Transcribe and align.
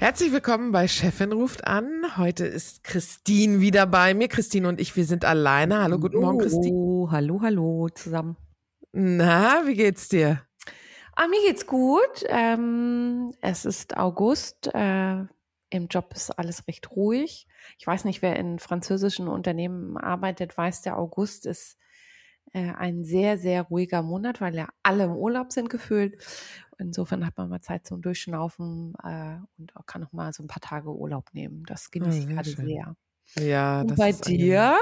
Herzlich 0.00 0.32
willkommen 0.32 0.72
bei 0.72 0.88
Chefin 0.88 1.30
ruft 1.30 1.66
an. 1.66 2.16
Heute 2.16 2.46
ist 2.46 2.84
Christine 2.84 3.60
wieder 3.60 3.86
bei 3.86 4.14
mir. 4.14 4.28
Christine 4.28 4.66
und 4.66 4.80
ich, 4.80 4.96
wir 4.96 5.04
sind 5.04 5.26
alleine. 5.26 5.82
Hallo, 5.82 5.98
guten 5.98 6.20
Morgen, 6.20 6.38
Christine. 6.38 6.74
Oh, 6.74 7.10
hallo, 7.10 7.42
hallo 7.42 7.86
zusammen. 7.90 8.38
Na, 8.92 9.66
wie 9.66 9.74
geht's 9.74 10.08
dir? 10.08 10.40
Ah, 11.14 11.28
mir 11.28 11.42
geht's 11.46 11.66
gut. 11.66 12.24
Ähm, 12.28 13.34
es 13.42 13.66
ist 13.66 13.98
August. 13.98 14.70
Äh, 14.72 15.26
Im 15.68 15.88
Job 15.90 16.14
ist 16.14 16.30
alles 16.30 16.66
recht 16.66 16.90
ruhig. 16.92 17.46
Ich 17.78 17.86
weiß 17.86 18.06
nicht, 18.06 18.22
wer 18.22 18.36
in 18.36 18.58
französischen 18.58 19.28
Unternehmen 19.28 19.98
arbeitet, 19.98 20.56
weiß, 20.56 20.80
der 20.80 20.98
August 20.98 21.44
ist 21.44 21.76
äh, 22.52 22.72
ein 22.72 23.04
sehr, 23.04 23.38
sehr 23.38 23.62
ruhiger 23.62 24.02
Monat, 24.02 24.40
weil 24.40 24.54
ja 24.56 24.68
alle 24.82 25.04
im 25.04 25.12
Urlaub 25.16 25.52
sind 25.52 25.70
gefühlt. 25.70 26.16
Insofern 26.78 27.26
hat 27.26 27.36
man 27.36 27.48
mal 27.50 27.60
Zeit 27.60 27.86
zum 27.86 28.02
Durchschnaufen 28.02 28.94
äh, 29.04 29.36
und 29.58 29.76
auch 29.76 29.86
kann 29.86 30.04
auch 30.04 30.12
mal 30.12 30.32
so 30.32 30.42
ein 30.42 30.48
paar 30.48 30.60
Tage 30.62 30.90
Urlaub 30.94 31.34
nehmen. 31.34 31.64
Das 31.66 31.90
genieße 31.90 32.20
ich 32.20 32.28
gerade 32.28 32.54
sehr. 32.54 32.96
Ja, 33.36 33.84
Und 33.84 33.90
das 33.90 33.98
bei 33.98 34.12
ist 34.12 34.26
dir? 34.26 34.76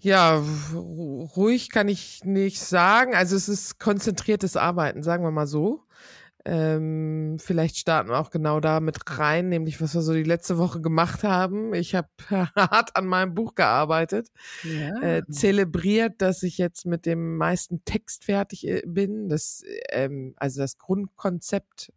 Ja, 0.00 0.36
ru- 0.72 1.26
ruhig 1.36 1.70
kann 1.70 1.88
ich 1.88 2.24
nicht 2.24 2.60
sagen. 2.60 3.14
Also 3.14 3.36
es 3.36 3.48
ist 3.48 3.78
konzentriertes 3.78 4.56
Arbeiten, 4.56 5.02
sagen 5.02 5.24
wir 5.24 5.30
mal 5.30 5.46
so. 5.46 5.84
Ähm, 6.46 7.38
vielleicht 7.40 7.78
starten 7.78 8.10
wir 8.10 8.18
auch 8.18 8.30
genau 8.30 8.60
da 8.60 8.80
mit 8.80 8.98
rein, 9.18 9.48
nämlich 9.48 9.80
was 9.80 9.94
wir 9.94 10.02
so 10.02 10.12
die 10.12 10.22
letzte 10.24 10.58
Woche 10.58 10.80
gemacht 10.82 11.24
haben. 11.24 11.72
Ich 11.72 11.94
habe 11.94 12.08
hart 12.56 12.94
an 12.96 13.06
meinem 13.06 13.34
Buch 13.34 13.54
gearbeitet, 13.54 14.28
Ja. 14.62 15.00
äh, 15.00 15.22
zelebriert, 15.30 16.20
dass 16.20 16.42
ich 16.42 16.58
jetzt 16.58 16.84
mit 16.84 17.06
dem 17.06 17.36
meisten 17.38 17.84
Text 17.84 18.24
fertig 18.24 18.66
äh, 18.68 18.82
bin. 18.86 19.28
Das, 19.30 19.62
ähm, 19.90 20.34
also 20.36 20.60
das 20.60 20.76
Grundkonzept 20.76 21.92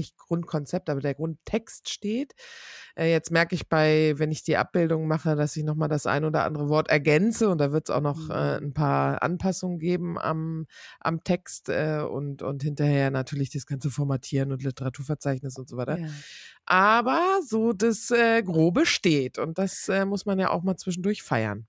nicht 0.00 0.16
Grundkonzept, 0.16 0.88
aber 0.90 1.00
der 1.00 1.14
Grundtext 1.14 1.88
steht. 1.90 2.34
Äh, 2.96 3.10
jetzt 3.10 3.30
merke 3.30 3.54
ich 3.54 3.68
bei, 3.68 4.14
wenn 4.16 4.30
ich 4.30 4.42
die 4.42 4.56
Abbildung 4.56 5.06
mache, 5.06 5.36
dass 5.36 5.56
ich 5.56 5.64
nochmal 5.64 5.88
das 5.88 6.06
ein 6.06 6.24
oder 6.24 6.44
andere 6.44 6.68
Wort 6.68 6.88
ergänze 6.88 7.48
und 7.50 7.58
da 7.58 7.72
wird 7.72 7.88
es 7.88 7.94
auch 7.94 8.00
noch 8.00 8.28
Mhm. 8.28 8.30
äh, 8.30 8.56
ein 8.58 8.72
paar 8.74 9.22
Anpassungen 9.22 9.78
geben 9.78 10.18
am, 10.18 10.66
am 11.00 11.22
Text 11.24 11.68
äh, 11.68 12.00
und, 12.08 12.42
und 12.42 12.62
hinterher 12.62 13.10
natürlich 13.10 13.50
das 13.50 13.66
ganze 13.66 13.90
Formatieren 13.90 14.52
und 14.52 14.62
Literaturverzeichnis 14.62 15.56
und 15.58 15.68
so 15.68 15.76
weiter. 15.76 15.98
ja. 15.98 16.08
Aber 16.66 17.40
so 17.46 17.72
das 17.72 18.10
äh, 18.10 18.42
Grobe 18.42 18.86
steht 18.86 19.38
und 19.38 19.58
das 19.58 19.88
äh, 19.88 20.04
muss 20.04 20.26
man 20.26 20.38
ja 20.38 20.50
auch 20.50 20.62
mal 20.62 20.76
zwischendurch 20.76 21.22
feiern. 21.22 21.66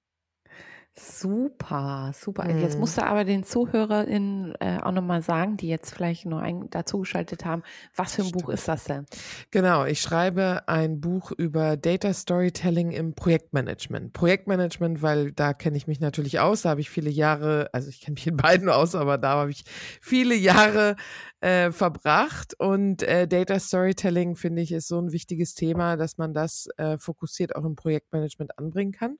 Super, 0.97 2.11
super. 2.13 2.49
Jetzt 2.57 2.77
Mhm. 2.77 2.79
musst 2.79 2.97
du 2.97 3.03
aber 3.05 3.23
den 3.23 3.43
ZuhörerInnen 3.43 4.55
äh, 4.59 4.79
auch 4.81 4.91
nochmal 4.91 5.21
sagen, 5.21 5.55
die 5.57 5.67
jetzt 5.69 5.91
vielleicht 5.93 6.25
nur 6.25 6.41
ein, 6.41 6.69
dazugeschaltet 6.69 7.45
haben, 7.45 7.63
was 7.95 8.15
für 8.15 8.23
ein 8.23 8.31
Buch 8.31 8.49
Stimmt. 8.49 8.53
ist 8.53 8.67
das 8.67 8.83
denn? 8.85 9.07
Genau, 9.51 9.85
ich 9.85 10.01
schreibe 10.01 10.67
ein 10.67 11.01
Buch 11.01 11.31
über 11.31 11.75
Data 11.77 12.13
Storytelling 12.13 12.91
im 12.91 13.13
Projektmanagement. 13.15 14.13
Projektmanagement, 14.13 15.01
weil 15.01 15.31
da 15.33 15.53
kenne 15.53 15.77
ich 15.77 15.87
mich 15.87 15.99
natürlich 15.99 16.39
aus, 16.39 16.61
da 16.63 16.69
habe 16.69 16.81
ich 16.81 16.89
viele 16.89 17.09
Jahre, 17.09 17.69
also 17.73 17.89
ich 17.89 18.01
kenne 18.01 18.13
mich 18.15 18.27
in 18.27 18.37
beiden 18.37 18.69
aus, 18.69 18.95
aber 18.95 19.17
da 19.17 19.31
habe 19.35 19.51
ich 19.51 19.63
viele 20.01 20.35
Jahre 20.35 20.95
äh, 21.41 21.71
verbracht 21.71 22.53
und 22.59 23.03
äh, 23.03 23.27
Data 23.27 23.59
Storytelling 23.59 24.35
finde 24.35 24.61
ich 24.61 24.71
ist 24.71 24.87
so 24.87 24.99
ein 24.99 25.11
wichtiges 25.11 25.53
Thema, 25.53 25.97
dass 25.97 26.17
man 26.17 26.33
das 26.33 26.67
äh, 26.77 26.97
fokussiert 26.97 27.55
auch 27.55 27.65
im 27.65 27.75
Projektmanagement 27.75 28.57
anbringen 28.57 28.91
kann. 28.93 29.17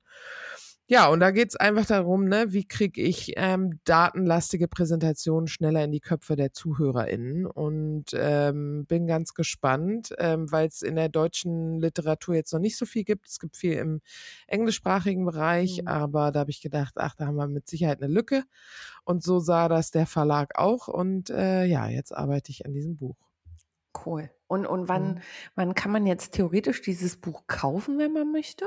Ja, 0.92 1.08
und 1.08 1.20
da 1.20 1.30
geht's 1.30 1.56
einfach 1.56 1.86
darum, 1.86 2.26
ne, 2.26 2.52
wie 2.52 2.68
kriege 2.68 3.00
ich 3.00 3.32
ähm, 3.36 3.80
datenlastige 3.84 4.68
Präsentationen 4.68 5.48
schneller 5.48 5.82
in 5.84 5.90
die 5.90 6.00
Köpfe 6.00 6.36
der 6.36 6.52
ZuhörerInnen 6.52 7.46
und 7.46 8.08
ähm, 8.12 8.84
bin 8.84 9.06
ganz 9.06 9.32
gespannt, 9.32 10.14
ähm, 10.18 10.52
weil 10.52 10.68
es 10.68 10.82
in 10.82 10.96
der 10.96 11.08
deutschen 11.08 11.80
Literatur 11.80 12.34
jetzt 12.34 12.52
noch 12.52 12.60
nicht 12.60 12.76
so 12.76 12.84
viel 12.84 13.04
gibt. 13.04 13.26
Es 13.26 13.38
gibt 13.40 13.56
viel 13.56 13.72
im 13.72 14.02
englischsprachigen 14.48 15.24
Bereich, 15.24 15.80
Mhm. 15.80 15.88
aber 15.88 16.30
da 16.30 16.40
habe 16.40 16.50
ich 16.50 16.60
gedacht, 16.60 16.92
ach, 16.96 17.14
da 17.14 17.24
haben 17.24 17.36
wir 17.36 17.48
mit 17.48 17.66
Sicherheit 17.70 18.02
eine 18.02 18.12
Lücke. 18.12 18.44
Und 19.04 19.22
so 19.22 19.38
sah 19.38 19.70
das 19.70 19.92
der 19.92 20.04
Verlag 20.04 20.58
auch. 20.58 20.88
Und 20.88 21.30
äh, 21.30 21.64
ja, 21.64 21.88
jetzt 21.88 22.14
arbeite 22.14 22.50
ich 22.50 22.66
an 22.66 22.74
diesem 22.74 22.98
Buch. 22.98 23.16
Cool. 24.04 24.28
Und, 24.46 24.66
und 24.66 24.88
wann, 24.88 25.14
Mhm. 25.14 25.20
wann 25.54 25.74
kann 25.74 25.90
man 25.90 26.04
jetzt 26.04 26.32
theoretisch 26.34 26.82
dieses 26.82 27.16
Buch 27.16 27.46
kaufen, 27.46 27.98
wenn 27.98 28.12
man 28.12 28.30
möchte? 28.30 28.66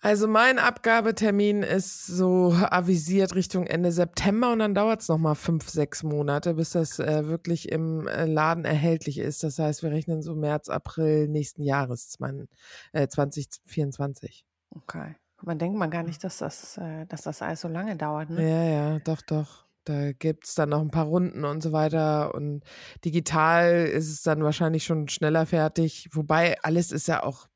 Also 0.00 0.28
mein 0.28 0.58
Abgabetermin 0.58 1.62
ist 1.62 2.06
so 2.06 2.52
avisiert 2.52 3.34
Richtung 3.34 3.66
Ende 3.66 3.92
September 3.92 4.52
und 4.52 4.58
dann 4.58 4.74
dauert 4.74 5.00
es 5.00 5.08
nochmal 5.08 5.34
fünf, 5.34 5.68
sechs 5.68 6.02
Monate, 6.02 6.54
bis 6.54 6.70
das 6.70 6.98
äh, 6.98 7.26
wirklich 7.26 7.70
im 7.70 8.06
äh, 8.06 8.26
Laden 8.26 8.64
erhältlich 8.64 9.18
ist. 9.18 9.42
Das 9.42 9.58
heißt, 9.58 9.82
wir 9.82 9.90
rechnen 9.90 10.22
so 10.22 10.34
März, 10.34 10.68
April 10.68 11.28
nächsten 11.28 11.62
Jahres, 11.62 12.16
mein, 12.18 12.48
äh, 12.92 13.08
2024. 13.08 14.44
Okay. 14.70 15.16
Man 15.42 15.58
denkt 15.58 15.78
man 15.78 15.90
gar 15.90 16.02
nicht, 16.02 16.22
dass 16.24 16.38
das, 16.38 16.78
äh, 16.78 17.06
dass 17.06 17.22
das 17.22 17.42
alles 17.42 17.60
so 17.60 17.68
lange 17.68 17.96
dauert, 17.96 18.30
ne? 18.30 18.42
Ja, 18.42 18.64
ja, 18.64 18.98
doch, 19.00 19.22
doch. 19.22 19.66
Da 19.84 20.12
gibt's 20.12 20.56
dann 20.56 20.70
noch 20.70 20.80
ein 20.80 20.90
paar 20.90 21.06
Runden 21.06 21.44
und 21.44 21.62
so 21.62 21.72
weiter. 21.72 22.34
Und 22.34 22.64
digital 23.04 23.86
ist 23.86 24.10
es 24.10 24.22
dann 24.22 24.42
wahrscheinlich 24.42 24.84
schon 24.84 25.08
schneller 25.08 25.46
fertig. 25.46 26.08
Wobei 26.12 26.56
alles 26.62 26.90
ist 26.90 27.06
ja 27.06 27.22
auch 27.22 27.46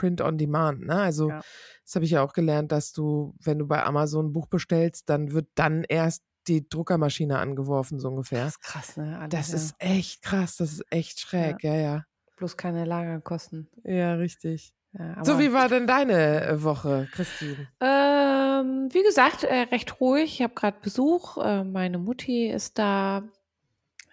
Print 0.00 0.20
on 0.22 0.38
Demand. 0.38 0.86
Ne? 0.86 0.94
Also 0.94 1.28
Ja. 1.28 1.40
das 1.84 1.94
habe 1.94 2.04
ich 2.04 2.12
ja 2.12 2.22
auch 2.22 2.32
gelernt, 2.32 2.72
dass 2.72 2.92
du, 2.92 3.34
wenn 3.42 3.58
du 3.58 3.66
bei 3.66 3.82
Amazon 3.84 4.26
ein 4.26 4.32
Buch 4.32 4.46
bestellst, 4.46 5.08
dann 5.10 5.32
wird 5.32 5.48
dann 5.54 5.84
erst 5.84 6.22
die 6.48 6.66
Druckermaschine 6.68 7.38
angeworfen, 7.38 7.98
so 8.00 8.08
ungefähr. 8.08 8.44
Das 8.44 8.54
ist 8.54 8.62
krass, 8.62 8.96
ne? 8.96 9.18
Alles, 9.18 9.28
Das 9.30 9.48
ja. 9.50 9.56
ist 9.56 9.74
echt 9.78 10.22
krass. 10.22 10.56
Das 10.56 10.72
ist 10.72 10.84
echt 10.90 11.20
schräg. 11.20 11.62
Ja, 11.62 11.74
ja. 11.74 12.04
bloß 12.38 12.56
keine 12.56 12.86
Lagerkosten. 12.86 13.68
Ja, 13.84 14.14
richtig. 14.14 14.72
Ja, 14.98 15.22
So, 15.22 15.38
wie 15.38 15.52
war 15.52 15.68
denn 15.68 15.86
deine 15.86 16.46
äh, 16.46 16.62
Woche, 16.64 17.06
Christine? 17.12 17.68
Ähm, 17.80 18.88
wie 18.90 19.02
gesagt, 19.04 19.44
äh, 19.44 19.66
recht 19.70 20.00
ruhig. 20.00 20.32
Ich 20.40 20.42
habe 20.42 20.54
gerade 20.54 20.78
Besuch. 20.82 21.36
Äh, 21.36 21.62
meine 21.64 21.98
Mutti 21.98 22.48
ist 22.50 22.78
da 22.78 23.22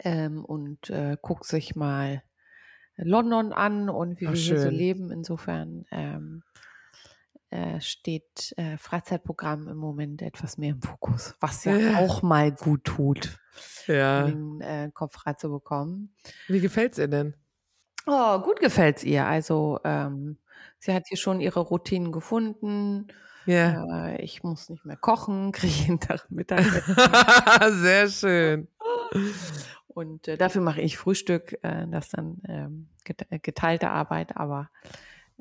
ähm, 0.04 0.44
und 0.46 0.90
äh, 0.90 1.18
guckt 1.22 1.46
sich 1.46 1.76
mal 1.76 2.22
London 2.98 3.54
an 3.54 3.90
und 3.90 4.20
wie 4.20 4.28
Ach, 4.28 4.34
wir 4.34 4.40
hier 4.40 4.60
so 4.60 4.70
leben. 4.70 5.12
Insofern 5.12 5.86
ähm, 5.92 6.44
äh, 7.50 7.80
steht 7.80 8.54
äh, 8.58 8.78
Freizeitprogramm 8.78 9.68
im 9.70 9.78
Moment 9.78 10.22
etwas 10.22 10.58
mehr 10.58 10.72
im 10.72 10.82
Fokus, 10.82 11.36
was 11.40 11.64
ja 11.64 11.76
Ja. 11.78 11.98
auch 12.00 12.22
mal 12.22 12.52
gut 12.52 12.84
tut, 12.84 13.40
Ja. 13.88 14.24
den 14.28 14.60
äh, 14.62 14.92
Kopf 14.94 15.14
frei 15.14 15.34
zu 15.34 15.50
bekommen. 15.50 16.14
Wie 16.48 16.60
gefällt's 16.60 16.98
ihr 16.98 17.08
denn? 17.08 17.36
Oh, 18.06 18.40
gut 18.40 18.60
gefällt's 18.60 19.04
ihr. 19.04 19.26
Also 19.26 19.80
ähm, 19.84 20.38
sie 20.80 20.94
hat 20.94 21.08
hier 21.08 21.18
schon 21.18 21.40
ihre 21.42 21.60
Routinen 21.62 22.12
gefunden. 22.12 23.08
Ja. 23.46 24.08
Äh, 24.10 24.22
ich 24.24 24.44
muss 24.44 24.68
nicht 24.70 24.84
mehr 24.86 24.98
kochen, 24.98 25.52
kriege 25.54 25.74
jeden 25.74 26.00
Tag 26.02 26.30
Mittag. 26.30 26.66
Sehr 27.72 28.10
schön. 28.10 28.68
Und 29.98 30.28
äh, 30.28 30.38
dafür 30.38 30.62
mache 30.62 30.80
ich 30.80 30.96
Frühstück, 30.96 31.58
äh, 31.64 31.88
das 31.88 32.10
dann 32.10 32.38
ähm, 32.48 32.88
äh, 33.32 33.40
geteilte 33.40 33.90
Arbeit, 33.90 34.38
aber 34.38 34.70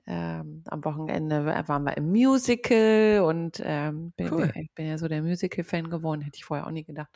ähm, 0.06 0.62
am 0.66 0.82
Wochenende 0.82 1.44
waren 1.44 1.84
wir 1.84 1.94
im 1.98 2.10
Musical 2.10 3.20
und 3.26 3.60
ähm, 3.62 4.12
bin, 4.16 4.32
Cool. 4.32 4.50
ich 4.54 4.72
bin 4.72 4.86
ja 4.86 4.96
so 4.96 5.08
der 5.08 5.20
Musical-Fan 5.20 5.90
geworden, 5.90 6.22
hätte 6.22 6.38
ich 6.38 6.46
vorher 6.46 6.66
auch 6.66 6.70
nie 6.70 6.84
gedacht. 6.84 7.10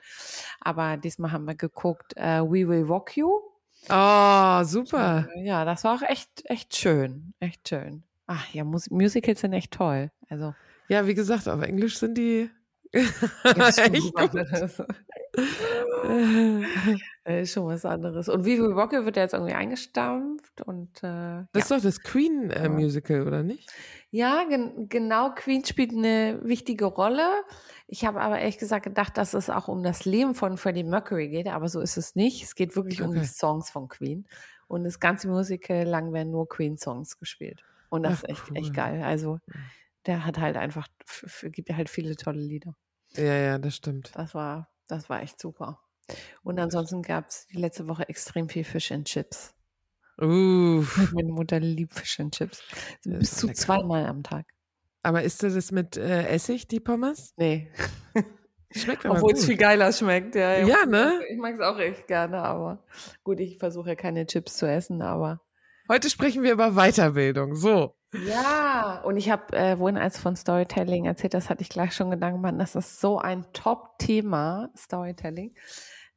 Aber 0.61 0.99
diesmal 0.99 1.33
haben 1.33 1.47
wir 1.47 1.55
geguckt 1.55 2.13
äh, 2.19 2.43
We 2.43 2.69
Will 2.69 2.83
Rock 2.83 3.17
You. 3.17 3.41
Oh, 3.89 4.63
super. 4.65 5.27
Ja, 5.37 5.65
das 5.65 5.85
war 5.85 5.95
auch 5.97 6.03
echt, 6.03 6.43
echt 6.45 6.77
schön, 6.77 7.33
echt 7.41 7.71
schön. 7.71 8.03
Ach 8.27 8.53
ja, 8.53 8.65
Mus 8.65 8.91
Musicals 8.91 9.41
sind 9.41 9.55
echt 9.55 9.73
toll. 9.73 10.11
Also. 10.29 10.55
Ja, 10.89 11.07
wie 11.07 11.15
gesagt, 11.15 11.49
auf 11.49 11.63
Englisch 11.63 11.97
sind 11.97 12.19
die 12.19 12.51
echt 12.93 14.15
gut. 14.15 14.35
ist 17.25 17.53
schon 17.53 17.67
was 17.67 17.85
anderes. 17.85 18.29
Und 18.29 18.45
wie 18.45 18.57
viel 18.57 18.73
Rocky 18.73 19.05
wird 19.05 19.17
ja 19.17 19.23
jetzt 19.23 19.35
irgendwie 19.35 19.55
eingestampft 19.55 20.63
und 20.63 20.99
äh, 21.03 21.45
Das 21.53 21.65
ist 21.65 21.71
doch 21.71 21.81
das 21.81 22.01
Queen-Musical, 22.03 23.19
äh, 23.19 23.27
oder 23.27 23.43
nicht? 23.43 23.71
Ja, 24.11 24.45
gen 24.49 24.89
genau. 24.89 25.35
Queen 25.35 25.65
spielt 25.65 25.93
eine 25.93 26.41
wichtige 26.43 26.87
Rolle. 26.87 27.29
Ich 27.87 28.05
habe 28.05 28.21
aber 28.21 28.39
ehrlich 28.39 28.59
gesagt 28.59 28.85
gedacht, 28.85 29.17
dass 29.17 29.35
es 29.35 29.51
auch 29.51 29.69
um 29.69 29.83
das 29.83 30.05
Leben 30.05 30.35
von 30.35 30.57
Freddie 30.57 30.85
Mercury 30.85 31.29
geht, 31.29 31.47
aber 31.49 31.69
so 31.69 31.81
ist 31.81 31.97
es 31.97 32.15
nicht. 32.15 32.43
Es 32.43 32.55
geht 32.55 32.77
wirklich 32.77 33.01
okay. 33.01 33.09
um 33.09 33.15
die 33.15 33.27
Songs 33.27 33.71
von 33.71 33.89
Queen. 33.89 34.27
Und 34.67 34.85
das 34.85 35.01
ganze 35.01 35.29
Musical 35.29 35.85
lang 35.85 36.13
werden 36.13 36.31
nur 36.31 36.49
Queen-Songs 36.49 37.19
gespielt. 37.19 37.65
Und 37.89 38.05
das 38.05 38.19
Ach, 38.19 38.23
ist 38.23 38.29
echt, 38.29 38.51
cool. 38.51 38.57
echt 38.57 38.75
geil. 38.75 39.03
Also 39.03 39.41
der 40.07 40.25
hat 40.25 40.39
halt 40.39 40.57
einfach, 40.57 40.87
gibt 41.43 41.71
halt 41.71 41.91
viele 41.91 42.17
tolle 42.17 42.41
Lieder. 42.41 42.75
Ja, 43.17 43.35
ja, 43.35 43.59
das 43.59 43.77
stimmt. 43.77 44.13
Das 44.15 44.35
war, 44.35 44.69
das 44.91 45.09
war 45.09 45.23
echt 45.23 45.41
super. 45.41 45.81
Und 46.43 46.59
ansonsten 46.59 47.03
gab 47.03 47.29
es 47.29 47.47
die 47.47 47.59
letzte 47.59 47.87
Woche 47.89 48.09
extrem 48.09 48.49
viel 48.49 48.65
Fish 48.65 48.91
and 48.93 49.07
Chips. 49.07 49.55
Uh. 50.21 50.83
Meine 51.13 51.33
Mutter 51.33 51.61
liebt 51.61 51.95
Fish 51.95 52.21
and 52.21 52.35
Chips. 52.35 52.63
bis 53.05 53.37
zu 53.37 53.49
zweimal 53.53 54.07
am 54.07 54.23
Tag. 54.23 54.47
Aber 55.03 55.23
isst 55.23 55.43
du 55.43 55.51
das 55.51 55.73
mit 55.73 55.97
äh, 55.97 56.27
Essig, 56.29 56.69
die 56.69 56.81
Pommes? 56.81 57.33
Nee. 57.37 57.71
Schmeckt 58.73 59.05
aber 59.05 59.17
Obwohl 59.17 59.33
es 59.33 59.47
viel 59.47 59.57
geiler 59.57 59.93
schmeckt, 59.93 60.37
ja. 60.37 60.59
Ja, 60.65 60.87
ne? 60.87 61.21
Ich 61.29 61.39
mag 61.39 61.55
es 61.55 61.61
auch 61.61 61.79
echt 61.79 62.07
gerne, 62.07 62.39
aber 62.39 62.85
gut, 63.25 63.41
ich 63.41 63.59
versuche 63.59 63.91
ja 63.91 63.95
keine 63.97 64.27
Chips 64.27 64.59
zu 64.59 64.67
essen, 64.67 65.03
aber. 65.03 65.41
Heute 65.89 66.09
sprechen 66.09 66.45
wir 66.45 66.53
über 66.53 66.73
Weiterbildung. 66.73 67.57
So. 67.57 67.97
Ja, 68.13 69.01
und 69.05 69.17
ich 69.17 69.31
habe 69.31 69.57
äh, 69.57 69.77
vorhin 69.77 69.97
als 69.97 70.19
von 70.19 70.35
Storytelling 70.35 71.05
erzählt, 71.05 71.35
das 71.35 71.49
hatte 71.49 71.63
ich 71.63 71.69
gleich 71.69 71.95
schon 71.95 72.11
Gedanken 72.11 72.43
gemacht, 72.43 72.61
das 72.61 72.75
ist 72.75 73.01
so 73.01 73.19
ein 73.19 73.47
Top-Thema, 73.53 74.71
Storytelling. 74.77 75.55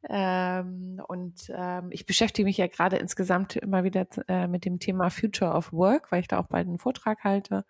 Ähm, 0.10 1.02
und 1.08 1.52
ähm, 1.56 1.90
ich 1.92 2.06
beschäftige 2.06 2.46
mich 2.46 2.58
ja 2.58 2.68
gerade 2.68 2.98
insgesamt 2.98 3.56
immer 3.56 3.84
wieder 3.84 4.06
äh, 4.28 4.48
mit 4.48 4.66
dem 4.66 4.80
Thema 4.80 5.10
Future 5.10 5.52
of 5.52 5.72
Work, 5.72 6.12
weil 6.12 6.22
ich 6.22 6.28
da 6.28 6.40
auch 6.40 6.48
bald 6.48 6.68
einen 6.68 6.80
Vortrag 6.80 7.24
halte. 7.24 7.64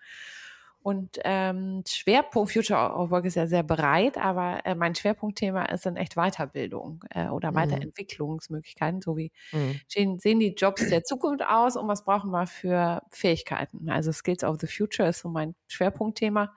Und 0.83 1.17
ähm, 1.23 1.81
Schwerpunkt 1.87 2.51
Future 2.51 2.93
of 2.93 3.09
Work 3.09 3.23
ist 3.23 3.35
ja 3.35 3.47
sehr 3.47 3.63
breit, 3.63 4.17
aber 4.17 4.65
äh, 4.65 4.75
mein 4.75 4.93
Schwerpunktthema 4.93 5.63
ist 5.65 5.85
dann 5.85 5.95
echt 5.95 6.15
Weiterbildung 6.15 7.05
äh, 7.09 7.27
oder 7.27 7.51
mhm. 7.51 7.55
Weiterentwicklungsmöglichkeiten, 7.55 9.01
so 9.01 9.15
wie 9.15 9.31
mhm. 9.53 9.79
sehen 10.19 10.39
die 10.39 10.53
Jobs 10.53 10.89
der 10.89 11.05
Zukunft 11.05 11.41
aus 11.45 11.77
und 11.77 11.87
was 11.87 12.03
brauchen 12.03 12.31
wir 12.31 12.47
für 12.47 13.01
Fähigkeiten. 13.09 13.89
Also 13.89 14.11
Skills 14.11 14.43
of 14.43 14.57
the 14.59 14.67
Future 14.67 15.07
ist 15.07 15.19
so 15.19 15.29
mein 15.29 15.55
Schwerpunktthema. 15.69 16.53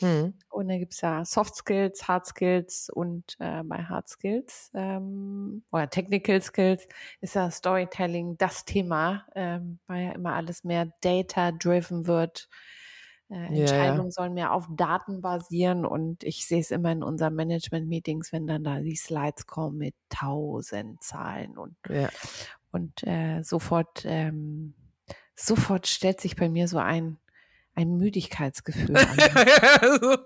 Mhm. 0.00 0.34
Und 0.50 0.68
da 0.68 0.76
gibt's 0.76 1.00
ja 1.00 1.24
Soft 1.24 1.54
Skills, 1.54 2.08
Hard 2.08 2.26
Skills 2.26 2.90
und 2.90 3.36
äh, 3.38 3.62
bei 3.62 3.84
Hard 3.84 4.08
Skills 4.08 4.70
ähm, 4.74 5.62
oder 5.70 5.88
Technical 5.88 6.40
Skills 6.42 6.86
ist 7.20 7.34
ja 7.36 7.50
Storytelling 7.50 8.36
das 8.38 8.64
Thema, 8.64 9.26
ähm, 9.34 9.78
weil 9.86 10.06
ja 10.06 10.12
immer 10.12 10.34
alles 10.34 10.64
mehr 10.64 10.92
data-driven 11.00 12.06
wird 12.06 12.48
äh, 13.30 13.58
Entscheidungen 13.60 14.06
ja. 14.06 14.10
sollen 14.10 14.34
mehr 14.34 14.52
auf 14.52 14.66
Daten 14.70 15.20
basieren 15.20 15.84
und 15.84 16.24
ich 16.24 16.46
sehe 16.46 16.60
es 16.60 16.70
immer 16.70 16.92
in 16.92 17.02
unseren 17.02 17.34
Management-Meetings, 17.34 18.32
wenn 18.32 18.46
dann 18.46 18.64
da 18.64 18.80
die 18.80 18.96
Slides 18.96 19.46
kommen 19.46 19.78
mit 19.78 19.94
tausend 20.08 21.02
Zahlen 21.02 21.58
und, 21.58 21.76
ja. 21.90 22.08
und 22.72 23.06
äh, 23.06 23.42
sofort, 23.42 24.04
ähm, 24.06 24.74
sofort 25.34 25.86
stellt 25.86 26.20
sich 26.20 26.36
bei 26.36 26.48
mir 26.48 26.68
so 26.68 26.78
ein, 26.78 27.18
ein 27.74 27.96
Müdigkeitsgefühl 27.98 28.96
an. 28.96 29.06
also, 29.82 30.16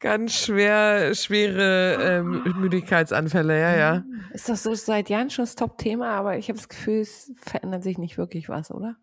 ganz 0.00 0.34
schwer, 0.34 1.14
schwere 1.14 1.98
ähm, 2.00 2.42
Müdigkeitsanfälle, 2.58 3.60
ja, 3.60 3.76
ja. 3.76 3.94
Mhm. 4.00 4.24
Ist 4.32 4.48
das 4.48 4.64
so 4.64 4.74
seit 4.74 5.08
Jahren 5.08 5.30
schon 5.30 5.44
das 5.44 5.54
Top-Thema, 5.54 6.10
aber 6.10 6.36
ich 6.36 6.48
habe 6.48 6.58
das 6.58 6.68
Gefühl, 6.68 7.00
es 7.00 7.32
verändert 7.36 7.84
sich 7.84 7.96
nicht 7.96 8.18
wirklich 8.18 8.48
was, 8.48 8.72
oder? 8.72 8.96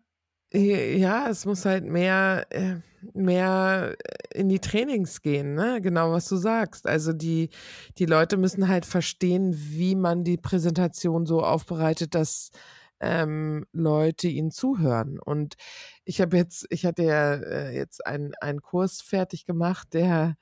Ja, 0.56 1.28
es 1.28 1.44
muss 1.44 1.64
halt 1.66 1.84
mehr, 1.84 2.46
äh, 2.50 2.76
mehr 3.12 3.94
in 4.32 4.48
die 4.48 4.58
Trainings 4.58 5.20
gehen, 5.20 5.54
ne? 5.54 5.80
Genau, 5.82 6.12
was 6.12 6.28
du 6.28 6.36
sagst. 6.36 6.86
Also 6.86 7.12
die, 7.12 7.50
die 7.98 8.06
Leute 8.06 8.36
müssen 8.36 8.68
halt 8.68 8.86
verstehen, 8.86 9.54
wie 9.54 9.94
man 9.94 10.24
die 10.24 10.38
Präsentation 10.38 11.26
so 11.26 11.42
aufbereitet, 11.42 12.14
dass 12.14 12.50
ähm, 13.00 13.66
Leute 13.72 14.28
ihnen 14.28 14.50
zuhören. 14.50 15.18
Und 15.18 15.56
ich 16.04 16.20
habe 16.20 16.36
jetzt, 16.36 16.66
ich 16.70 16.86
hatte 16.86 17.02
ja 17.02 17.34
äh, 17.34 17.76
jetzt 17.76 18.06
einen, 18.06 18.32
einen 18.40 18.62
Kurs 18.62 19.02
fertig 19.02 19.44
gemacht, 19.46 19.88
der, 19.92 20.36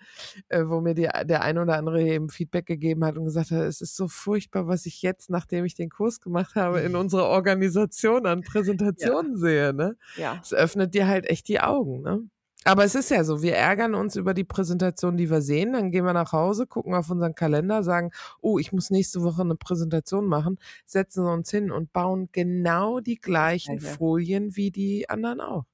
äh, 0.48 0.64
wo 0.66 0.80
mir 0.80 0.94
die, 0.94 1.08
der 1.24 1.42
ein 1.42 1.58
oder 1.58 1.76
andere 1.76 2.02
eben 2.02 2.28
Feedback 2.28 2.66
gegeben 2.66 3.04
hat 3.04 3.16
und 3.16 3.24
gesagt 3.24 3.50
hat, 3.50 3.62
es 3.62 3.80
ist 3.80 3.96
so 3.96 4.08
furchtbar, 4.08 4.68
was 4.68 4.86
ich 4.86 5.02
jetzt, 5.02 5.30
nachdem 5.30 5.64
ich 5.64 5.74
den 5.74 5.90
Kurs 5.90 6.20
gemacht 6.20 6.54
habe, 6.54 6.80
in 6.80 6.96
unserer 6.96 7.26
Organisation 7.26 8.26
an 8.26 8.42
Präsentationen 8.42 9.32
ja. 9.32 9.38
sehe. 9.38 9.74
Ne? 9.74 9.96
Ja. 10.16 10.38
Es 10.42 10.52
öffnet 10.52 10.94
dir 10.94 11.08
halt 11.08 11.26
echt 11.26 11.48
die 11.48 11.60
Augen. 11.60 12.02
Ne? 12.02 12.28
Aber 12.64 12.84
es 12.84 12.94
ist 12.94 13.10
ja 13.10 13.24
so, 13.24 13.42
wir 13.42 13.54
ärgern 13.54 13.94
uns 13.94 14.16
über 14.16 14.32
die 14.32 14.44
Präsentation, 14.44 15.18
die 15.18 15.30
wir 15.30 15.42
sehen, 15.42 15.74
dann 15.74 15.90
gehen 15.90 16.06
wir 16.06 16.14
nach 16.14 16.32
Hause, 16.32 16.66
gucken 16.66 16.94
auf 16.94 17.10
unseren 17.10 17.34
Kalender, 17.34 17.82
sagen, 17.82 18.10
oh, 18.40 18.58
ich 18.58 18.72
muss 18.72 18.90
nächste 18.90 19.22
Woche 19.22 19.42
eine 19.42 19.54
Präsentation 19.54 20.26
machen, 20.26 20.58
setzen 20.86 21.26
uns 21.26 21.50
hin 21.50 21.70
und 21.70 21.92
bauen 21.92 22.30
genau 22.32 23.00
die 23.00 23.16
gleichen 23.16 23.76
okay. 23.76 23.86
Folien 23.98 24.56
wie 24.56 24.70
die 24.70 25.10
anderen 25.10 25.42
auch. 25.42 25.64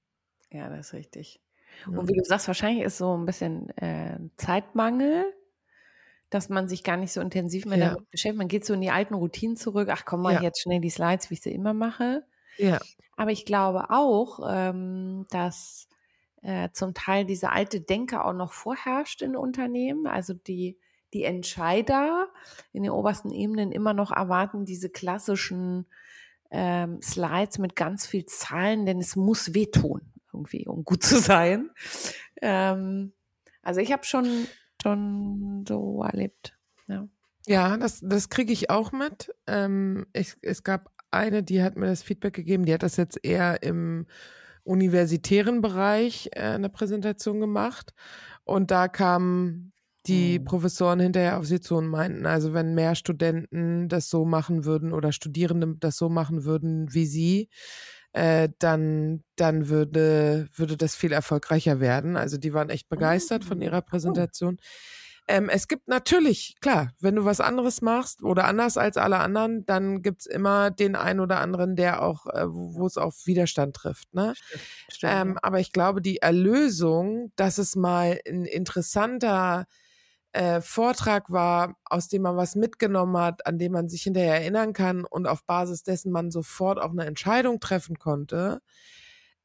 Ja, 0.53 0.69
das 0.69 0.89
ist 0.89 0.93
richtig. 0.95 1.41
Und 1.87 2.09
wie 2.09 2.15
du 2.15 2.25
sagst, 2.25 2.49
wahrscheinlich 2.49 2.85
ist 2.85 2.99
so 2.99 3.17
ein 3.17 3.25
bisschen 3.25 3.71
äh, 3.79 4.19
Zeitmangel, 4.37 5.25
dass 6.29 6.49
man 6.49 6.69
sich 6.69 6.85
gar 6.85 6.97
nicht 6.97 7.13
so 7.13 7.21
intensiv 7.21 7.67
mehr 7.67 7.79
ja. 7.79 7.89
damit 7.91 8.11
beschäftigt. 8.11 8.39
Man 8.39 8.49
geht 8.49 8.65
so 8.65 8.75
in 8.75 8.81
die 8.81 8.91
alten 8.91 9.15
Routinen 9.15 9.57
zurück. 9.57 9.89
Ach, 9.91 10.05
komm 10.05 10.23
mal 10.23 10.35
ja. 10.35 10.43
jetzt 10.43 10.61
schnell 10.61 10.81
die 10.81 10.91
Slides, 10.91 11.31
wie 11.31 11.35
ich 11.35 11.41
sie 11.41 11.53
immer 11.53 11.73
mache. 11.73 12.25
Ja. 12.59 12.79
Aber 13.17 13.31
ich 13.31 13.45
glaube 13.45 13.91
auch, 13.91 14.41
ähm, 14.49 15.27
dass 15.31 15.89
äh, 16.43 16.71
zum 16.73 16.95
Teil 16.95 17.25
diese 17.25 17.51
alte 17.51 17.81
Denke 17.81 18.25
auch 18.25 18.33
noch 18.33 18.53
vorherrscht 18.53 19.23
in 19.23 19.37
Unternehmen. 19.37 20.07
Also 20.07 20.35
die, 20.35 20.79
die 21.13 21.25
Entscheider 21.25 22.29
in 22.73 22.83
den 22.83 22.93
obersten 22.93 23.31
Ebenen 23.31 23.73
immer 23.73 23.95
noch 23.95 24.11
erwarten 24.11 24.65
diese 24.65 24.91
klassischen 24.91 25.87
ähm, 26.51 27.01
Slides 27.03 27.59
mit 27.59 27.77
ganz 27.77 28.07
viel 28.07 28.27
Zahlen, 28.27 28.87
denn 28.87 28.99
es 28.99 29.17
muss 29.17 29.55
wehtun, 29.55 30.01
irgendwie, 30.33 30.67
um 30.67 30.85
gut 30.85 31.03
zu 31.03 31.19
sein. 31.19 31.71
Ähm, 32.43 33.13
also 33.63 33.81
ich 33.81 33.93
habe 33.93 34.05
schon, 34.05 34.47
schon 34.83 35.65
so 35.69 36.03
erlebt. 36.03 36.57
Ja, 36.89 37.09
ja 37.47 37.77
das, 37.77 38.01
das 38.03 38.31
kriege 38.31 38.53
ich 38.53 38.71
auch 38.71 38.93
mit. 38.93 39.35
Ähm, 39.47 40.07
ich, 40.13 40.37
es 40.43 40.65
gab 40.65 40.91
eine, 41.11 41.43
die 41.43 41.63
hat 41.63 41.77
mir 41.77 41.87
das 41.87 42.03
Feedback 42.03 42.35
gegeben, 42.35 42.65
die 42.65 42.75
hat 42.75 42.83
das 42.83 42.97
jetzt 42.97 43.19
eher 43.23 43.63
im 43.63 44.07
universitären 44.71 45.61
Bereich 45.61 46.31
äh, 46.33 46.41
eine 46.41 46.69
Präsentation 46.69 47.41
gemacht. 47.41 47.93
Und 48.45 48.71
da 48.71 48.89
kamen 48.89 49.73
die 50.07 50.39
mhm. 50.39 50.45
Professoren 50.45 51.01
hinterher 51.01 51.39
auf 51.39 51.45
sie 51.45 51.61
zu 51.61 51.77
und 51.77 51.89
meinten, 51.89 52.25
also 52.25 52.55
wenn 52.55 52.75
mehr 52.75 52.95
Studenten 52.95 53.89
das 53.89 54.09
so 54.09 54.25
machen 54.25 54.65
würden 54.65 54.93
oder 54.93 55.13
Studierende 55.13 55.77
das 55.79 55.97
so 55.97 56.09
machen 56.09 56.45
würden 56.45 56.95
wie 56.95 57.05
sie, 57.05 57.51
äh, 58.13 58.49
dann, 58.59 59.23
dann 59.37 59.69
würde, 59.69 60.49
würde 60.55 60.77
das 60.77 60.95
viel 60.95 61.13
erfolgreicher 61.13 61.81
werden. 61.81 62.17
Also 62.17 62.39
die 62.39 62.55
waren 62.55 62.71
echt 62.71 62.89
begeistert 62.89 63.45
von 63.45 63.61
ah, 63.61 63.65
ihrer 63.65 63.83
Präsentation. 63.83 64.57
Oh. 64.59 64.65
Ähm, 65.31 65.49
es 65.49 65.69
gibt 65.69 65.87
natürlich, 65.87 66.57
klar, 66.61 66.91
wenn 66.99 67.15
du 67.15 67.25
was 67.25 67.41
anderes 67.41 67.83
machst 67.83 68.25
oder 68.25 68.47
anders 68.47 68.77
als 68.77 68.97
alle 68.97 69.19
anderen, 69.19 69.65
dann 69.65 70.03
gibt's 70.03 70.27
immer 70.27 70.73
den 70.73 70.97
einen 70.97 71.21
oder 71.21 71.39
anderen, 71.39 71.77
der 71.77 72.03
auch, 72.03 72.27
äh, 72.27 72.47
wo 72.49 72.85
es 72.85 72.97
auf 72.97 73.27
Widerstand 73.27 73.77
trifft. 73.77 74.13
Ne? 74.13 74.35
Stimmt, 74.35 74.63
stimmt, 74.91 75.13
ähm, 75.15 75.29
ja. 75.35 75.39
Aber 75.43 75.61
ich 75.61 75.71
glaube, 75.71 76.03
die 76.03 76.17
Erlösung, 76.17 77.31
dass 77.37 77.59
es 77.59 77.77
mal 77.77 78.19
ein 78.29 78.45
interessanter 78.45 79.67
äh, 80.33 80.61
Vortrag 80.61 81.31
war, 81.31 81.77
aus 81.85 82.09
dem 82.09 82.23
man 82.23 82.37
was 82.37 82.57
mitgenommen 82.57 83.17
hat, 83.17 83.47
an 83.47 83.57
dem 83.57 83.71
man 83.71 83.89
sich 83.89 84.03
hinterher 84.03 84.41
erinnern 84.41 84.73
kann 84.73 85.05
und 85.05 85.29
auf 85.29 85.45
Basis 85.45 85.85
dessen 85.85 86.11
man 86.11 86.33
sofort 86.33 86.81
auch 86.81 86.91
eine 86.91 87.07
Entscheidung 87.07 87.61
treffen 87.61 88.01
konnte, 88.01 88.63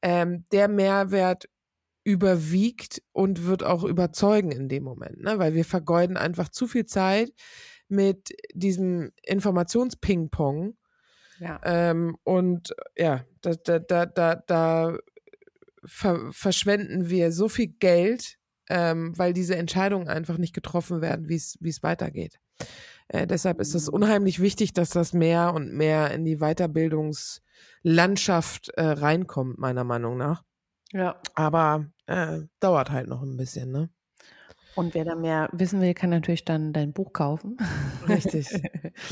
ähm, 0.01 0.45
der 0.51 0.67
Mehrwert 0.67 1.45
überwiegt 2.05 3.01
und 3.11 3.45
wird 3.45 3.63
auch 3.63 3.83
überzeugen 3.83 4.51
in 4.51 4.69
dem 4.69 4.83
Moment, 4.83 5.21
ne? 5.21 5.39
weil 5.39 5.55
wir 5.55 5.65
vergeuden 5.65 6.17
einfach 6.17 6.49
zu 6.49 6.67
viel 6.67 6.85
Zeit 6.85 7.33
mit 7.87 8.29
diesem 8.53 9.11
Informationsping-Pong. 9.23 10.77
Ja. 11.39 11.59
Ähm, 11.63 12.15
und 12.23 12.75
ja, 12.95 13.25
da, 13.41 13.55
da, 13.55 13.79
da, 13.79 14.05
da, 14.05 14.35
da 14.35 14.97
ver 15.83 16.31
verschwenden 16.31 17.09
wir 17.09 17.31
so 17.31 17.49
viel 17.49 17.73
Geld, 17.79 18.37
ähm, 18.69 19.17
weil 19.17 19.33
diese 19.33 19.55
Entscheidungen 19.55 20.07
einfach 20.07 20.37
nicht 20.37 20.53
getroffen 20.53 21.01
werden, 21.01 21.27
wie 21.27 21.35
es 21.35 21.83
weitergeht. 21.83 22.39
Äh, 23.07 23.25
deshalb 23.25 23.59
ist 23.59 23.73
es 23.73 23.89
unheimlich 23.89 24.39
wichtig, 24.39 24.73
dass 24.73 24.89
das 24.89 25.13
mehr 25.13 25.55
und 25.55 25.73
mehr 25.73 26.11
in 26.11 26.23
die 26.23 26.37
Weiterbildungslandschaft 26.37 28.69
äh, 28.69 28.83
reinkommt, 28.83 29.57
meiner 29.57 29.83
Meinung 29.83 30.17
nach. 30.17 30.43
Ja. 30.91 31.19
Aber 31.33 31.87
äh, 32.07 32.41
dauert 32.59 32.91
halt 32.91 33.07
noch 33.07 33.21
ein 33.21 33.37
bisschen, 33.37 33.71
ne? 33.71 33.89
Und 34.75 34.93
wer 34.93 35.05
da 35.05 35.15
mehr 35.15 35.47
wissen 35.53 35.79
will, 35.79 35.93
kann 35.93 36.09
natürlich 36.09 36.43
dann 36.43 36.73
dein 36.73 36.91
Buch 36.91 37.13
kaufen. 37.13 37.57
Richtig. 38.07 38.49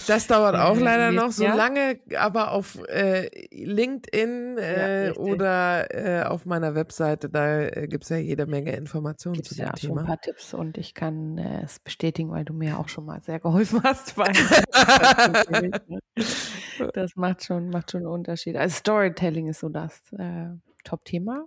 Das 0.07 0.27
dauert 0.27 0.55
auch 0.55 0.77
leider 0.77 1.11
noch 1.11 1.31
so 1.31 1.43
ja? 1.43 1.55
lange, 1.55 1.99
aber 2.17 2.51
auf 2.51 2.79
äh, 2.87 3.29
LinkedIn 3.51 4.57
äh, 4.57 5.07
ja, 5.07 5.15
oder 5.15 5.93
äh, 5.93 6.23
auf 6.23 6.45
meiner 6.45 6.73
Webseite, 6.73 7.29
da 7.29 7.63
äh, 7.63 7.87
gibt 7.89 8.05
es 8.05 8.09
ja 8.09 8.15
jede 8.15 8.45
Menge 8.45 8.73
Informationen 8.73 9.35
Gibt's 9.35 9.49
zu 9.49 9.55
dem 9.55 9.65
ja 9.65 9.73
Thema. 9.73 9.93
Schon 9.93 9.99
ein 9.99 10.05
paar 10.05 10.21
Tipps 10.21 10.53
und 10.53 10.77
ich 10.77 10.93
kann 10.93 11.37
äh, 11.37 11.63
es 11.63 11.79
bestätigen, 11.79 12.31
weil 12.31 12.45
du 12.45 12.53
mir 12.53 12.79
auch 12.79 12.87
schon 12.87 13.05
mal 13.05 13.21
sehr 13.21 13.41
geholfen 13.41 13.83
hast. 13.83 14.15
das 16.93 17.15
macht 17.15 17.43
schon, 17.43 17.69
macht 17.69 17.91
schon 17.91 18.01
einen 18.01 18.11
Unterschied. 18.11 18.55
Also 18.55 18.77
Storytelling 18.77 19.49
ist 19.49 19.59
so 19.59 19.67
das 19.67 20.01
äh, 20.13 20.47
Top-Thema 20.85 21.45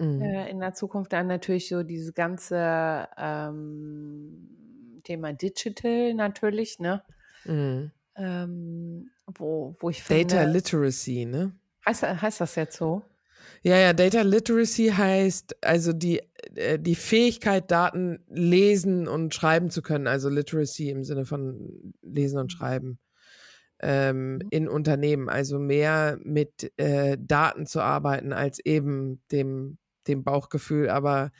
mhm. 0.00 0.22
äh, 0.22 0.50
in 0.50 0.60
der 0.60 0.74
Zukunft. 0.74 1.12
Dann 1.12 1.26
natürlich 1.26 1.68
so 1.68 1.82
dieses 1.82 2.14
ganze 2.14 3.08
ähm, 3.16 5.00
Thema 5.04 5.32
Digital 5.32 6.14
natürlich, 6.14 6.78
ne? 6.78 7.02
Mhm. 7.44 7.90
Ähm, 8.16 9.10
wo, 9.26 9.76
wo 9.78 9.90
ich 9.90 10.02
finde. 10.02 10.34
Data 10.34 10.44
Literacy, 10.44 11.24
ne? 11.26 11.52
Heißt, 11.86 12.02
heißt 12.02 12.40
das 12.40 12.54
jetzt 12.56 12.76
so? 12.76 13.02
Ja, 13.62 13.76
ja, 13.76 13.92
Data 13.92 14.22
Literacy 14.22 14.88
heißt 14.88 15.64
also 15.64 15.92
die, 15.92 16.20
äh, 16.54 16.78
die 16.78 16.94
Fähigkeit, 16.94 17.70
Daten 17.70 18.24
lesen 18.28 19.08
und 19.08 19.34
schreiben 19.34 19.70
zu 19.70 19.82
können, 19.82 20.06
also 20.06 20.28
Literacy 20.28 20.90
im 20.90 21.04
Sinne 21.04 21.24
von 21.24 21.94
lesen 22.02 22.38
und 22.38 22.52
schreiben 22.52 22.98
ähm, 23.82 24.34
mhm. 24.34 24.40
in 24.50 24.68
Unternehmen, 24.68 25.28
also 25.28 25.58
mehr 25.58 26.18
mit 26.22 26.72
äh, 26.76 27.16
Daten 27.18 27.66
zu 27.66 27.80
arbeiten 27.80 28.32
als 28.32 28.58
eben 28.60 29.22
dem 29.32 29.78
dem 30.10 30.24
Bauchgefühl, 30.24 30.88
aber 30.88 31.30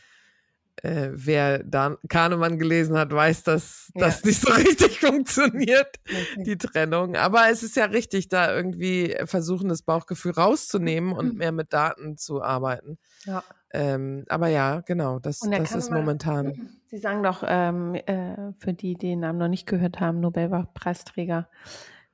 äh, 0.82 1.10
wer 1.12 1.62
Dan 1.62 1.96
Kahnemann 2.08 2.58
gelesen 2.58 2.96
hat, 2.96 3.12
weiß, 3.12 3.42
dass 3.42 3.90
ja. 3.94 4.06
das 4.06 4.24
nicht 4.24 4.40
so 4.40 4.52
richtig 4.52 5.00
funktioniert, 5.00 5.98
okay. 6.04 6.42
die 6.42 6.56
Trennung. 6.56 7.16
Aber 7.16 7.50
es 7.50 7.62
ist 7.62 7.76
ja 7.76 7.86
richtig, 7.86 8.28
da 8.28 8.54
irgendwie 8.54 9.16
versuchen, 9.24 9.68
das 9.68 9.82
Bauchgefühl 9.82 10.32
rauszunehmen 10.32 11.12
und 11.12 11.32
mhm. 11.32 11.38
mehr 11.38 11.52
mit 11.52 11.72
Daten 11.72 12.16
zu 12.16 12.42
arbeiten. 12.42 12.98
Ja. 13.24 13.42
Ähm, 13.72 14.24
aber 14.28 14.48
ja, 14.48 14.80
genau, 14.80 15.20
das, 15.20 15.40
das 15.40 15.74
ist 15.74 15.90
momentan. 15.92 16.70
Sie 16.86 16.98
sagen 16.98 17.22
doch, 17.22 17.44
ähm, 17.46 17.94
äh, 17.94 18.52
für 18.58 18.72
die, 18.72 18.94
die 18.94 19.10
den 19.10 19.20
Namen 19.20 19.38
noch 19.38 19.48
nicht 19.48 19.66
gehört 19.66 20.00
haben, 20.00 20.20
Nobelpreisträger 20.20 21.48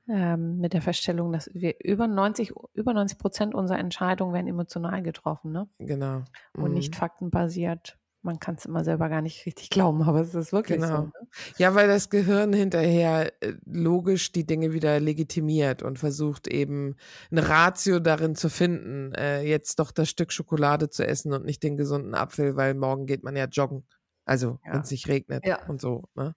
ähm, 0.09 0.59
mit 0.59 0.73
der 0.73 0.81
Feststellung, 0.81 1.31
dass 1.31 1.49
wir 1.53 1.75
über 1.83 2.07
90, 2.07 2.53
über 2.73 2.93
90 2.93 3.17
Prozent 3.17 3.55
unserer 3.55 3.79
Entscheidungen 3.79 4.33
werden 4.33 4.47
emotional 4.47 5.03
getroffen, 5.03 5.51
ne? 5.51 5.69
Genau. 5.79 6.23
Mhm. 6.55 6.63
Und 6.63 6.73
nicht 6.73 6.93
mhm. 6.93 6.97
faktenbasiert. 6.97 7.97
Man 8.23 8.39
kann 8.39 8.55
es 8.55 8.65
immer 8.65 8.83
selber 8.83 9.09
gar 9.09 9.21
nicht 9.21 9.45
richtig 9.45 9.69
glauben, 9.69 10.01
aber 10.01 10.21
es 10.21 10.33
ist 10.33 10.51
wirklich 10.51 10.79
genau. 10.81 10.95
so. 10.95 11.01
Ne? 11.03 11.11
Ja, 11.57 11.75
weil 11.75 11.87
das 11.87 12.09
Gehirn 12.09 12.51
hinterher 12.51 13.31
äh, 13.41 13.53
logisch 13.65 14.31
die 14.31 14.45
Dinge 14.45 14.73
wieder 14.73 14.99
legitimiert 14.99 15.83
und 15.83 15.99
versucht 15.99 16.47
eben 16.47 16.95
eine 17.31 17.47
Ratio 17.47 17.99
darin 17.99 18.35
zu 18.35 18.49
finden, 18.49 19.13
äh, 19.13 19.43
jetzt 19.43 19.79
doch 19.79 19.91
das 19.91 20.09
Stück 20.09 20.33
Schokolade 20.33 20.89
zu 20.89 21.05
essen 21.05 21.31
und 21.31 21.45
nicht 21.45 21.63
den 21.63 21.77
gesunden 21.77 22.15
Apfel, 22.15 22.55
weil 22.55 22.73
morgen 22.73 23.05
geht 23.05 23.23
man 23.23 23.35
ja 23.35 23.45
joggen. 23.45 23.85
Also, 24.25 24.59
ja. 24.65 24.73
wenn 24.73 24.81
es 24.81 24.91
nicht 24.91 25.07
regnet 25.07 25.45
ja. 25.45 25.65
und 25.67 25.79
so. 25.79 26.03
Ne? 26.15 26.35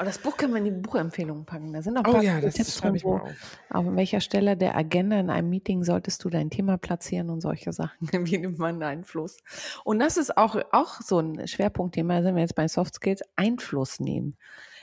Oh, 0.00 0.04
das 0.04 0.18
Buch 0.18 0.38
können 0.38 0.54
wir 0.54 0.58
in 0.58 0.64
die 0.64 0.70
Buchempfehlung 0.70 1.44
packen. 1.44 1.74
Da 1.74 1.82
sind 1.82 1.98
auch 1.98 2.04
ein 2.04 2.08
oh 2.08 2.12
paar 2.12 2.22
oh 2.22 2.24
ja, 2.24 2.40
das 2.40 2.54
Tipps 2.54 2.80
drin, 2.80 2.98
wo, 3.02 3.16
auf. 3.16 3.84
welcher 3.96 4.20
Stelle 4.20 4.56
der 4.56 4.74
Agenda 4.74 5.20
in 5.20 5.28
einem 5.28 5.50
Meeting 5.50 5.84
solltest 5.84 6.24
du 6.24 6.30
dein 6.30 6.48
Thema 6.48 6.78
platzieren 6.78 7.28
und 7.28 7.42
solche 7.42 7.72
Sachen. 7.74 7.98
Wie 8.26 8.38
nimmt 8.38 8.58
man 8.58 8.82
Einfluss? 8.82 9.36
Und 9.84 9.98
das 9.98 10.16
ist 10.16 10.38
auch, 10.38 10.56
auch 10.72 11.02
so 11.02 11.18
ein 11.18 11.46
Schwerpunktthema, 11.46 12.22
sind 12.22 12.34
wir 12.34 12.40
jetzt 12.40 12.54
bei 12.54 12.66
Soft 12.66 12.94
Skills, 12.94 13.22
Einfluss 13.36 14.00
nehmen. 14.00 14.36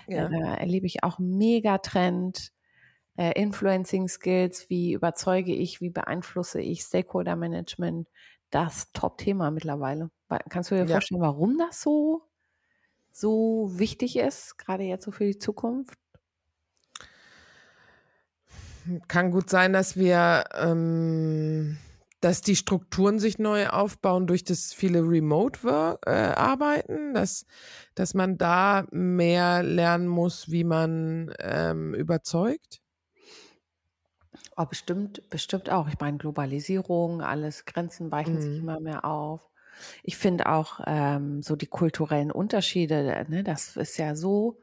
Ja. 0.07 0.29
Da 0.29 0.53
erlebe 0.53 0.85
ich 0.85 1.03
auch 1.03 1.17
Megatrend. 1.17 2.51
Äh, 3.19 3.31
Influencing 3.41 4.07
Skills, 4.07 4.69
wie 4.69 4.93
überzeuge 4.93 5.51
ich, 5.51 5.81
wie 5.81 5.89
beeinflusse 5.89 6.61
ich 6.61 6.81
Stakeholder 6.81 7.35
Management, 7.35 8.07
das 8.51 8.91
Top-Thema 8.91 9.49
mittlerweile. 9.49 10.11
Kannst 10.49 10.69
du 10.69 10.75
dir 10.75 10.81
ja. 10.81 10.87
vorstellen, 10.87 11.21
warum 11.21 11.57
das 11.57 11.81
so 11.81 12.21
so 13.19 13.71
wichtig 13.73 14.17
ist, 14.17 14.57
gerade 14.57 14.83
jetzt 14.83 15.05
so 15.05 15.11
für 15.11 15.25
die 15.25 15.39
Zukunft? 15.39 15.97
Kann 19.07 19.31
gut 19.31 19.49
sein, 19.49 19.73
dass 19.73 19.97
wir, 19.97 20.45
ähm, 20.53 21.77
dass 22.21 22.41
die 22.41 22.55
Strukturen 22.55 23.19
sich 23.19 23.37
neu 23.37 23.67
aufbauen 23.67 24.27
durch 24.27 24.43
das 24.43 24.73
viele 24.73 25.01
Remote-Arbeiten, 25.01 27.09
äh, 27.09 27.13
dass, 27.13 27.45
dass 27.95 28.13
man 28.13 28.37
da 28.37 28.85
mehr 28.91 29.63
lernen 29.63 30.07
muss, 30.07 30.49
wie 30.49 30.63
man 30.63 31.33
ähm, 31.39 31.93
überzeugt. 31.93 32.81
Oh, 34.55 34.65
bestimmt, 34.65 35.29
bestimmt 35.29 35.69
auch. 35.69 35.87
Ich 35.87 35.99
meine, 35.99 36.17
Globalisierung, 36.17 37.21
alles 37.21 37.65
Grenzen 37.65 38.11
weichen 38.11 38.35
mhm. 38.35 38.41
sich 38.41 38.59
immer 38.59 38.79
mehr 38.79 39.05
auf. 39.05 39.49
Ich 40.03 40.17
finde 40.17 40.47
auch 40.47 40.79
ähm, 40.85 41.41
so 41.41 41.55
die 41.55 41.67
kulturellen 41.67 42.31
Unterschiede, 42.31 43.25
ne, 43.29 43.43
das 43.43 43.77
ist 43.77 43.97
ja 43.97 44.15
so, 44.15 44.59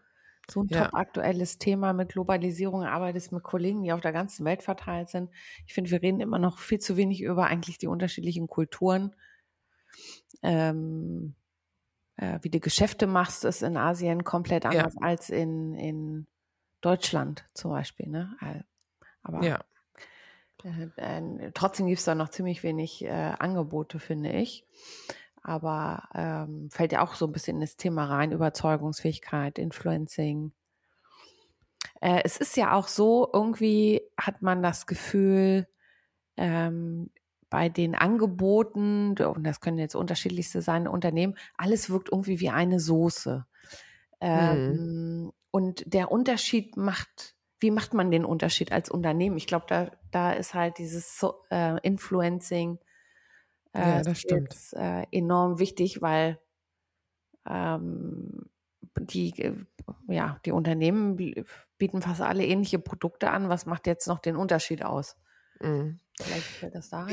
so 0.50 0.62
ein 0.62 0.68
ja. 0.68 0.84
top 0.84 0.94
aktuelles 0.94 1.58
Thema 1.58 1.92
mit 1.92 2.10
Globalisierung, 2.10 2.84
arbeitest 2.84 3.32
mit 3.32 3.42
Kollegen, 3.42 3.82
die 3.82 3.92
auf 3.92 4.00
der 4.00 4.12
ganzen 4.12 4.44
Welt 4.44 4.62
verteilt 4.62 5.08
sind. 5.08 5.30
Ich 5.66 5.74
finde, 5.74 5.90
wir 5.90 6.02
reden 6.02 6.20
immer 6.20 6.38
noch 6.38 6.58
viel 6.58 6.78
zu 6.78 6.96
wenig 6.96 7.22
über 7.22 7.46
eigentlich 7.46 7.78
die 7.78 7.86
unterschiedlichen 7.86 8.46
Kulturen. 8.46 9.14
Ähm, 10.42 11.34
äh, 12.16 12.38
wie 12.42 12.50
du 12.50 12.60
Geschäfte 12.60 13.06
machst, 13.06 13.44
ist 13.44 13.62
in 13.62 13.76
Asien 13.76 14.24
komplett 14.24 14.66
anders 14.66 14.94
ja. 14.94 15.06
als 15.06 15.30
in, 15.30 15.74
in 15.74 16.26
Deutschland 16.80 17.48
zum 17.54 17.70
Beispiel. 17.70 18.08
Ne? 18.08 18.36
Aber 19.22 19.42
ja. 19.42 19.64
Äh, 20.64 21.50
trotzdem 21.52 21.86
gibt 21.86 21.98
es 21.98 22.04
da 22.04 22.14
noch 22.14 22.30
ziemlich 22.30 22.62
wenig 22.62 23.04
äh, 23.04 23.32
Angebote, 23.38 23.98
finde 23.98 24.32
ich. 24.32 24.66
Aber 25.42 26.08
ähm, 26.14 26.70
fällt 26.70 26.92
ja 26.92 27.02
auch 27.02 27.14
so 27.14 27.26
ein 27.26 27.32
bisschen 27.32 27.56
in 27.56 27.60
das 27.60 27.76
Thema 27.76 28.06
rein, 28.06 28.32
Überzeugungsfähigkeit, 28.32 29.58
Influencing. 29.58 30.52
Äh, 32.00 32.22
es 32.24 32.38
ist 32.38 32.56
ja 32.56 32.72
auch 32.72 32.88
so, 32.88 33.28
irgendwie 33.32 34.00
hat 34.18 34.40
man 34.40 34.62
das 34.62 34.86
Gefühl, 34.86 35.66
ähm, 36.36 37.10
bei 37.50 37.68
den 37.68 37.94
Angeboten, 37.94 39.16
und 39.18 39.44
das 39.44 39.60
können 39.60 39.78
jetzt 39.78 39.94
unterschiedlichste 39.94 40.60
sein, 40.60 40.88
Unternehmen, 40.88 41.36
alles 41.56 41.88
wirkt 41.90 42.10
irgendwie 42.10 42.40
wie 42.40 42.50
eine 42.50 42.80
Soße. 42.80 43.46
Ähm, 44.20 44.72
mhm. 44.72 45.32
Und 45.50 45.84
der 45.86 46.10
Unterschied 46.10 46.76
macht 46.76 47.33
wie 47.64 47.70
macht 47.70 47.94
man 47.94 48.10
den 48.10 48.26
Unterschied 48.26 48.72
als 48.72 48.90
Unternehmen? 48.90 49.38
Ich 49.38 49.46
glaube, 49.46 49.64
da, 49.66 49.90
da 50.10 50.34
ist 50.34 50.52
halt 50.52 50.76
dieses 50.76 51.18
so, 51.18 51.46
äh, 51.50 51.80
Influencing 51.80 52.78
äh, 53.74 54.02
ja. 54.02 54.12
Jetzt, 54.12 54.74
äh, 54.74 55.06
enorm 55.10 55.58
wichtig, 55.58 56.02
weil 56.02 56.38
ähm, 57.48 58.50
die, 59.00 59.30
äh, 59.40 59.54
ja, 60.08 60.38
die 60.44 60.52
Unternehmen 60.52 61.16
bieten 61.16 62.02
fast 62.02 62.20
alle 62.20 62.44
ähnliche 62.44 62.78
Produkte 62.78 63.30
an. 63.30 63.48
Was 63.48 63.64
macht 63.64 63.86
jetzt 63.86 64.08
noch 64.08 64.18
den 64.18 64.36
Unterschied 64.36 64.84
aus? 64.84 65.16
Mhm. 65.60 66.00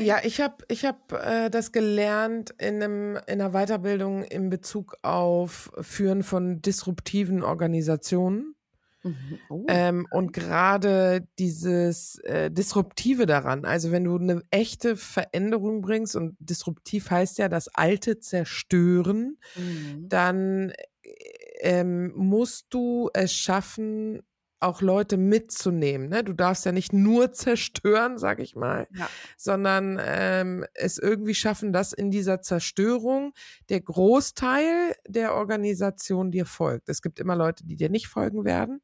Ja, 0.04 0.20
ich 0.22 0.40
habe 0.42 0.64
ich 0.68 0.84
hab, 0.84 1.12
äh, 1.12 1.48
das 1.48 1.72
gelernt 1.72 2.50
in, 2.58 2.82
einem, 2.82 3.16
in 3.26 3.40
einer 3.40 3.52
Weiterbildung 3.52 4.22
in 4.22 4.50
Bezug 4.50 4.98
auf 5.00 5.72
Führen 5.80 6.22
von 6.22 6.60
disruptiven 6.60 7.42
Organisationen. 7.42 8.54
Mhm. 9.02 9.38
Oh. 9.48 9.64
Ähm, 9.68 10.06
und 10.10 10.32
gerade 10.32 11.26
dieses 11.38 12.18
äh, 12.20 12.50
Disruptive 12.50 13.26
daran, 13.26 13.64
also 13.64 13.90
wenn 13.90 14.04
du 14.04 14.16
eine 14.16 14.42
echte 14.50 14.96
Veränderung 14.96 15.82
bringst, 15.82 16.14
und 16.16 16.36
disruptiv 16.38 17.10
heißt 17.10 17.38
ja 17.38 17.48
das 17.48 17.68
Alte 17.68 18.20
zerstören, 18.20 19.38
mhm. 19.56 20.08
dann 20.08 20.70
äh, 20.70 21.12
ähm, 21.60 22.12
musst 22.16 22.66
du 22.70 23.10
es 23.12 23.32
schaffen, 23.32 24.20
auch 24.62 24.80
Leute 24.80 25.16
mitzunehmen. 25.16 26.08
Ne? 26.08 26.24
Du 26.24 26.32
darfst 26.32 26.64
ja 26.64 26.72
nicht 26.72 26.92
nur 26.92 27.32
zerstören, 27.32 28.18
sag 28.18 28.40
ich 28.40 28.54
mal, 28.54 28.86
ja. 28.96 29.08
sondern 29.36 30.00
ähm, 30.04 30.64
es 30.74 30.98
irgendwie 30.98 31.34
schaffen, 31.34 31.72
dass 31.72 31.92
in 31.92 32.10
dieser 32.10 32.40
Zerstörung 32.40 33.32
der 33.68 33.80
Großteil 33.80 34.94
der 35.06 35.34
Organisation 35.34 36.30
dir 36.30 36.46
folgt. 36.46 36.88
Es 36.88 37.02
gibt 37.02 37.20
immer 37.20 37.36
Leute, 37.36 37.64
die 37.66 37.76
dir 37.76 37.90
nicht 37.90 38.08
folgen 38.08 38.44
werden. 38.44 38.80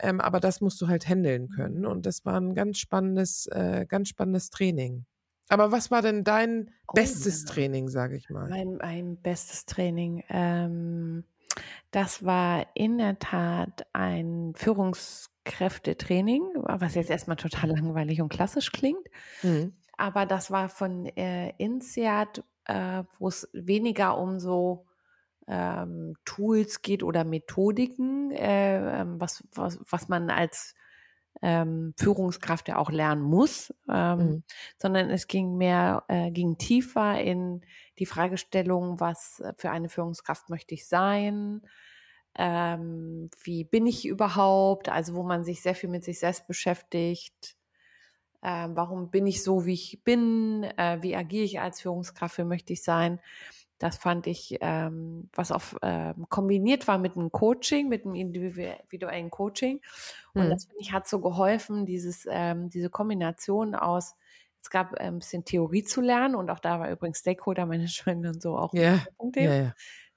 Ähm, 0.00 0.20
aber 0.20 0.40
das 0.40 0.60
musst 0.60 0.80
du 0.80 0.88
halt 0.88 1.08
handeln 1.08 1.48
können. 1.50 1.86
Und 1.86 2.04
das 2.06 2.24
war 2.24 2.40
ein 2.40 2.54
ganz 2.54 2.78
spannendes, 2.78 3.46
äh, 3.46 3.86
ganz 3.88 4.08
spannendes 4.08 4.50
Training. 4.50 5.06
Aber 5.48 5.72
was 5.72 5.90
war 5.90 6.02
denn 6.02 6.24
dein 6.24 6.70
oh, 6.88 6.94
bestes 6.94 7.44
Training, 7.44 7.88
sage 7.88 8.16
ich 8.16 8.30
mal? 8.30 8.48
Mein, 8.48 8.76
mein 8.76 9.16
bestes 9.18 9.66
Training. 9.66 10.24
Ähm 10.28 11.24
das 11.94 12.24
war 12.24 12.66
in 12.74 12.98
der 12.98 13.18
Tat 13.18 13.86
ein 13.92 14.52
Führungskräftetraining, 14.56 16.42
was 16.54 16.94
jetzt 16.94 17.10
erstmal 17.10 17.36
total 17.36 17.70
langweilig 17.70 18.20
und 18.20 18.30
klassisch 18.30 18.72
klingt. 18.72 19.06
Mhm. 19.42 19.74
Aber 19.96 20.26
das 20.26 20.50
war 20.50 20.68
von 20.68 21.06
äh, 21.06 21.50
INSEAD 21.58 22.42
äh, 22.66 23.04
wo 23.18 23.28
es 23.28 23.48
weniger 23.52 24.18
um 24.18 24.38
so 24.40 24.86
ähm, 25.46 26.14
Tools 26.24 26.82
geht 26.82 27.02
oder 27.02 27.24
Methodiken, 27.24 28.30
äh, 28.30 29.00
ähm, 29.00 29.20
was, 29.20 29.44
was, 29.52 29.78
was 29.88 30.08
man 30.08 30.30
als 30.30 30.74
ähm, 31.42 31.92
Führungskraft 31.98 32.68
ja 32.68 32.76
auch 32.76 32.90
lernen 32.90 33.22
muss, 33.22 33.74
ähm, 33.90 34.18
mhm. 34.18 34.42
sondern 34.78 35.10
es 35.10 35.26
ging 35.26 35.56
mehr, 35.56 36.04
äh, 36.08 36.30
ging 36.30 36.56
tiefer 36.56 37.20
in 37.20 37.62
die 37.98 38.06
Fragestellung, 38.06 39.00
was 39.00 39.42
für 39.56 39.70
eine 39.70 39.88
Führungskraft 39.88 40.50
möchte 40.50 40.74
ich 40.74 40.86
sein, 40.86 41.62
ähm, 42.36 43.30
wie 43.42 43.64
bin 43.64 43.86
ich 43.86 44.06
überhaupt, 44.06 44.88
also 44.88 45.14
wo 45.14 45.22
man 45.22 45.44
sich 45.44 45.62
sehr 45.62 45.74
viel 45.74 45.88
mit 45.88 46.04
sich 46.04 46.18
selbst 46.18 46.46
beschäftigt, 46.46 47.56
äh, 48.42 48.68
warum 48.70 49.10
bin 49.10 49.26
ich 49.26 49.42
so, 49.42 49.66
wie 49.66 49.74
ich 49.74 50.02
bin, 50.04 50.64
äh, 50.76 50.98
wie 51.00 51.16
agiere 51.16 51.44
ich 51.44 51.60
als 51.60 51.80
Führungskraft, 51.80 52.38
wie 52.38 52.44
möchte 52.44 52.72
ich 52.72 52.82
sein. 52.82 53.20
Das 53.78 53.98
fand 53.98 54.26
ich, 54.26 54.58
ähm, 54.60 55.28
was 55.32 55.52
auch 55.52 55.62
ähm, 55.82 56.26
kombiniert 56.28 56.86
war 56.88 56.98
mit 56.98 57.16
einem 57.16 57.30
Coaching, 57.32 57.88
mit 57.88 58.04
einem 58.04 58.14
individuellen 58.14 59.30
Coaching. 59.30 59.80
Und 60.32 60.46
mhm. 60.46 60.50
das 60.50 60.66
finde 60.66 60.80
ich 60.80 60.92
hat 60.92 61.08
so 61.08 61.20
geholfen, 61.20 61.84
dieses, 61.86 62.26
ähm, 62.30 62.70
diese 62.70 62.90
Kombination 62.90 63.74
aus, 63.74 64.16
es 64.64 64.70
gab 64.70 64.94
ein 64.94 65.18
bisschen 65.18 65.44
Theorie 65.44 65.84
zu 65.84 66.00
lernen 66.00 66.34
und 66.34 66.48
auch 66.48 66.58
da 66.58 66.80
war 66.80 66.90
übrigens 66.90 67.18
Stakeholder 67.18 67.66
Management 67.66 68.24
und 68.24 68.42
so 68.42 68.56
auch 68.56 68.72
yeah. 68.72 68.94
ein 68.94 69.06
Punkt. 69.18 69.36
Ja, 69.36 69.54
ja. 69.54 69.74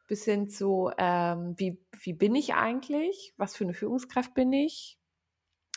Bis 0.07 0.23
hin 0.23 0.47
zu, 0.47 0.89
ähm, 0.97 1.53
wie, 1.57 1.77
wie 2.01 2.13
bin 2.13 2.33
ich 2.33 2.53
eigentlich? 2.53 3.33
Was 3.35 3.57
für 3.57 3.65
eine 3.65 3.73
Führungskraft 3.73 4.33
bin 4.33 4.53
ich? 4.53 4.97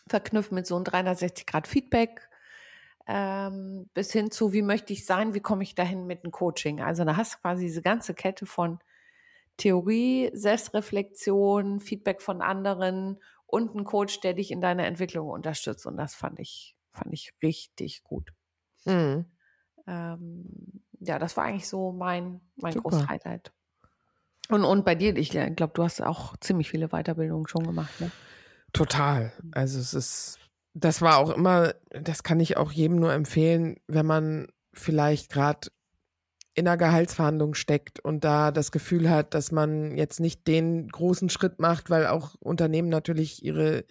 Verknüpft 0.08 0.52
mit 0.52 0.68
so 0.68 0.76
einem 0.76 0.84
360-Grad-Feedback 0.84 2.28
ähm, 3.08 3.90
bis 3.92 4.12
hin 4.12 4.30
zu, 4.30 4.52
wie 4.52 4.62
möchte 4.62 4.92
ich 4.92 5.04
sein, 5.04 5.34
wie 5.34 5.40
komme 5.40 5.64
ich 5.64 5.74
dahin 5.74 6.06
mit 6.06 6.22
dem 6.22 6.30
Coaching. 6.30 6.80
Also 6.80 7.04
da 7.04 7.16
hast 7.16 7.34
du 7.34 7.38
quasi 7.38 7.64
diese 7.64 7.82
ganze 7.82 8.14
Kette 8.14 8.46
von 8.46 8.78
Theorie, 9.56 10.30
Selbstreflexion, 10.32 11.80
Feedback 11.80 12.22
von 12.22 12.40
anderen 12.40 13.20
und 13.46 13.74
ein 13.74 13.82
Coach, 13.82 14.20
der 14.20 14.34
dich 14.34 14.52
in 14.52 14.60
deiner 14.60 14.86
Entwicklung 14.86 15.28
unterstützt. 15.28 15.86
Und 15.86 15.96
das 15.96 16.14
fand 16.14 16.38
ich, 16.38 16.76
fand 16.92 17.12
ich 17.12 17.32
richtig 17.42 18.04
gut. 18.04 18.32
Mhm. 18.84 19.25
Ähm, 19.87 20.82
ja, 21.00 21.18
das 21.18 21.37
war 21.37 21.44
eigentlich 21.44 21.68
so 21.68 21.92
mein, 21.92 22.40
mein 22.56 22.75
großes 22.75 23.08
Highlight. 23.08 23.52
Und, 24.49 24.64
und 24.64 24.84
bei 24.84 24.94
dir, 24.94 25.16
ich 25.16 25.30
glaube, 25.30 25.72
du 25.75 25.82
hast 25.82 26.02
auch 26.02 26.37
ziemlich 26.38 26.70
viele 26.70 26.88
Weiterbildungen 26.88 27.46
schon 27.46 27.64
gemacht, 27.64 28.00
ne? 28.00 28.10
Total. 28.72 29.32
Also 29.52 29.80
es 29.80 29.94
ist 29.94 30.40
das 30.75 31.02
war 31.02 31.18
auch 31.18 31.30
immer, 31.30 31.75
das 31.90 32.22
kann 32.22 32.40
ich 32.40 32.56
auch 32.56 32.72
jedem 32.72 32.96
nur 32.96 33.12
empfehlen, 33.12 33.76
wenn 33.87 34.06
man 34.06 34.49
vielleicht 34.72 35.30
gerade 35.30 35.68
in 36.54 36.66
einer 36.66 36.76
Gehaltsverhandlung 36.76 37.54
steckt 37.54 38.00
und 38.00 38.25
da 38.25 38.50
das 38.50 38.72
Gefühl 38.72 39.08
hat, 39.08 39.34
dass 39.34 39.52
man 39.52 39.96
jetzt 39.96 40.20
nicht 40.20 40.46
den 40.46 40.88
großen 40.88 41.28
Schritt 41.28 41.60
macht, 41.60 41.90
weil 41.90 42.06
auch 42.06 42.34
Unternehmen 42.40 42.88
natürlich 42.88 43.44
ihre 43.44 43.84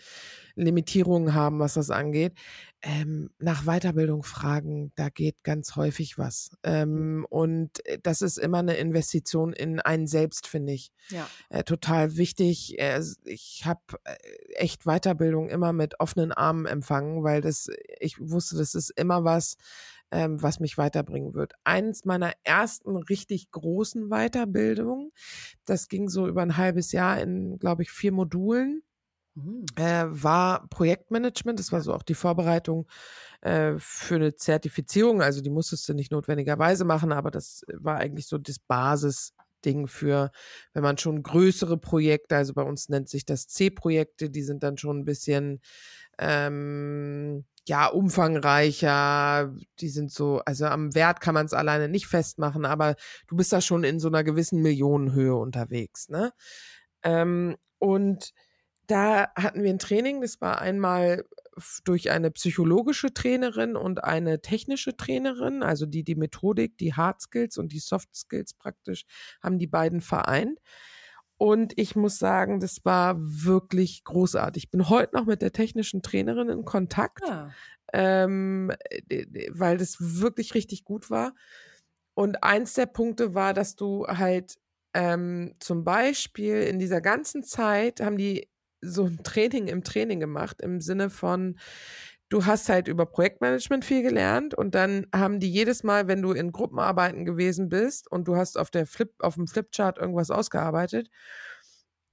Limitierungen 0.56 1.34
haben, 1.34 1.60
was 1.60 1.76
das 1.76 1.90
angeht, 1.90 2.34
ähm, 2.82 3.30
nach 3.40 3.66
Weiterbildung 3.66 4.24
fragen, 4.24 4.94
da 4.96 5.10
geht 5.10 5.44
ganz 5.44 5.76
häufig 5.76 6.18
was. 6.18 6.52
Ähm, 6.64 7.26
und 7.30 7.86
äh, 7.86 8.00
das 8.02 8.22
ist 8.22 8.38
immer 8.38 8.60
eine 8.60 8.76
Investition 8.76 9.52
in 9.52 9.80
einen 9.82 10.08
selbst, 10.08 10.48
finde 10.48 10.74
ich. 10.74 10.92
Ja. 11.10 11.28
Äh, 11.50 11.64
total 11.64 12.16
wichtig. 12.16 12.80
Äh, 12.80 13.02
ich 13.26 13.64
habe 13.66 13.82
äh, 14.06 14.16
echt 14.54 14.84
Weiterbildung 14.84 15.50
immer 15.50 15.74
mit 15.74 16.00
offenen 16.00 16.32
Armen 16.32 16.66
empfangen, 16.66 17.24
weil 17.24 17.42
das, 17.42 17.70
ich 18.00 18.18
wusste, 18.20 18.58
das 18.58 18.76
ist 18.76 18.92
immer 18.92 19.26
was, 19.26 19.58
ähm, 20.12 20.42
was 20.42 20.62
mich 20.62 20.78
weiterbringen 20.78 21.34
wird. 21.34 21.54
Eins 21.66 22.06
meiner 22.06 22.32
ersten 22.44 22.96
richtig 22.96 23.52
großen 23.52 24.10
Weiterbildungen, 24.10 25.12
das 25.66 25.90
ging 25.90 26.08
so 26.08 26.28
über 26.28 26.42
ein 26.42 26.56
halbes 26.56 26.94
Jahr 26.94 27.20
in, 27.20 27.60
glaube 27.60 27.84
ich, 27.84 27.92
vier 27.92 28.14
Modulen 28.14 28.84
Mhm. 29.44 29.66
Äh, 29.76 30.06
war 30.10 30.68
Projektmanagement. 30.70 31.60
Das 31.60 31.72
war 31.72 31.82
so 31.82 31.94
auch 31.94 32.04
die 32.04 32.16
Vorbereitung 32.16 32.88
äh, 33.42 33.74
für 33.78 34.16
eine 34.16 34.36
Zertifizierung. 34.36 35.22
Also 35.22 35.42
die 35.42 35.50
musstest 35.50 35.88
du 35.90 35.94
nicht 35.94 36.12
notwendigerweise 36.12 36.86
machen, 36.86 37.12
aber 37.12 37.32
das 37.32 37.64
war 37.74 37.98
eigentlich 37.98 38.28
so 38.28 38.38
das 38.38 38.60
Basisding 38.60 39.88
für, 39.88 40.32
wenn 40.74 40.84
man 40.84 40.98
schon 40.98 41.24
größere 41.24 41.78
Projekte, 41.78 42.36
also 42.38 42.54
bei 42.54 42.64
uns 42.64 42.90
nennt 42.90 43.10
sich 43.10 43.26
das 43.26 43.48
C-Projekte, 43.48 44.30
die 44.30 44.44
sind 44.44 44.64
dann 44.64 44.78
schon 44.78 45.00
ein 45.00 45.06
bisschen 45.06 45.62
ähm, 46.18 47.46
ja, 47.68 47.88
umfangreicher, 47.88 49.54
die 49.80 49.90
sind 49.90 50.12
so, 50.12 50.42
also 50.46 50.66
am 50.66 50.96
Wert 50.96 51.22
kann 51.22 51.36
man 51.36 51.46
es 51.46 51.54
alleine 51.54 51.88
nicht 51.88 52.08
festmachen, 52.08 52.66
aber 52.66 52.96
du 53.28 53.36
bist 53.36 53.54
da 53.54 53.62
schon 53.62 53.84
in 53.84 54.00
so 54.00 54.08
einer 54.08 54.24
gewissen 54.24 54.62
Millionenhöhe 54.62 55.36
unterwegs, 55.36 56.10
ne? 56.10 56.32
Ähm, 57.04 57.56
und 57.78 58.34
da 58.90 59.32
hatten 59.36 59.64
wir 59.64 59.70
ein 59.70 59.80
Training, 59.80 60.22
das 60.22 60.42
war 60.42 60.60
einmal 60.60 61.26
durch 61.84 62.10
eine 62.10 62.32
psychologische 62.32 63.14
Trainerin 63.14 63.76
und 63.76 64.04
eine 64.04 64.42
technische 64.42 64.96
Trainerin, 64.96 65.62
also 65.62 65.86
die 65.86 66.04
die 66.04 66.16
Methodik, 66.16 66.78
die 66.78 66.94
Hard 66.94 67.22
Skills 67.22 67.58
und 67.58 67.72
die 67.72 67.80
Soft 67.80 68.16
Skills 68.16 68.54
praktisch 68.54 69.04
haben 69.44 69.60
die 69.60 69.68
beiden 69.68 70.02
vereint. 70.02 70.60
Und 71.38 71.78
ich 71.78 71.96
muss 71.96 72.20
sagen, 72.20 72.60
das 72.60 72.84
war 72.84 73.16
wirklich 73.18 74.04
großartig. 74.04 74.66
Ich 74.66 74.72
bin 74.72 74.90
heute 74.90 75.16
noch 75.16 75.26
mit 75.26 75.42
der 75.42 75.54
technischen 75.54 76.02
Trainerin 76.02 76.50
in 76.50 76.66
Kontakt, 76.66 77.22
ja. 77.26 77.48
Ah. 77.48 77.54
ähm, 77.94 78.74
weil 79.52 79.78
das 79.78 79.98
wirklich 80.00 80.54
richtig 80.54 80.84
gut 80.84 81.10
war. 81.10 81.34
Und 82.14 82.44
eins 82.44 82.74
der 82.74 82.88
Punkte 82.88 83.36
war, 83.36 83.54
dass 83.54 83.76
du 83.76 84.06
halt 84.08 84.58
ähm, 84.94 85.56
zum 85.60 85.84
Beispiel 85.86 86.62
in 86.64 86.80
dieser 86.80 87.00
ganzen 87.00 87.44
Zeit 87.44 88.02
haben 88.02 88.18
die 88.18 88.49
so 88.82 89.06
ein 89.06 89.24
Training 89.24 89.68
im 89.68 89.84
Training 89.84 90.20
gemacht, 90.20 90.62
im 90.62 90.82
Sinne 90.82 91.10
von, 91.10 91.58
du 92.30 92.46
hast 92.46 92.70
halt 92.70 92.88
über 92.88 93.06
Projektmanagement 93.06 93.84
viel 93.84 94.04
gelernt 94.04 94.54
und 94.54 94.76
dann 94.76 95.08
haben 95.14 95.40
die 95.40 95.52
jedes 95.52 95.84
Mal, 95.84 96.08
wenn 96.08 96.22
du 96.22 96.32
in 96.32 96.52
Gruppenarbeiten 96.52 97.26
gewesen 97.26 97.70
bist 97.70 98.10
und 98.10 98.28
du 98.28 98.36
hast 98.36 98.58
auf 98.58 98.70
der 98.70 98.86
Flip, 98.86 99.12
auf 99.20 99.36
dem 99.36 99.48
Flipchart 99.48 99.98
irgendwas 99.98 100.32
ausgearbeitet, 100.32 101.10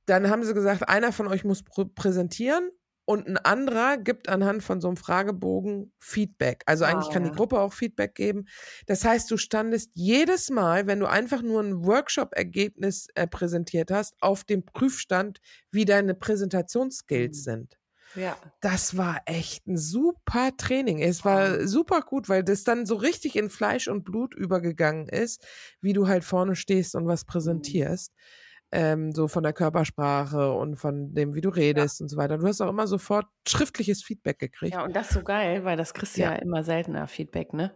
dann 0.07 0.31
haben 0.31 0.45
sie 0.45 0.55
gesagt, 0.55 0.89
einer 0.89 1.13
von 1.13 1.29
euch 1.29 1.45
muss 1.45 1.63
pr 1.63 1.85
präsentieren 1.95 2.71
und 3.07 3.29
ein 3.29 3.39
anderer 3.39 3.97
gibt 3.99 4.29
anhand 4.29 4.65
von 4.65 4.81
so 4.81 4.89
einem 4.89 4.97
Fragebogen 4.97 5.93
Feedback. 6.01 6.65
Also 6.67 6.85
ah, 6.85 6.89
eigentlich 6.89 7.13
kann 7.13 7.25
ja. 7.25 7.31
die 7.31 7.37
Gruppe 7.37 7.61
auch 7.61 7.73
Feedback 7.73 8.17
geben. 8.17 8.47
Das 8.87 9.05
heißt, 9.05 9.31
du 9.31 9.37
standest 9.37 9.93
jedes 9.95 10.51
Mal, 10.51 10.89
wenn 10.89 10.99
du 10.99 11.07
einfach 11.07 11.41
nur 11.41 11.63
ein 11.63 11.87
Workshop-Ergebnis 11.87 13.07
äh, 13.15 13.29
präsentiert 13.29 13.93
hast, 13.93 14.17
auf 14.21 14.43
dem 14.43 14.65
Prüfstand, 14.65 15.41
wie 15.71 15.85
deine 15.85 16.15
Präsentationsskills 16.15 17.39
mhm. 17.39 17.43
sind. 17.43 17.79
Ja. 18.17 18.37
Das 18.61 18.97
war 18.97 19.21
echt 19.27 19.69
ein 19.69 19.77
super 19.77 20.57
Training. 20.57 21.01
Es 21.01 21.25
war 21.25 21.65
super 21.69 22.01
gut, 22.01 22.29
weil 22.29 22.43
das 22.43 22.65
dann 22.65 22.87
so 22.87 22.97
richtig 22.97 23.37
in 23.37 23.51
Fleisch 23.51 23.87
und 23.87 24.05
Blut 24.05 24.35
übergegangen 24.35 25.09
ist, 25.09 25.47
wie 25.81 25.93
du 25.93 26.09
halt 26.09 26.25
vorne 26.25 26.57
stehst 26.57 26.97
und 26.97 27.07
was 27.07 27.25
mhm. 27.25 27.29
präsentierst. 27.29 28.13
Mhm 28.13 28.46
ähm, 28.73 29.13
so 29.13 29.29
von 29.29 29.43
der 29.43 29.53
Körpersprache 29.53 30.53
und 30.53 30.77
von 30.77 31.15
dem, 31.15 31.35
wie 31.35 31.41
du 31.41 31.49
redest 31.49 32.01
ja. 32.01 32.05
und 32.05 32.09
so 32.09 32.17
weiter. 32.17 32.39
Du 32.39 32.47
hast 32.47 32.61
auch 32.61 32.69
immer 32.69 32.87
sofort 32.87 33.27
schriftliches 33.47 34.03
Feedback 34.03 34.39
gekriegt. 34.39 34.75
Ja, 34.75 34.85
und 34.85 34.95
das 34.95 35.09
ist 35.09 35.15
so 35.15 35.23
geil, 35.23 35.65
weil 35.65 35.77
das 35.77 35.95
kriegst 35.95 36.17
du 36.17 36.23
ja. 36.23 36.33
ja 36.33 36.37
immer 36.39 36.65
seltener 36.65 37.07
Feedback, 37.07 37.53
ne? 37.53 37.73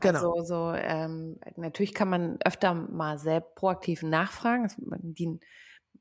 Genau. 0.00 0.34
Also 0.34 0.44
so, 0.44 0.72
ähm, 0.74 1.38
natürlich 1.56 1.94
kann 1.94 2.10
man 2.10 2.38
öfter 2.44 2.74
mal 2.74 3.18
sehr 3.18 3.40
proaktiv 3.40 4.02
nachfragen. 4.02 4.68
Die 4.76 5.40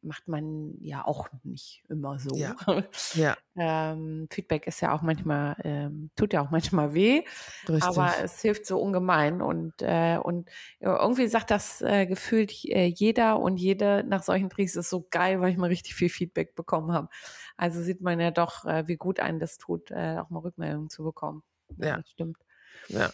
macht 0.05 0.27
man 0.27 0.75
ja 0.79 1.05
auch 1.05 1.27
nicht 1.43 1.83
immer 1.89 2.19
so. 2.19 2.35
Ja. 2.35 2.55
ja. 3.15 3.35
ähm, 3.55 4.27
Feedback 4.31 4.67
ist 4.67 4.81
ja 4.81 4.93
auch 4.93 5.01
manchmal, 5.01 5.55
ähm, 5.63 6.11
tut 6.15 6.33
ja 6.33 6.41
auch 6.41 6.51
manchmal 6.51 6.93
weh, 6.93 7.23
Richtig. 7.67 7.83
aber 7.83 8.13
es 8.23 8.41
hilft 8.41 8.65
so 8.65 8.79
ungemein 8.79 9.41
und, 9.41 9.73
äh, 9.81 10.17
und 10.21 10.49
irgendwie 10.79 11.27
sagt 11.27 11.51
das 11.51 11.81
äh, 11.81 12.05
gefühlt 12.05 12.53
äh, 12.65 12.85
jeder 12.85 13.39
und 13.39 13.57
jede 13.57 14.03
nach 14.07 14.23
solchen 14.23 14.49
Trainings 14.49 14.75
ist 14.75 14.89
so 14.89 15.07
geil, 15.09 15.41
weil 15.41 15.51
ich 15.51 15.57
mal 15.57 15.67
richtig 15.67 15.95
viel 15.95 16.09
Feedback 16.09 16.55
bekommen 16.55 16.91
habe. 16.93 17.09
Also 17.57 17.81
sieht 17.81 18.01
man 18.01 18.19
ja 18.19 18.31
doch, 18.31 18.65
äh, 18.65 18.87
wie 18.87 18.97
gut 18.97 19.19
einen 19.19 19.39
das 19.39 19.57
tut, 19.57 19.91
äh, 19.91 20.17
auch 20.19 20.29
mal 20.29 20.39
Rückmeldungen 20.39 20.89
zu 20.89 21.03
bekommen. 21.03 21.43
Ja, 21.77 21.97
das 21.97 22.09
stimmt. 22.09 22.37
Ja. 22.87 23.09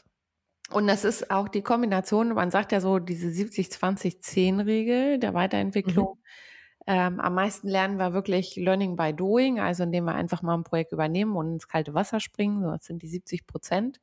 Und 0.71 0.88
das 0.88 1.04
ist 1.04 1.32
auch 1.32 1.49
die 1.49 1.62
Kombination, 1.62 2.34
man 2.34 2.49
sagt 2.49 2.71
ja 2.71 2.80
so, 2.80 2.99
diese 2.99 3.27
70-20-10-Regel 3.27 5.19
der 5.19 5.34
Weiterentwicklung. 5.34 6.17
Mhm 6.17 6.21
ähm, 6.93 7.21
am 7.21 7.36
meisten 7.36 7.69
lernen 7.69 7.97
wir 7.99 8.12
wirklich 8.12 8.58
Learning 8.58 8.97
by 8.97 9.13
Doing, 9.13 9.62
also 9.62 9.84
indem 9.84 10.04
wir 10.04 10.13
einfach 10.13 10.41
mal 10.41 10.56
ein 10.56 10.65
Projekt 10.65 10.91
übernehmen 10.91 11.38
und 11.38 11.54
ins 11.54 11.69
kalte 11.69 11.93
Wasser 11.93 12.19
springen. 12.19 12.62
So, 12.62 12.69
das 12.69 12.84
sind 12.84 13.01
die 13.01 13.08
70 13.08 13.47
Prozent. 13.47 14.01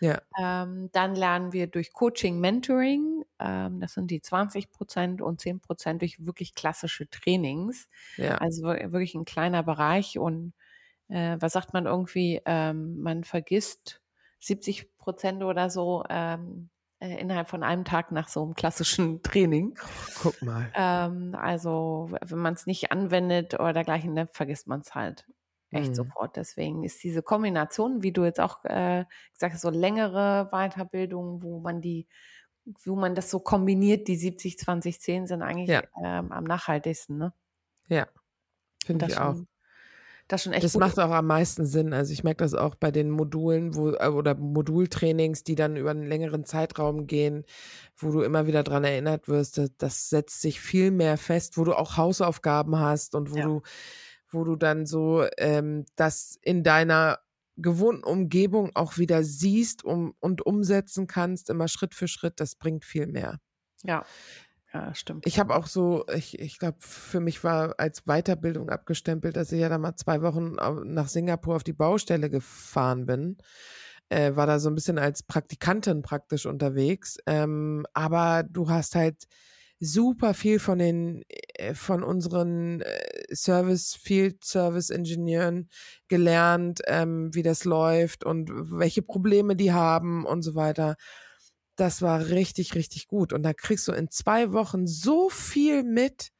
Ja. 0.00 0.20
Ähm, 0.38 0.90
dann 0.92 1.14
lernen 1.14 1.54
wir 1.54 1.66
durch 1.66 1.94
Coaching, 1.94 2.38
Mentoring, 2.38 3.24
ähm, 3.38 3.80
das 3.80 3.94
sind 3.94 4.10
die 4.10 4.20
20 4.20 4.70
Prozent 4.70 5.22
und 5.22 5.40
10 5.40 5.60
Prozent 5.60 6.02
durch 6.02 6.26
wirklich 6.26 6.54
klassische 6.54 7.08
Trainings. 7.08 7.88
Ja. 8.18 8.36
Also 8.36 8.64
wirklich 8.64 9.14
ein 9.14 9.24
kleiner 9.24 9.62
Bereich 9.62 10.18
und 10.18 10.52
äh, 11.08 11.38
was 11.40 11.54
sagt 11.54 11.72
man 11.72 11.86
irgendwie, 11.86 12.42
ähm, 12.44 13.00
man 13.00 13.24
vergisst 13.24 14.02
70 14.40 14.98
Prozent 14.98 15.42
oder 15.42 15.70
so 15.70 16.04
ähm, 16.10 16.68
äh, 16.98 17.18
innerhalb 17.20 17.48
von 17.48 17.62
einem 17.62 17.84
Tag 17.84 18.12
nach 18.12 18.28
so 18.28 18.42
einem 18.42 18.54
klassischen 18.54 19.22
Training. 19.22 19.78
Guck 20.22 20.40
mal. 20.42 20.70
Ähm, 20.74 21.34
also 21.38 22.08
wenn 22.24 22.38
man 22.38 22.54
es 22.54 22.66
nicht 22.66 22.92
anwendet 22.92 23.54
oder 23.54 23.72
dergleichen, 23.72 24.16
dann 24.16 24.28
vergisst 24.28 24.66
man 24.66 24.80
es 24.80 24.94
halt 24.94 25.26
echt 25.70 25.90
mhm. 25.90 25.94
sofort. 25.94 26.36
Deswegen 26.36 26.84
ist 26.84 27.02
diese 27.02 27.22
Kombination, 27.22 28.02
wie 28.02 28.12
du 28.12 28.24
jetzt 28.24 28.40
auch 28.40 28.64
äh, 28.64 29.04
gesagt 29.32 29.54
hast, 29.54 29.62
so 29.62 29.70
längere 29.70 30.48
Weiterbildung, 30.50 31.42
wo 31.42 31.60
man 31.60 31.80
die, 31.80 32.06
wo 32.84 32.96
man 32.96 33.14
das 33.14 33.30
so 33.30 33.40
kombiniert, 33.40 34.08
die 34.08 34.16
70, 34.16 34.58
20, 34.58 35.00
10 35.00 35.26
sind 35.26 35.42
eigentlich 35.42 35.68
ja. 35.68 35.82
ähm, 36.02 36.32
am 36.32 36.44
nachhaltigsten, 36.44 37.18
ne? 37.18 37.32
Ja, 37.88 38.06
finde 38.84 39.06
ich 39.06 39.18
auch. 39.18 39.36
Das, 40.28 40.42
schon 40.42 40.52
echt 40.52 40.64
das 40.64 40.76
macht 40.76 40.98
auch 40.98 41.10
am 41.10 41.26
meisten 41.26 41.66
Sinn. 41.66 41.92
Also 41.92 42.12
ich 42.12 42.24
merke 42.24 42.42
das 42.42 42.54
auch 42.54 42.74
bei 42.74 42.90
den 42.90 43.10
Modulen 43.10 43.74
wo, 43.76 43.90
äh, 43.90 44.08
oder 44.08 44.34
Modultrainings, 44.34 45.44
die 45.44 45.54
dann 45.54 45.76
über 45.76 45.90
einen 45.90 46.06
längeren 46.06 46.44
Zeitraum 46.44 47.06
gehen, 47.06 47.44
wo 47.96 48.10
du 48.10 48.22
immer 48.22 48.46
wieder 48.46 48.64
dran 48.64 48.82
erinnert 48.84 49.28
wirst. 49.28 49.58
Das, 49.58 49.70
das 49.78 50.08
setzt 50.10 50.40
sich 50.40 50.60
viel 50.60 50.90
mehr 50.90 51.16
fest, 51.16 51.56
wo 51.56 51.64
du 51.64 51.74
auch 51.74 51.96
Hausaufgaben 51.96 52.78
hast 52.78 53.14
und 53.14 53.30
wo 53.30 53.36
ja. 53.36 53.44
du, 53.44 53.62
wo 54.28 54.44
du 54.44 54.56
dann 54.56 54.84
so 54.84 55.24
ähm, 55.38 55.84
das 55.94 56.38
in 56.42 56.64
deiner 56.64 57.20
gewohnten 57.56 58.04
Umgebung 58.04 58.70
auch 58.74 58.98
wieder 58.98 59.22
siehst 59.22 59.84
um, 59.84 60.14
und 60.20 60.44
umsetzen 60.44 61.06
kannst, 61.06 61.50
immer 61.50 61.68
Schritt 61.68 61.94
für 61.94 62.08
Schritt, 62.08 62.40
das 62.40 62.56
bringt 62.56 62.84
viel 62.84 63.06
mehr. 63.06 63.38
Ja. 63.82 64.04
Ja, 64.76 64.94
stimmt. 64.94 65.26
Ich 65.26 65.38
habe 65.38 65.56
auch 65.56 65.66
so, 65.66 66.04
ich, 66.14 66.38
ich 66.38 66.58
glaube, 66.58 66.76
für 66.80 67.20
mich 67.20 67.42
war 67.42 67.74
als 67.78 68.02
Weiterbildung 68.02 68.68
abgestempelt, 68.68 69.34
dass 69.34 69.50
ich 69.50 69.60
ja 69.60 69.70
da 69.70 69.78
mal 69.78 69.96
zwei 69.96 70.20
Wochen 70.20 70.52
nach 70.84 71.08
Singapur 71.08 71.56
auf 71.56 71.64
die 71.64 71.72
Baustelle 71.72 72.28
gefahren 72.28 73.06
bin. 73.06 73.38
Äh, 74.10 74.36
war 74.36 74.46
da 74.46 74.58
so 74.58 74.68
ein 74.68 74.74
bisschen 74.74 74.98
als 74.98 75.22
Praktikantin 75.22 76.02
praktisch 76.02 76.44
unterwegs. 76.44 77.16
Ähm, 77.26 77.86
aber 77.94 78.42
du 78.42 78.68
hast 78.68 78.94
halt 78.94 79.24
super 79.80 80.34
viel 80.34 80.58
von 80.58 80.78
den 80.78 81.22
äh, 81.54 81.72
von 81.74 82.02
unseren 82.02 82.82
äh, 82.82 83.34
Service 83.34 83.94
Field 83.94 84.44
Service 84.44 84.90
Ingenieuren 84.90 85.70
gelernt, 86.08 86.82
ähm, 86.86 87.34
wie 87.34 87.42
das 87.42 87.64
läuft 87.64 88.24
und 88.24 88.50
welche 88.52 89.02
Probleme 89.02 89.56
die 89.56 89.72
haben 89.72 90.26
und 90.26 90.42
so 90.42 90.54
weiter 90.54 90.96
das 91.76 92.02
war 92.02 92.26
richtig, 92.28 92.74
richtig 92.74 93.08
gut. 93.08 93.32
Und 93.32 93.42
da 93.42 93.52
kriegst 93.52 93.86
du 93.88 93.92
in 93.92 94.10
zwei 94.10 94.52
Wochen 94.52 94.86
so 94.86 95.28
viel 95.28 95.82
mit, 95.82 96.30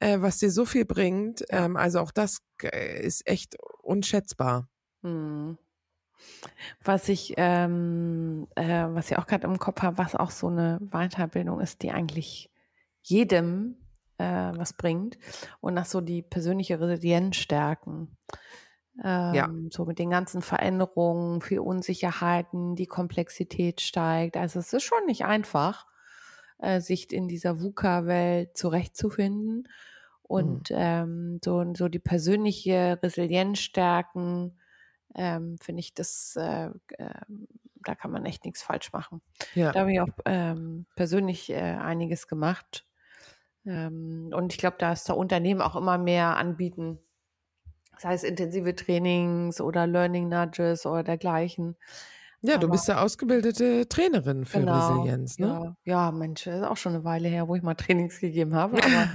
äh, 0.00 0.20
was 0.20 0.38
dir 0.38 0.50
so 0.50 0.64
viel 0.64 0.84
bringt. 0.84 1.44
Ähm, 1.50 1.76
also 1.76 2.00
auch 2.00 2.12
das 2.12 2.38
äh, 2.62 3.04
ist 3.04 3.26
echt 3.26 3.56
unschätzbar. 3.82 4.68
Hm. 5.02 5.58
Was 6.82 7.08
ich, 7.08 7.34
ähm, 7.36 8.48
äh, 8.56 8.86
was 8.88 9.10
ich 9.10 9.18
auch 9.18 9.26
gerade 9.26 9.46
im 9.46 9.58
Kopf 9.58 9.82
habe, 9.82 9.98
was 9.98 10.14
auch 10.14 10.30
so 10.30 10.48
eine 10.48 10.78
Weiterbildung 10.80 11.60
ist, 11.60 11.82
die 11.82 11.92
eigentlich 11.92 12.50
jedem 13.02 13.76
äh, 14.18 14.24
was 14.24 14.72
bringt 14.72 15.18
und 15.60 15.74
nach 15.74 15.86
so 15.86 16.00
die 16.00 16.22
persönliche 16.22 16.80
Resilienz 16.80 17.36
stärken. 17.36 18.16
Ähm, 19.02 19.34
ja. 19.34 19.48
So 19.70 19.84
mit 19.84 19.98
den 19.98 20.10
ganzen 20.10 20.42
Veränderungen, 20.42 21.40
viel 21.40 21.60
Unsicherheiten, 21.60 22.74
die 22.74 22.86
Komplexität 22.86 23.80
steigt. 23.80 24.36
Also 24.36 24.58
es 24.58 24.72
ist 24.72 24.82
schon 24.82 25.06
nicht 25.06 25.24
einfach, 25.24 25.86
äh, 26.58 26.80
sich 26.80 27.12
in 27.12 27.28
dieser 27.28 27.60
VUCA-Welt 27.60 28.56
zurechtzufinden 28.56 29.68
und 30.22 30.70
mhm. 30.70 30.76
ähm, 30.78 31.40
so, 31.44 31.64
so 31.74 31.88
die 31.88 32.00
persönliche 32.00 32.98
Resilienz 33.02 33.60
stärken, 33.60 34.58
ähm, 35.14 35.58
finde 35.60 35.80
ich, 35.80 35.94
das, 35.94 36.36
äh, 36.36 36.70
äh, 36.98 37.20
da 37.76 37.94
kann 37.94 38.10
man 38.10 38.26
echt 38.26 38.44
nichts 38.44 38.62
falsch 38.62 38.92
machen. 38.92 39.22
Ja. 39.54 39.72
Da 39.72 39.80
habe 39.80 39.92
ich 39.92 40.00
auch 40.00 40.08
ähm, 40.24 40.86
persönlich 40.96 41.50
äh, 41.50 41.56
einiges 41.56 42.26
gemacht. 42.26 42.84
Ähm, 43.64 44.30
und 44.34 44.52
ich 44.52 44.58
glaube, 44.58 44.76
da 44.78 44.92
ist 44.92 45.08
der 45.08 45.16
Unternehmen 45.16 45.62
auch 45.62 45.76
immer 45.76 45.98
mehr 45.98 46.36
anbieten, 46.36 46.98
sei 47.98 48.14
es 48.14 48.24
intensive 48.24 48.74
Trainings 48.74 49.60
oder 49.60 49.86
Learning 49.86 50.28
Nudges 50.28 50.86
oder 50.86 51.02
dergleichen. 51.02 51.76
Ja, 52.40 52.54
aber, 52.54 52.66
du 52.66 52.72
bist 52.72 52.86
ja 52.86 53.02
ausgebildete 53.02 53.88
Trainerin 53.88 54.44
für 54.44 54.60
genau, 54.60 55.00
Resilienz, 55.00 55.38
ne? 55.38 55.46
Ja, 55.48 55.76
ja, 55.84 56.12
Mensch, 56.12 56.46
ist 56.46 56.62
auch 56.62 56.76
schon 56.76 56.94
eine 56.94 57.04
Weile 57.04 57.28
her, 57.28 57.48
wo 57.48 57.56
ich 57.56 57.62
mal 57.62 57.74
Trainings 57.74 58.20
gegeben 58.20 58.54
habe. 58.54 58.76
Aber, 58.76 59.08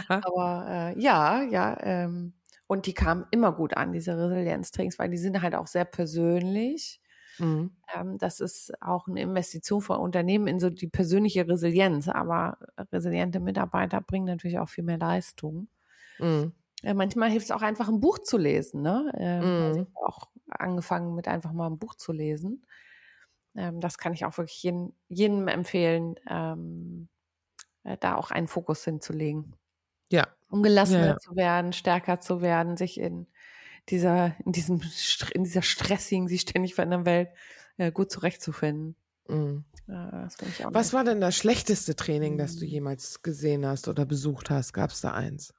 aber 0.24 0.66
äh, 0.96 1.00
ja, 1.00 1.42
ja. 1.42 1.76
Ähm, 1.82 2.32
und 2.66 2.86
die 2.86 2.94
kamen 2.94 3.26
immer 3.32 3.52
gut 3.52 3.76
an, 3.76 3.92
diese 3.92 4.16
Resilienz-Trainings, 4.16 4.98
weil 4.98 5.10
die 5.10 5.18
sind 5.18 5.42
halt 5.42 5.54
auch 5.54 5.66
sehr 5.66 5.84
persönlich. 5.84 7.00
Mhm. 7.38 7.72
Ähm, 7.94 8.16
das 8.16 8.40
ist 8.40 8.72
auch 8.80 9.08
eine 9.08 9.20
Investition 9.20 9.82
von 9.82 9.98
Unternehmen 9.98 10.46
in 10.46 10.60
so 10.60 10.70
die 10.70 10.86
persönliche 10.86 11.46
Resilienz. 11.46 12.08
Aber 12.08 12.58
resiliente 12.92 13.40
Mitarbeiter 13.40 14.00
bringen 14.00 14.26
natürlich 14.26 14.58
auch 14.58 14.68
viel 14.68 14.84
mehr 14.84 14.98
Leistung. 14.98 15.68
Mhm. 16.18 16.52
Äh, 16.82 16.94
manchmal 16.94 17.30
hilft 17.30 17.46
es 17.46 17.50
auch 17.50 17.62
einfach, 17.62 17.88
ein 17.88 18.00
Buch 18.00 18.18
zu 18.18 18.38
lesen. 18.38 18.82
Ne? 18.82 19.12
Ähm, 19.16 19.72
ich 19.72 19.96
habe 19.96 20.06
auch 20.06 20.28
angefangen 20.48 21.14
mit 21.14 21.28
einfach 21.28 21.52
mal 21.52 21.68
ein 21.68 21.78
Buch 21.78 21.94
zu 21.94 22.12
lesen. 22.12 22.66
Ähm, 23.56 23.80
das 23.80 23.98
kann 23.98 24.12
ich 24.12 24.24
auch 24.24 24.36
wirklich 24.38 24.62
jeden, 24.62 24.94
jedem 25.08 25.48
empfehlen, 25.48 26.16
ähm, 26.28 27.08
äh, 27.84 27.96
da 27.98 28.16
auch 28.16 28.30
einen 28.30 28.48
Fokus 28.48 28.84
hinzulegen. 28.84 29.56
Ja. 30.10 30.26
Um 30.48 30.62
gelassener 30.62 31.00
ja, 31.00 31.12
ja. 31.12 31.18
zu 31.18 31.36
werden, 31.36 31.72
stärker 31.72 32.20
zu 32.20 32.42
werden, 32.42 32.76
sich 32.76 32.98
in 32.98 33.26
dieser, 33.88 34.34
in 34.44 34.52
diesem, 34.52 34.80
in 35.34 35.44
dieser 35.44 35.62
stressigen, 35.62 36.28
sich 36.28 36.42
ständig 36.42 36.74
verändernden 36.74 37.06
Welt 37.06 37.28
äh, 37.76 37.92
gut 37.92 38.10
zurechtzufinden. 38.10 38.96
Mhm. 39.28 39.64
Ja, 39.86 40.28
Was 40.70 40.92
war 40.92 41.02
denn 41.02 41.20
das 41.20 41.36
schlechteste 41.36 41.96
Training, 41.96 42.38
das 42.38 42.56
du 42.56 42.64
mhm. 42.64 42.70
jemals 42.70 43.22
gesehen 43.22 43.66
hast 43.66 43.88
oder 43.88 44.06
besucht 44.06 44.48
hast? 44.48 44.72
Gab 44.72 44.90
es 44.90 45.00
da 45.00 45.12
eins? 45.12 45.52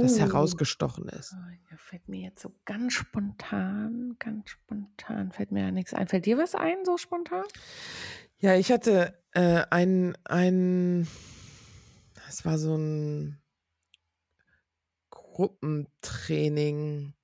Das 0.00 0.16
oh. 0.16 0.18
herausgestochen 0.18 1.08
ist? 1.08 1.34
Oh, 1.34 1.50
ja, 1.70 1.76
fällt 1.76 2.08
mir 2.08 2.20
jetzt 2.20 2.42
so 2.42 2.52
ganz 2.64 2.94
spontan, 2.94 4.16
ganz 4.18 4.50
spontan, 4.50 5.32
fällt 5.32 5.52
mir 5.52 5.62
ja 5.62 5.70
nichts 5.70 5.94
ein. 5.94 6.08
Fällt 6.08 6.26
dir 6.26 6.38
was 6.38 6.54
ein, 6.54 6.84
so 6.84 6.96
spontan? 6.96 7.44
Ja, 8.38 8.56
ich 8.56 8.72
hatte 8.72 9.18
äh, 9.32 9.62
ein, 9.70 10.16
ein, 10.24 11.06
das 12.26 12.44
war 12.44 12.58
so 12.58 12.76
ein 12.76 13.40
Gruppentraining. 15.10 17.14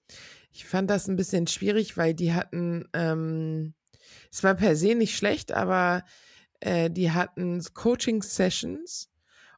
Ich 0.53 0.65
fand 0.65 0.91
das 0.91 1.09
ein 1.09 1.17
bisschen 1.17 1.47
schwierig, 1.47 1.97
weil 1.97 2.15
die 2.15 2.33
hatten, 2.33 2.89
ähm, 2.93 3.75
es 4.33 4.43
war 4.43 4.55
per 4.55 4.77
se 4.77 4.95
nicht 4.95 5.17
schlecht, 5.17 5.53
aber 5.53 6.05
äh, 6.61 6.91
die 6.91 7.13
hatten 7.13 7.63
Coaching-Sessions 7.75 9.10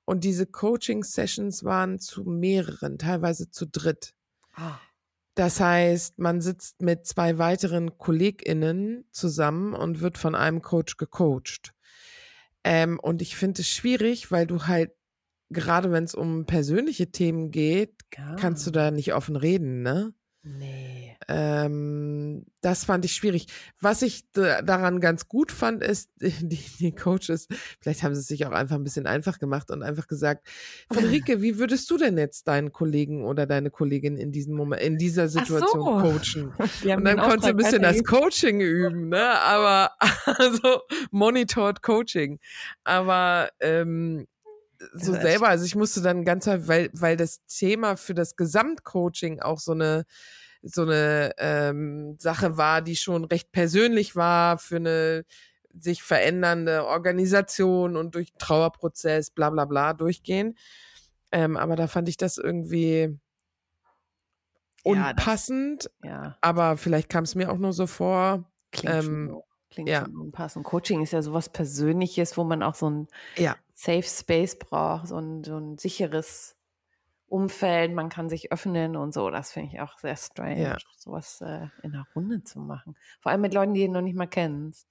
und 0.05 0.25
diese 0.25 0.47
Coaching-Sessions 0.47 1.65
waren 1.65 1.99
zu 1.99 2.25
mehreren, 2.25 2.99
teilweise 2.99 3.51
zu 3.51 3.67
dritt. 3.67 4.15
Ah. 4.55 4.79
Das 5.35 5.61
heißt, 5.61 6.19
man 6.19 6.41
sitzt 6.41 6.83
mit 6.83 7.07
zwei 7.07 7.39
weiteren 7.39 7.97
KollegInnen 7.97 9.07
zusammen 9.13 9.75
und 9.75 10.01
wird 10.01 10.19
von 10.19 10.35
einem 10.35 10.61
Coach 10.61 10.99
gecoacht. 10.99 11.73
Ähm, 12.65 12.99
und 13.01 13.23
ich 13.23 13.37
finde 13.37 13.63
es 13.63 13.69
schwierig, 13.69 14.31
weil 14.31 14.47
du 14.47 14.67
halt, 14.67 14.93
gerade 15.51 15.91
wenn 15.91 16.05
es 16.05 16.15
um 16.15 16.45
persönliche 16.45 17.11
Themen 17.11 17.51
geht, 17.51 17.95
ah. 18.19 18.37
kannst 18.39 18.67
du 18.67 18.71
da 18.71 18.91
nicht 18.91 19.15
offen 19.15 19.37
reden, 19.37 19.83
ne? 19.83 20.13
Nee. 20.45 21.17
Ähm, 21.29 22.45
das 22.63 22.85
fand 22.85 23.05
ich 23.05 23.15
schwierig. 23.15 23.47
Was 23.81 24.03
ich 24.03 24.25
daran 24.33 25.01
ganz 25.01 25.29
gut 25.29 25.53
fand, 25.53 25.85
ist, 25.85 26.11
die, 26.21 26.59
die 26.81 26.93
Coaches, 26.93 27.47
vielleicht 27.81 28.03
haben 28.03 28.15
sie 28.15 28.23
es 28.23 28.27
sich 28.27 28.45
auch 28.45 28.51
einfach 28.51 28.75
ein 28.75 28.83
bisschen 28.83 29.07
einfach 29.07 29.39
gemacht 29.39 29.71
und 29.71 29.85
einfach 29.85 30.09
gesagt, 30.09 30.49
Friederike, 30.93 31.43
wie 31.43 31.59
würdest 31.59 31.89
du 31.91 31.97
denn 31.97 32.19
jetzt 32.19 32.49
deinen 32.49 32.73
Kollegen 32.73 33.25
oder 33.25 33.47
deine 33.47 33.71
Kollegin 33.71 34.17
in 34.17 34.33
diesem 34.33 34.57
Moment, 34.57 34.83
in 34.83 34.99
dieser 34.99 35.29
Situation 35.29 35.83
so. 35.83 35.99
coachen? 36.01 36.53
Und 36.97 37.05
dann 37.05 37.19
konntest 37.19 37.45
du 37.45 37.51
ein 37.51 37.57
bisschen 37.57 37.83
das 37.83 38.03
Coaching 38.03 38.61
üben, 38.61 39.09
ne? 39.09 39.41
Aber 39.41 39.93
also 40.25 40.81
monitored 41.11 41.83
Coaching. 41.83 42.41
Aber 42.85 43.49
ähm, 43.61 44.27
so 44.95 45.13
selber, 45.13 45.49
also 45.49 45.65
ich 45.65 45.75
musste 45.75 46.03
dann 46.03 46.25
ganz, 46.25 46.47
weil, 46.47 46.91
weil 46.93 47.17
das 47.17 47.45
Thema 47.47 47.97
für 47.97 48.15
das 48.15 48.37
Gesamtcoaching 48.37 49.41
auch 49.41 49.59
so 49.59 49.73
eine, 49.73 50.05
so 50.63 50.83
eine 50.83 51.33
ähm, 51.39 52.17
Sache 52.19 52.57
war, 52.57 52.83
die 52.83 52.97
schon 52.97 53.25
recht 53.25 53.53
persönlich 53.53 54.17
war 54.17 54.59
für 54.59 54.77
eine 54.77 55.25
sich 55.79 56.03
verändernde 56.03 56.87
Organisation 56.87 57.97
und 57.97 58.15
durch 58.15 58.33
Trauerprozess, 58.39 59.31
bla 59.31 59.51
bla 59.51 59.65
bla 59.65 59.95
durchgehen. 59.95 60.57
Ähm, 61.31 61.57
aber 61.57 61.77
da 61.77 61.87
fand 61.87 62.09
ich 62.09 62.17
das 62.17 62.37
irgendwie 62.37 63.19
unpassend. 64.83 65.91
Ja, 66.03 66.11
das, 66.11 66.25
ja. 66.25 66.39
Aber 66.41 66.77
vielleicht 66.77 67.09
kam 67.09 67.25
es 67.25 67.35
mir 67.35 67.51
auch 67.51 67.59
nur 67.59 67.73
so 67.73 67.87
vor. 67.87 68.51
Klingt 68.71 69.05
ähm, 69.05 69.43
Klingt 69.73 69.89
ja. 69.89 70.05
schon 70.05 70.17
unpassend. 70.17 70.65
Coaching 70.65 71.03
ist 71.03 71.13
ja 71.13 71.23
sowas 71.23 71.49
Persönliches, 71.49 72.37
wo 72.37 72.45
man 72.45 72.63
auch 72.63 72.75
so 72.75 72.91
ein 72.91 73.09
ja. 73.37 73.57
Safe 73.73 74.03
Space 74.03 74.59
braucht, 74.59 75.09
so 75.09 75.17
ein, 75.17 75.43
so 75.43 75.57
ein 75.57 75.79
sicheres 75.79 76.57
Umfeld, 77.27 77.95
man 77.95 78.11
kann 78.11 78.29
sich 78.29 78.53
öffnen 78.53 78.97
und 78.97 79.15
so. 79.15 79.31
Das 79.31 79.53
finde 79.53 79.71
ich 79.73 79.81
auch 79.81 79.99
sehr 79.99 80.17
strange, 80.17 80.63
ja. 80.63 80.77
sowas 80.99 81.41
äh, 81.41 81.69
in 81.83 81.95
einer 81.95 82.07
Runde 82.15 82.45
zu 82.45 82.61
machen. 82.61 82.95
Vor 83.21 83.33
allem 83.33 83.41
mit 83.41 83.55
Leuten, 83.55 83.73
die 83.73 83.87
du 83.87 83.93
noch 83.93 84.03
nicht 84.03 84.17
mal 84.17 84.27
kennst. 84.27 84.87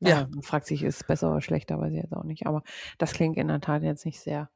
Ja. 0.00 0.22
Äh, 0.22 0.26
man 0.26 0.42
fragt 0.42 0.66
sich, 0.66 0.82
ist 0.82 0.96
es 0.96 1.04
besser 1.04 1.30
oder 1.30 1.40
schlechter, 1.40 1.78
weiß 1.78 1.92
ich 1.92 2.02
jetzt 2.02 2.12
auch 2.12 2.24
nicht. 2.24 2.48
Aber 2.48 2.64
das 2.98 3.12
klingt 3.12 3.36
in 3.36 3.46
der 3.46 3.60
Tat 3.60 3.84
jetzt 3.84 4.04
nicht 4.04 4.18
sehr. 4.18 4.50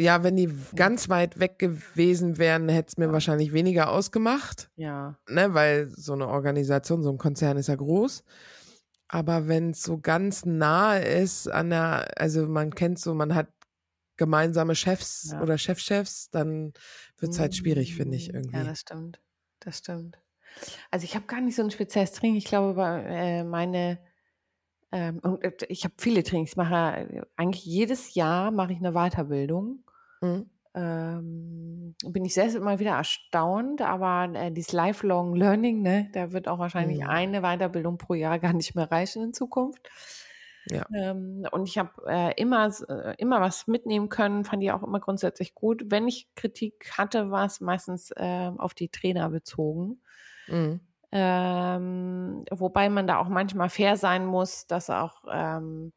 Ja, 0.00 0.24
wenn 0.24 0.34
die 0.34 0.52
ganz 0.74 1.08
weit 1.08 1.38
weg 1.38 1.60
gewesen 1.60 2.38
wären, 2.38 2.68
hätte 2.68 2.88
es 2.88 2.96
mir 2.96 3.12
wahrscheinlich 3.12 3.52
weniger 3.52 3.90
ausgemacht. 3.90 4.68
Ja. 4.74 5.16
Ne, 5.28 5.54
weil 5.54 5.88
so 5.90 6.14
eine 6.14 6.26
Organisation, 6.26 7.04
so 7.04 7.10
ein 7.10 7.18
Konzern 7.18 7.58
ist 7.58 7.68
ja 7.68 7.76
groß. 7.76 8.24
Aber 9.12 9.46
wenn 9.46 9.70
es 9.70 9.82
so 9.82 9.98
ganz 9.98 10.46
nah 10.46 10.96
ist 10.96 11.46
an 11.46 11.68
der, 11.68 12.18
also 12.18 12.48
man 12.48 12.74
kennt 12.74 12.98
so, 12.98 13.12
man 13.12 13.34
hat 13.34 13.48
gemeinsame 14.16 14.74
Chefs 14.74 15.32
ja. 15.32 15.42
oder 15.42 15.58
Chefchefs, 15.58 16.30
dann 16.30 16.72
wird 17.18 17.32
es 17.32 17.38
halt 17.38 17.54
schwierig, 17.54 17.94
finde 17.94 18.16
ich 18.16 18.32
irgendwie. 18.32 18.56
Ja, 18.56 18.64
das 18.64 18.80
stimmt. 18.80 19.20
Das 19.60 19.78
stimmt. 19.78 20.18
Also 20.90 21.04
ich 21.04 21.14
habe 21.14 21.26
gar 21.26 21.42
nicht 21.42 21.56
so 21.56 21.62
ein 21.62 21.70
spezielles 21.70 22.12
Training. 22.12 22.36
Ich 22.36 22.46
glaube, 22.46 22.82
äh, 23.06 23.44
meine 23.44 23.98
ähm, 24.92 25.18
und 25.18 25.44
äh, 25.44 25.52
ich 25.68 25.84
habe 25.84 25.94
viele 25.98 26.22
Trainings. 26.22 26.52
Ich 26.52 26.56
mache 26.56 26.74
äh, 26.74 27.22
eigentlich 27.36 27.66
jedes 27.66 28.14
Jahr 28.14 28.50
mache 28.50 28.72
ich 28.72 28.78
eine 28.78 28.92
Weiterbildung. 28.92 29.84
Mhm. 30.22 30.48
Ähm, 30.74 31.94
bin 32.06 32.24
ich 32.24 32.32
selbst 32.32 32.54
immer 32.54 32.78
wieder 32.78 32.92
erstaunt, 32.92 33.82
aber 33.82 34.32
äh, 34.34 34.50
dieses 34.50 34.72
Lifelong 34.72 35.34
Learning, 35.34 35.82
ne, 35.82 36.08
da 36.14 36.32
wird 36.32 36.48
auch 36.48 36.58
wahrscheinlich 36.58 37.00
mhm. 37.00 37.08
eine 37.08 37.40
Weiterbildung 37.42 37.98
pro 37.98 38.14
Jahr 38.14 38.38
gar 38.38 38.54
nicht 38.54 38.74
mehr 38.74 38.90
reichen 38.90 39.22
in 39.22 39.34
Zukunft. 39.34 39.90
Ja. 40.70 40.86
Ähm, 40.94 41.46
und 41.50 41.68
ich 41.68 41.76
habe 41.76 41.90
äh, 42.06 42.40
immer, 42.40 42.70
äh, 42.88 43.14
immer 43.18 43.40
was 43.40 43.66
mitnehmen 43.66 44.08
können, 44.08 44.44
fand 44.44 44.62
ich 44.62 44.72
auch 44.72 44.82
immer 44.82 45.00
grundsätzlich 45.00 45.54
gut. 45.54 45.84
Wenn 45.86 46.06
ich 46.06 46.28
Kritik 46.36 46.92
hatte, 46.96 47.30
war 47.30 47.46
es 47.46 47.60
meistens 47.60 48.10
äh, 48.12 48.50
auf 48.56 48.74
die 48.74 48.88
Trainer 48.88 49.28
bezogen. 49.30 50.00
Mhm. 50.46 50.80
Ähm, 51.10 52.44
wobei 52.50 52.88
man 52.88 53.06
da 53.06 53.18
auch 53.18 53.28
manchmal 53.28 53.68
fair 53.68 53.96
sein 53.96 54.24
muss, 54.24 54.66
dass 54.66 54.88
auch 54.88 55.24
ähm, 55.30 55.92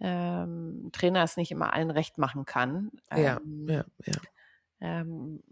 ähm, 0.00 0.90
Trainer 0.92 1.22
es 1.22 1.36
nicht 1.36 1.50
immer 1.50 1.72
allen 1.74 1.90
recht 1.90 2.18
machen 2.18 2.44
kann. 2.44 2.90
ja, 3.14 3.40
ja, 3.66 3.84
ja. 4.04 4.14
Ähm, 4.80 5.42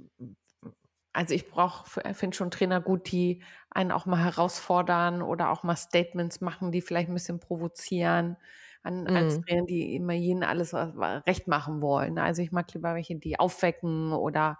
also 1.12 1.34
ich 1.34 1.50
brauche, 1.50 2.14
finde 2.14 2.36
schon 2.36 2.50
Trainer 2.50 2.80
gut, 2.80 3.10
die 3.10 3.42
einen 3.70 3.92
auch 3.92 4.06
mal 4.06 4.22
herausfordern 4.22 5.22
oder 5.22 5.50
auch 5.50 5.62
mal 5.62 5.76
Statements 5.76 6.40
machen, 6.40 6.70
die 6.72 6.80
vielleicht 6.80 7.08
ein 7.08 7.14
bisschen 7.14 7.40
provozieren. 7.40 8.36
An, 8.82 9.02
mhm. 9.02 9.16
Als 9.16 9.40
Trainer, 9.40 9.66
die 9.66 9.96
immer 9.96 10.12
jeden 10.12 10.44
alles 10.44 10.72
recht 10.74 11.48
machen 11.48 11.82
wollen. 11.82 12.18
Also 12.18 12.42
ich 12.42 12.52
mag 12.52 12.72
lieber 12.72 12.94
welche, 12.94 13.16
die 13.16 13.38
aufwecken 13.38 14.12
oder 14.12 14.58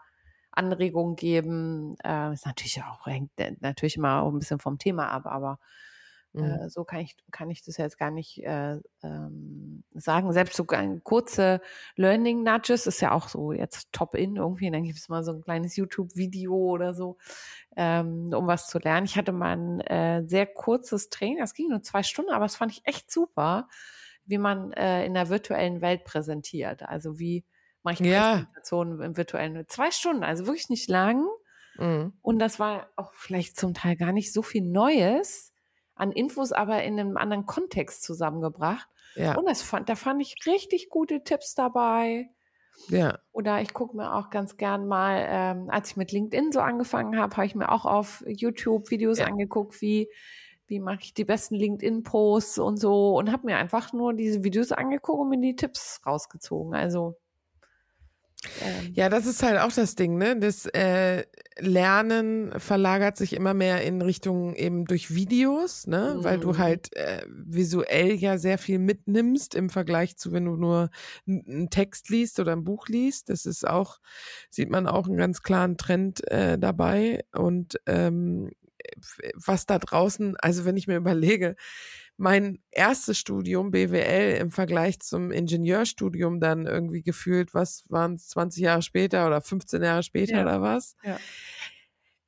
Anregungen 0.50 1.16
geben. 1.16 1.96
Äh, 2.04 2.32
ist 2.32 2.44
natürlich 2.44 2.82
auch, 2.82 3.06
hängt 3.06 3.30
natürlich 3.60 3.96
immer 3.96 4.22
auch 4.22 4.32
ein 4.32 4.38
bisschen 4.38 4.58
vom 4.58 4.78
Thema 4.78 5.08
ab, 5.10 5.26
aber 5.26 5.60
mhm. 6.32 6.44
äh, 6.44 6.68
so 6.68 6.84
kann 6.84 7.00
ich, 7.00 7.16
kann 7.30 7.50
ich 7.50 7.62
das 7.62 7.76
jetzt 7.76 7.98
gar 7.98 8.10
nicht 8.10 8.42
äh, 8.44 8.78
ähm, 9.02 9.84
sagen. 9.94 10.32
Selbst 10.32 10.56
so 10.56 10.64
kurze 10.64 11.60
Learning 11.96 12.42
Nudges 12.42 12.86
ist 12.86 13.00
ja 13.00 13.12
auch 13.12 13.28
so 13.28 13.52
jetzt 13.52 13.92
top 13.92 14.14
in 14.14 14.36
irgendwie. 14.36 14.70
Dann 14.70 14.84
gibt 14.84 14.98
es 14.98 15.08
mal 15.08 15.24
so 15.24 15.32
ein 15.32 15.42
kleines 15.42 15.76
YouTube-Video 15.76 16.54
oder 16.54 16.94
so, 16.94 17.16
ähm, 17.76 18.32
um 18.34 18.46
was 18.46 18.68
zu 18.68 18.78
lernen. 18.78 19.06
Ich 19.06 19.16
hatte 19.16 19.32
mal 19.32 19.56
ein 19.56 19.80
äh, 19.80 20.22
sehr 20.26 20.46
kurzes 20.46 21.08
Training, 21.10 21.38
das 21.38 21.54
ging 21.54 21.68
nur 21.68 21.82
zwei 21.82 22.02
Stunden, 22.02 22.32
aber 22.32 22.44
das 22.44 22.56
fand 22.56 22.72
ich 22.72 22.82
echt 22.84 23.10
super, 23.10 23.68
wie 24.26 24.38
man 24.38 24.72
äh, 24.72 25.04
in 25.06 25.14
der 25.14 25.28
virtuellen 25.28 25.80
Welt 25.80 26.04
präsentiert. 26.04 26.82
Also 26.82 27.18
wie 27.18 27.44
mache 27.82 27.94
ich 27.94 28.00
eine 28.00 28.10
ja. 28.10 28.46
Im 28.70 29.16
virtuellen. 29.16 29.64
Zwei 29.68 29.90
Stunden, 29.90 30.22
also 30.22 30.46
wirklich 30.46 30.68
nicht 30.68 30.88
lang. 30.90 31.26
Mhm. 31.78 32.12
Und 32.20 32.38
das 32.38 32.58
war 32.58 32.88
auch 32.96 33.14
vielleicht 33.14 33.58
zum 33.58 33.72
Teil 33.72 33.96
gar 33.96 34.12
nicht 34.12 34.32
so 34.32 34.42
viel 34.42 34.62
Neues 34.62 35.52
an 35.98 36.12
Infos, 36.12 36.52
aber 36.52 36.82
in 36.82 36.98
einem 36.98 37.16
anderen 37.16 37.46
Kontext 37.46 38.02
zusammengebracht. 38.02 38.88
Ja. 39.14 39.36
Und 39.36 39.48
das 39.48 39.62
fand, 39.62 39.88
da 39.88 39.96
fand 39.96 40.22
ich 40.22 40.36
richtig 40.46 40.88
gute 40.88 41.22
Tipps 41.22 41.54
dabei. 41.54 42.30
Ja. 42.88 43.18
Oder 43.32 43.60
ich 43.60 43.74
gucke 43.74 43.96
mir 43.96 44.14
auch 44.14 44.30
ganz 44.30 44.56
gern 44.56 44.86
mal, 44.86 45.26
ähm, 45.28 45.70
als 45.70 45.90
ich 45.90 45.96
mit 45.96 46.12
LinkedIn 46.12 46.52
so 46.52 46.60
angefangen 46.60 47.18
habe, 47.18 47.36
habe 47.36 47.46
ich 47.46 47.54
mir 47.54 47.72
auch 47.72 47.84
auf 47.84 48.24
YouTube 48.26 48.90
Videos 48.90 49.18
ja. 49.18 49.26
angeguckt, 49.26 49.80
wie 49.82 50.08
wie 50.68 50.80
mache 50.80 51.00
ich 51.00 51.14
die 51.14 51.24
besten 51.24 51.54
LinkedIn-Posts 51.54 52.58
und 52.58 52.76
so 52.76 53.16
und 53.16 53.32
habe 53.32 53.46
mir 53.46 53.56
einfach 53.56 53.94
nur 53.94 54.12
diese 54.12 54.44
Videos 54.44 54.70
angeguckt 54.70 55.18
und 55.18 55.30
mir 55.30 55.40
die 55.40 55.56
Tipps 55.56 56.02
rausgezogen. 56.06 56.74
Also 56.74 57.16
ähm. 58.60 58.92
Ja, 58.94 59.08
das 59.08 59.26
ist 59.26 59.42
halt 59.42 59.58
auch 59.58 59.72
das 59.72 59.94
Ding, 59.94 60.16
ne? 60.16 60.38
Das 60.38 60.66
äh, 60.66 61.24
Lernen 61.58 62.52
verlagert 62.58 63.16
sich 63.16 63.32
immer 63.32 63.52
mehr 63.52 63.82
in 63.82 64.00
Richtung 64.00 64.54
eben 64.54 64.84
durch 64.84 65.12
Videos, 65.12 65.86
ne? 65.86 66.16
Mhm. 66.16 66.24
Weil 66.24 66.38
du 66.38 66.50
mhm. 66.50 66.58
halt 66.58 66.96
äh, 66.96 67.24
visuell 67.28 68.12
ja 68.12 68.38
sehr 68.38 68.58
viel 68.58 68.78
mitnimmst 68.78 69.54
im 69.54 69.70
Vergleich 69.70 70.16
zu, 70.16 70.32
wenn 70.32 70.44
du 70.44 70.56
nur 70.56 70.90
einen 71.26 71.68
Text 71.70 72.10
liest 72.10 72.38
oder 72.38 72.52
ein 72.52 72.64
Buch 72.64 72.86
liest. 72.88 73.28
Das 73.28 73.44
ist 73.44 73.66
auch, 73.66 73.98
sieht 74.50 74.70
man 74.70 74.86
auch 74.86 75.08
einen 75.08 75.16
ganz 75.16 75.42
klaren 75.42 75.76
Trend 75.76 76.26
äh, 76.30 76.58
dabei. 76.58 77.24
Und 77.32 77.80
ähm, 77.86 78.50
was 79.34 79.66
da 79.66 79.78
draußen, 79.78 80.36
also 80.36 80.64
wenn 80.64 80.76
ich 80.76 80.86
mir 80.86 80.96
überlege, 80.96 81.56
mein 82.18 82.58
erstes 82.72 83.16
Studium 83.16 83.70
BWL 83.70 84.36
im 84.40 84.50
Vergleich 84.50 85.00
zum 85.00 85.30
Ingenieurstudium 85.30 86.40
dann 86.40 86.66
irgendwie 86.66 87.02
gefühlt, 87.02 87.54
was 87.54 87.84
waren 87.88 88.14
es 88.14 88.28
20 88.28 88.62
Jahre 88.62 88.82
später 88.82 89.26
oder 89.26 89.40
15 89.40 89.82
Jahre 89.82 90.02
später 90.02 90.36
ja. 90.36 90.42
oder 90.42 90.60
was? 90.60 90.96
Ja. 91.04 91.18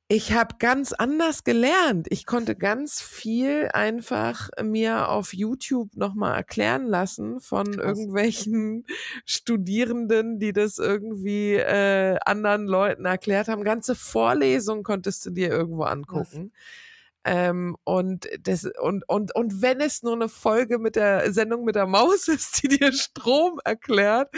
Ich 0.07 0.33
habe 0.33 0.55
ganz 0.59 0.91
anders 0.91 1.45
gelernt. 1.45 2.07
Ich 2.09 2.25
konnte 2.25 2.55
ganz 2.55 3.01
viel 3.01 3.69
einfach 3.73 4.49
mir 4.61 5.07
auf 5.07 5.33
YouTube 5.33 5.95
nochmal 5.95 6.35
erklären 6.35 6.85
lassen 6.85 7.39
von 7.39 7.71
Krass. 7.71 7.85
irgendwelchen 7.85 8.85
Studierenden, 9.25 10.37
die 10.37 10.51
das 10.51 10.79
irgendwie 10.79 11.53
äh, 11.53 12.17
anderen 12.25 12.65
Leuten 12.65 13.05
erklärt 13.05 13.47
haben. 13.47 13.63
Ganze 13.63 13.95
Vorlesungen 13.95 14.83
konntest 14.83 15.25
du 15.25 15.29
dir 15.29 15.49
irgendwo 15.49 15.83
angucken. 15.83 16.51
Was? 16.53 16.90
Ähm, 17.23 17.77
und, 17.83 18.27
das, 18.41 18.65
und, 18.81 19.07
und, 19.07 19.35
und 19.35 19.61
wenn 19.61 19.79
es 19.79 20.01
nur 20.01 20.13
eine 20.13 20.27
Folge 20.27 20.79
mit 20.79 20.95
der 20.95 21.31
Sendung 21.31 21.65
mit 21.65 21.75
der 21.75 21.85
Maus 21.85 22.27
ist, 22.27 22.63
die 22.63 22.67
dir 22.67 22.91
Strom 22.93 23.59
erklärt, 23.63 24.29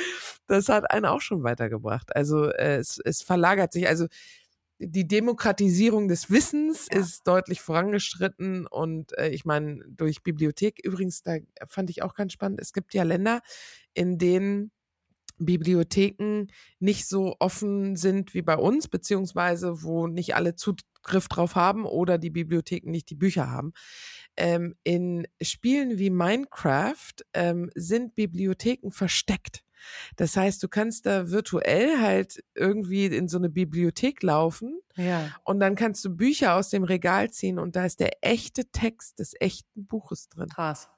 das 0.48 0.70
hat 0.70 0.92
einen 0.92 1.06
auch 1.06 1.22
schon 1.22 1.44
weitergebracht. 1.44 2.16
Also 2.16 2.50
äh, 2.50 2.78
es, 2.78 3.00
es 3.04 3.22
verlagert 3.22 3.72
sich. 3.72 3.88
Also 3.88 4.08
die 4.80 5.08
Demokratisierung 5.08 6.08
des 6.08 6.30
Wissens 6.30 6.88
ja. 6.92 7.00
ist 7.00 7.26
deutlich 7.26 7.62
vorangeschritten 7.62 8.68
und 8.68 9.18
äh, 9.18 9.30
ich 9.30 9.46
meine, 9.46 9.84
durch 9.88 10.24
Bibliothek, 10.24 10.80
übrigens, 10.84 11.24
da 11.24 11.38
fand 11.68 11.90
ich 11.90 12.04
auch 12.04 12.16
ganz 12.16 12.34
spannend, 12.34 12.60
es 12.60 12.74
gibt 12.74 12.94
ja 12.94 13.04
Länder, 13.04 13.42
in 13.94 14.18
denen 14.18 14.72
Bibliotheken 15.38 16.48
nicht 16.80 17.08
so 17.08 17.36
offen 17.40 17.96
sind 17.96 18.34
wie 18.34 18.42
bei 18.42 18.56
uns, 18.56 18.88
beziehungsweise 18.88 19.84
wo 19.84 20.08
nicht 20.08 20.36
alle 20.36 20.56
Zugriff 21.04 21.28
drauf 21.28 21.56
haben 21.56 21.86
oder 21.86 22.18
die 22.18 22.30
Bibliotheken 22.30 22.90
nicht 22.90 23.10
die 23.10 23.16
Bücher 23.16 23.50
haben. 23.50 23.74
Ähm, 24.38 24.76
in 24.84 25.28
Spielen 25.42 26.00
wie 26.00 26.10
Minecraft 26.10 27.14
ähm, 27.34 27.70
sind 27.76 28.16
Bibliotheken 28.16 28.90
versteckt. 28.90 29.64
Das 30.16 30.38
heißt, 30.38 30.64
du 30.64 30.70
kannst 30.70 31.06
da 31.06 31.30
virtuell 31.30 32.00
halt 32.00 32.42
irgendwie 32.56 33.06
in 33.06 33.28
so 33.28 33.38
eine 33.38 33.50
Bibliothek 33.50 34.24
laufen 34.24 34.80
ja. 34.96 35.30
und 35.44 35.60
dann 35.60 35.76
kannst 35.76 36.06
du 36.06 36.16
Bücher 36.16 36.56
aus 36.56 36.70
dem 36.70 36.86
Regal 36.86 37.32
ziehen 37.32 37.60
und 37.60 37.76
da 37.76 37.86
ist 37.86 38.00
der 38.00 38.12
echte 38.22 38.72
Text 38.72 39.20
des 39.20 39.34
echten 39.42 39.86
Buches 39.86 40.30
drin. 40.30 40.48
Krass. 40.48 40.90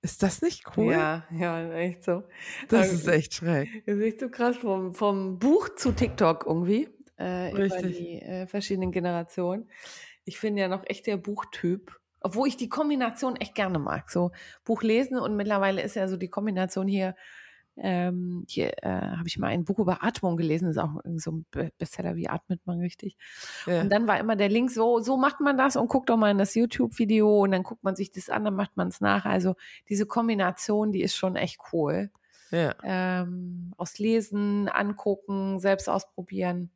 Ist 0.00 0.22
das 0.22 0.40
nicht 0.40 0.64
cool? 0.76 0.92
Ja, 0.92 1.26
ja, 1.30 1.72
echt 1.74 2.04
so. 2.04 2.22
Das 2.68 2.90
ist 2.90 3.06
echt 3.06 3.34
schräg. 3.34 3.84
Das 3.84 3.96
ist 3.96 4.02
echt 4.02 4.20
so 4.20 4.30
krass 4.30 4.56
vom, 4.56 4.94
vom 4.94 5.38
Buch 5.38 5.68
zu 5.76 5.92
TikTok 5.92 6.46
irgendwie. 6.46 6.88
Äh, 7.16 7.54
Richtig. 7.54 7.80
Über 7.80 7.88
die 7.88 8.22
äh, 8.22 8.46
verschiedenen 8.46 8.92
Generationen. 8.92 9.68
Ich 10.24 10.40
bin 10.40 10.56
ja 10.56 10.68
noch 10.68 10.84
echt 10.86 11.06
der 11.06 11.16
Buchtyp. 11.16 11.98
Obwohl 12.20 12.48
ich 12.48 12.56
die 12.56 12.68
Kombination 12.68 13.36
echt 13.36 13.54
gerne 13.54 13.78
mag. 13.78 14.10
So 14.10 14.32
Buch 14.64 14.82
lesen 14.82 15.18
und 15.18 15.36
mittlerweile 15.36 15.82
ist 15.82 15.94
ja 15.94 16.08
so 16.08 16.16
die 16.16 16.28
Kombination 16.28 16.88
hier 16.88 17.14
ähm, 17.78 18.44
hier 18.48 18.72
äh, 18.82 18.88
habe 18.88 19.26
ich 19.26 19.38
mal 19.38 19.48
ein 19.48 19.64
Buch 19.64 19.78
über 19.78 20.02
Atmung 20.02 20.36
gelesen, 20.36 20.66
das 20.66 20.76
ist 20.76 20.82
auch 20.82 21.00
so 21.16 21.32
ein 21.32 21.46
Bestseller, 21.78 22.16
wie 22.16 22.28
atmet 22.28 22.60
man 22.64 22.80
richtig. 22.80 23.16
Ja. 23.66 23.82
Und 23.82 23.90
dann 23.90 24.06
war 24.06 24.18
immer 24.18 24.36
der 24.36 24.48
Link, 24.48 24.70
so, 24.70 25.00
so 25.00 25.16
macht 25.16 25.40
man 25.40 25.58
das 25.58 25.76
und 25.76 25.88
guckt 25.88 26.08
doch 26.08 26.16
mal 26.16 26.30
in 26.30 26.38
das 26.38 26.54
YouTube-Video 26.54 27.42
und 27.42 27.52
dann 27.52 27.62
guckt 27.62 27.84
man 27.84 27.94
sich 27.94 28.10
das 28.10 28.30
an, 28.30 28.44
dann 28.44 28.54
macht 28.54 28.76
man 28.76 28.88
es 28.88 29.00
nach. 29.00 29.26
Also 29.26 29.56
diese 29.88 30.06
Kombination, 30.06 30.92
die 30.92 31.02
ist 31.02 31.16
schon 31.16 31.36
echt 31.36 31.58
cool. 31.72 32.10
Ja. 32.50 32.74
Ähm, 32.82 33.74
aus 33.76 33.98
Lesen, 33.98 34.68
angucken, 34.68 35.58
selbst 35.58 35.88
ausprobieren. 35.88 36.70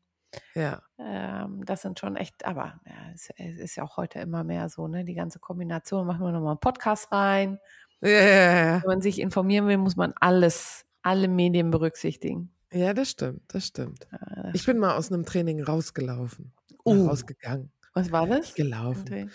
Ja. 0.55 0.83
Ähm, 0.99 1.65
das 1.65 1.83
sind 1.83 1.99
schon 1.99 2.17
echt, 2.17 2.45
aber 2.45 2.81
ja, 2.87 3.13
es, 3.15 3.31
es, 3.37 3.59
ist 3.59 3.77
ja 3.77 3.85
auch 3.85 3.97
heute 3.97 4.21
immer 4.21 4.45
mehr 4.45 4.69
so, 4.69 4.89
ne? 4.89 5.05
Die 5.05 5.15
ganze 5.15 5.39
Kombination, 5.39 6.07
machen 6.07 6.25
wir 6.25 6.33
nochmal 6.33 6.53
einen 6.53 6.61
Podcast 6.61 7.11
rein. 7.13 7.59
Ja. 8.01 8.83
Wenn 8.83 8.89
man 8.89 9.01
sich 9.03 9.21
informieren 9.21 9.67
will, 9.67 9.79
muss 9.79 9.97
man 9.97 10.15
alles 10.21 10.87
alle 11.03 11.29
Medien 11.29 11.71
berücksichtigen. 11.71 12.53
Ja, 12.73 12.95
das 12.95 13.11
stimmt, 13.11 13.43
das 13.49 13.67
stimmt. 13.67 14.07
Ja, 14.13 14.43
das 14.45 14.55
ich 14.55 14.67
bin 14.67 14.79
mal 14.79 14.97
aus 14.97 15.11
einem 15.11 15.25
Training 15.25 15.63
rausgelaufen. 15.63 16.53
Uh. 16.85 17.07
Rausgegangen. 17.07 17.73
Was 17.95 18.13
war 18.13 18.27
das? 18.27 18.55
Gelaufen. 18.55 19.31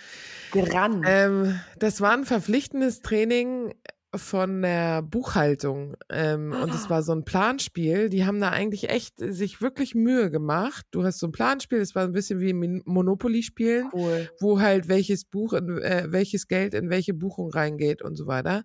Gerannt. 0.53 1.03
Ähm, 1.05 1.60
das 1.77 1.99
war 1.99 2.13
ein 2.13 2.23
verpflichtendes 2.23 3.01
Training 3.01 3.73
von 4.17 4.62
der 4.62 5.01
Buchhaltung. 5.01 5.95
Ähm, 6.10 6.54
ah. 6.54 6.63
Und 6.63 6.73
es 6.73 6.89
war 6.89 7.04
so 7.04 7.13
ein 7.13 7.25
Planspiel. 7.25 8.10
Die 8.10 8.25
haben 8.25 8.39
da 8.39 8.49
eigentlich 8.49 8.89
echt 8.89 9.15
sich 9.17 9.62
wirklich 9.62 9.95
Mühe 9.95 10.32
gemacht. 10.32 10.86
Du 10.91 11.04
hast 11.04 11.19
so 11.19 11.28
ein 11.28 11.32
Planspiel, 11.32 11.80
das 11.80 11.95
war 11.95 12.04
ein 12.04 12.12
bisschen 12.12 12.39
wie 12.39 12.54
Monopoly 12.54 13.43
spielen, 13.43 13.89
cool. 13.93 14.30
wo 14.39 14.60
halt 14.60 14.88
welches 14.88 15.25
Buch, 15.25 15.54
in, 15.54 15.78
äh, 15.80 16.06
welches 16.08 16.47
Geld 16.47 16.73
in 16.73 16.89
welche 16.89 17.13
Buchung 17.13 17.49
reingeht 17.49 18.01
und 18.01 18.15
so 18.15 18.28
weiter. 18.28 18.63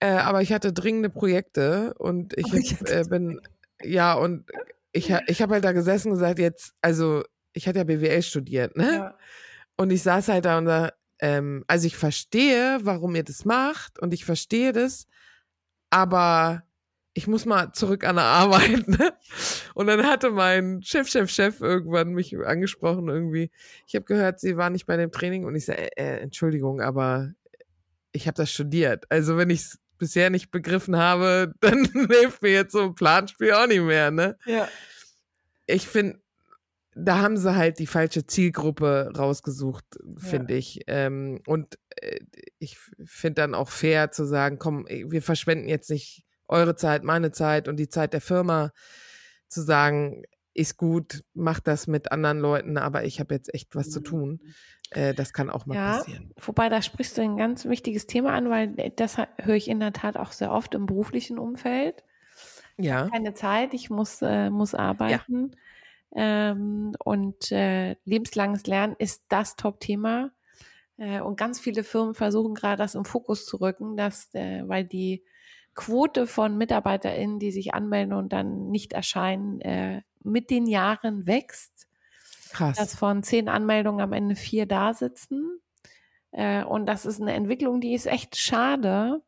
Äh, 0.00 0.12
aber 0.12 0.42
ich 0.42 0.52
hatte 0.52 0.72
dringende 0.72 1.10
Projekte 1.10 1.94
und 1.98 2.34
ich 2.36 2.72
hab, 2.72 2.90
äh, 2.90 3.04
bin, 3.08 3.40
ja, 3.82 4.14
und 4.14 4.44
ich, 4.92 5.14
ich 5.26 5.42
habe 5.42 5.54
halt 5.54 5.64
da 5.64 5.72
gesessen 5.72 6.08
und 6.08 6.14
gesagt, 6.14 6.38
jetzt, 6.38 6.74
also 6.80 7.22
ich 7.52 7.68
hatte 7.68 7.78
ja 7.78 7.84
BWL 7.84 8.22
studiert, 8.22 8.76
ne? 8.76 8.92
Ja. 8.92 9.18
Und 9.76 9.90
ich 9.90 10.02
saß 10.02 10.28
halt 10.28 10.44
da 10.44 10.58
und 10.58 10.66
da, 10.66 10.92
ähm, 11.20 11.64
also 11.66 11.86
ich 11.86 11.96
verstehe, 11.96 12.78
warum 12.82 13.14
ihr 13.14 13.24
das 13.24 13.44
macht 13.44 13.98
und 13.98 14.14
ich 14.14 14.24
verstehe 14.24 14.72
das, 14.72 15.06
aber 15.90 16.64
ich 17.12 17.26
muss 17.26 17.44
mal 17.44 17.72
zurück 17.72 18.04
an 18.04 18.16
der 18.16 18.24
Arbeit. 18.24 18.86
Ne? 18.88 19.12
Und 19.74 19.86
dann 19.86 20.06
hatte 20.06 20.30
mein 20.30 20.82
Chef, 20.82 21.08
Chef, 21.08 21.30
Chef 21.30 21.60
irgendwann 21.60 22.12
mich 22.12 22.36
angesprochen 22.38 23.08
irgendwie. 23.08 23.50
Ich 23.86 23.94
habe 23.94 24.04
gehört, 24.04 24.40
sie 24.40 24.56
war 24.56 24.70
nicht 24.70 24.86
bei 24.86 24.96
dem 24.96 25.12
Training 25.12 25.44
und 25.44 25.54
ich 25.54 25.66
sage, 25.66 25.96
äh, 25.96 26.16
äh, 26.16 26.20
Entschuldigung, 26.20 26.80
aber 26.80 27.32
ich 28.12 28.26
habe 28.26 28.36
das 28.36 28.50
studiert. 28.50 29.04
Also 29.10 29.36
wenn 29.36 29.50
ich 29.50 29.60
es 29.60 29.78
bisher 29.98 30.30
nicht 30.30 30.50
begriffen 30.50 30.96
habe, 30.96 31.54
dann 31.60 31.84
hilft 32.08 32.42
mir 32.42 32.52
jetzt 32.52 32.72
so 32.72 32.82
ein 32.82 32.94
Planspiel 32.94 33.52
auch 33.52 33.66
nicht 33.66 33.82
mehr. 33.82 34.10
Ne? 34.10 34.36
Ja. 34.46 34.68
Ich 35.66 35.86
finde, 35.86 36.20
da 36.94 37.20
haben 37.20 37.36
sie 37.36 37.54
halt 37.54 37.78
die 37.78 37.86
falsche 37.86 38.26
Zielgruppe 38.26 39.12
rausgesucht, 39.16 39.84
finde 40.16 40.54
ja. 40.54 40.58
ich. 40.58 40.80
Ähm, 40.86 41.40
und 41.46 41.78
äh, 41.96 42.20
ich 42.58 42.78
finde 43.04 43.42
dann 43.42 43.54
auch 43.54 43.68
fair 43.68 44.10
zu 44.10 44.24
sagen, 44.24 44.58
komm, 44.58 44.86
wir 44.88 45.22
verschwenden 45.22 45.68
jetzt 45.68 45.90
nicht 45.90 46.24
eure 46.48 46.74
Zeit, 46.74 47.04
meine 47.04 47.30
Zeit 47.30 47.68
und 47.68 47.76
die 47.76 47.88
Zeit 47.88 48.12
der 48.12 48.20
Firma, 48.20 48.72
zu 49.48 49.62
sagen, 49.62 50.22
ist 50.54 50.76
gut, 50.76 51.24
macht 51.34 51.66
das 51.66 51.86
mit 51.86 52.12
anderen 52.12 52.40
Leuten, 52.40 52.76
aber 52.78 53.04
ich 53.04 53.20
habe 53.20 53.34
jetzt 53.34 53.52
echt 53.54 53.74
was 53.74 53.88
mhm. 53.88 53.90
zu 53.90 54.00
tun. 54.00 54.40
Äh, 54.90 55.14
das 55.14 55.32
kann 55.32 55.50
auch 55.50 55.66
mal 55.66 55.74
ja, 55.74 55.98
passieren. 55.98 56.32
Wobei, 56.40 56.68
da 56.68 56.82
sprichst 56.82 57.16
du 57.16 57.22
ein 57.22 57.36
ganz 57.36 57.64
wichtiges 57.64 58.06
Thema 58.06 58.32
an, 58.32 58.50
weil 58.50 58.90
das 58.96 59.18
höre 59.18 59.54
ich 59.54 59.68
in 59.68 59.80
der 59.80 59.92
Tat 59.92 60.16
auch 60.16 60.32
sehr 60.32 60.52
oft 60.52 60.74
im 60.74 60.86
beruflichen 60.86 61.38
Umfeld. 61.38 62.02
Ja. 62.76 63.08
Keine 63.08 63.34
Zeit, 63.34 63.74
ich 63.74 63.90
muss, 63.90 64.22
äh, 64.22 64.50
muss 64.50 64.74
arbeiten. 64.74 65.50
Ja. 65.50 65.58
Ähm, 66.14 66.92
und 67.04 67.52
äh, 67.52 67.96
lebenslanges 68.04 68.66
Lernen 68.66 68.96
ist 68.98 69.24
das 69.28 69.56
Top-Thema. 69.56 70.32
Äh, 70.96 71.20
und 71.20 71.36
ganz 71.36 71.60
viele 71.60 71.84
Firmen 71.84 72.14
versuchen 72.14 72.54
gerade 72.54 72.78
das 72.78 72.94
im 72.94 73.04
Fokus 73.04 73.46
zu 73.46 73.58
rücken, 73.58 73.96
dass, 73.96 74.34
äh, 74.34 74.62
weil 74.66 74.84
die 74.84 75.24
Quote 75.74 76.26
von 76.26 76.58
MitarbeiterInnen, 76.58 77.38
die 77.38 77.52
sich 77.52 77.74
anmelden 77.74 78.12
und 78.12 78.32
dann 78.32 78.70
nicht 78.70 78.92
erscheinen, 78.92 79.60
äh, 79.60 80.02
mit 80.22 80.50
den 80.50 80.66
Jahren 80.66 81.26
wächst. 81.26 81.86
Krass. 82.52 82.76
Dass 82.76 82.94
von 82.94 83.22
zehn 83.22 83.48
Anmeldungen 83.48 84.00
am 84.00 84.12
Ende 84.12 84.34
vier 84.34 84.66
da 84.66 84.92
sitzen. 84.92 85.60
Äh, 86.32 86.64
und 86.64 86.86
das 86.86 87.06
ist 87.06 87.20
eine 87.20 87.32
Entwicklung, 87.32 87.80
die 87.80 87.94
ist 87.94 88.06
echt 88.06 88.36
schade. 88.36 89.22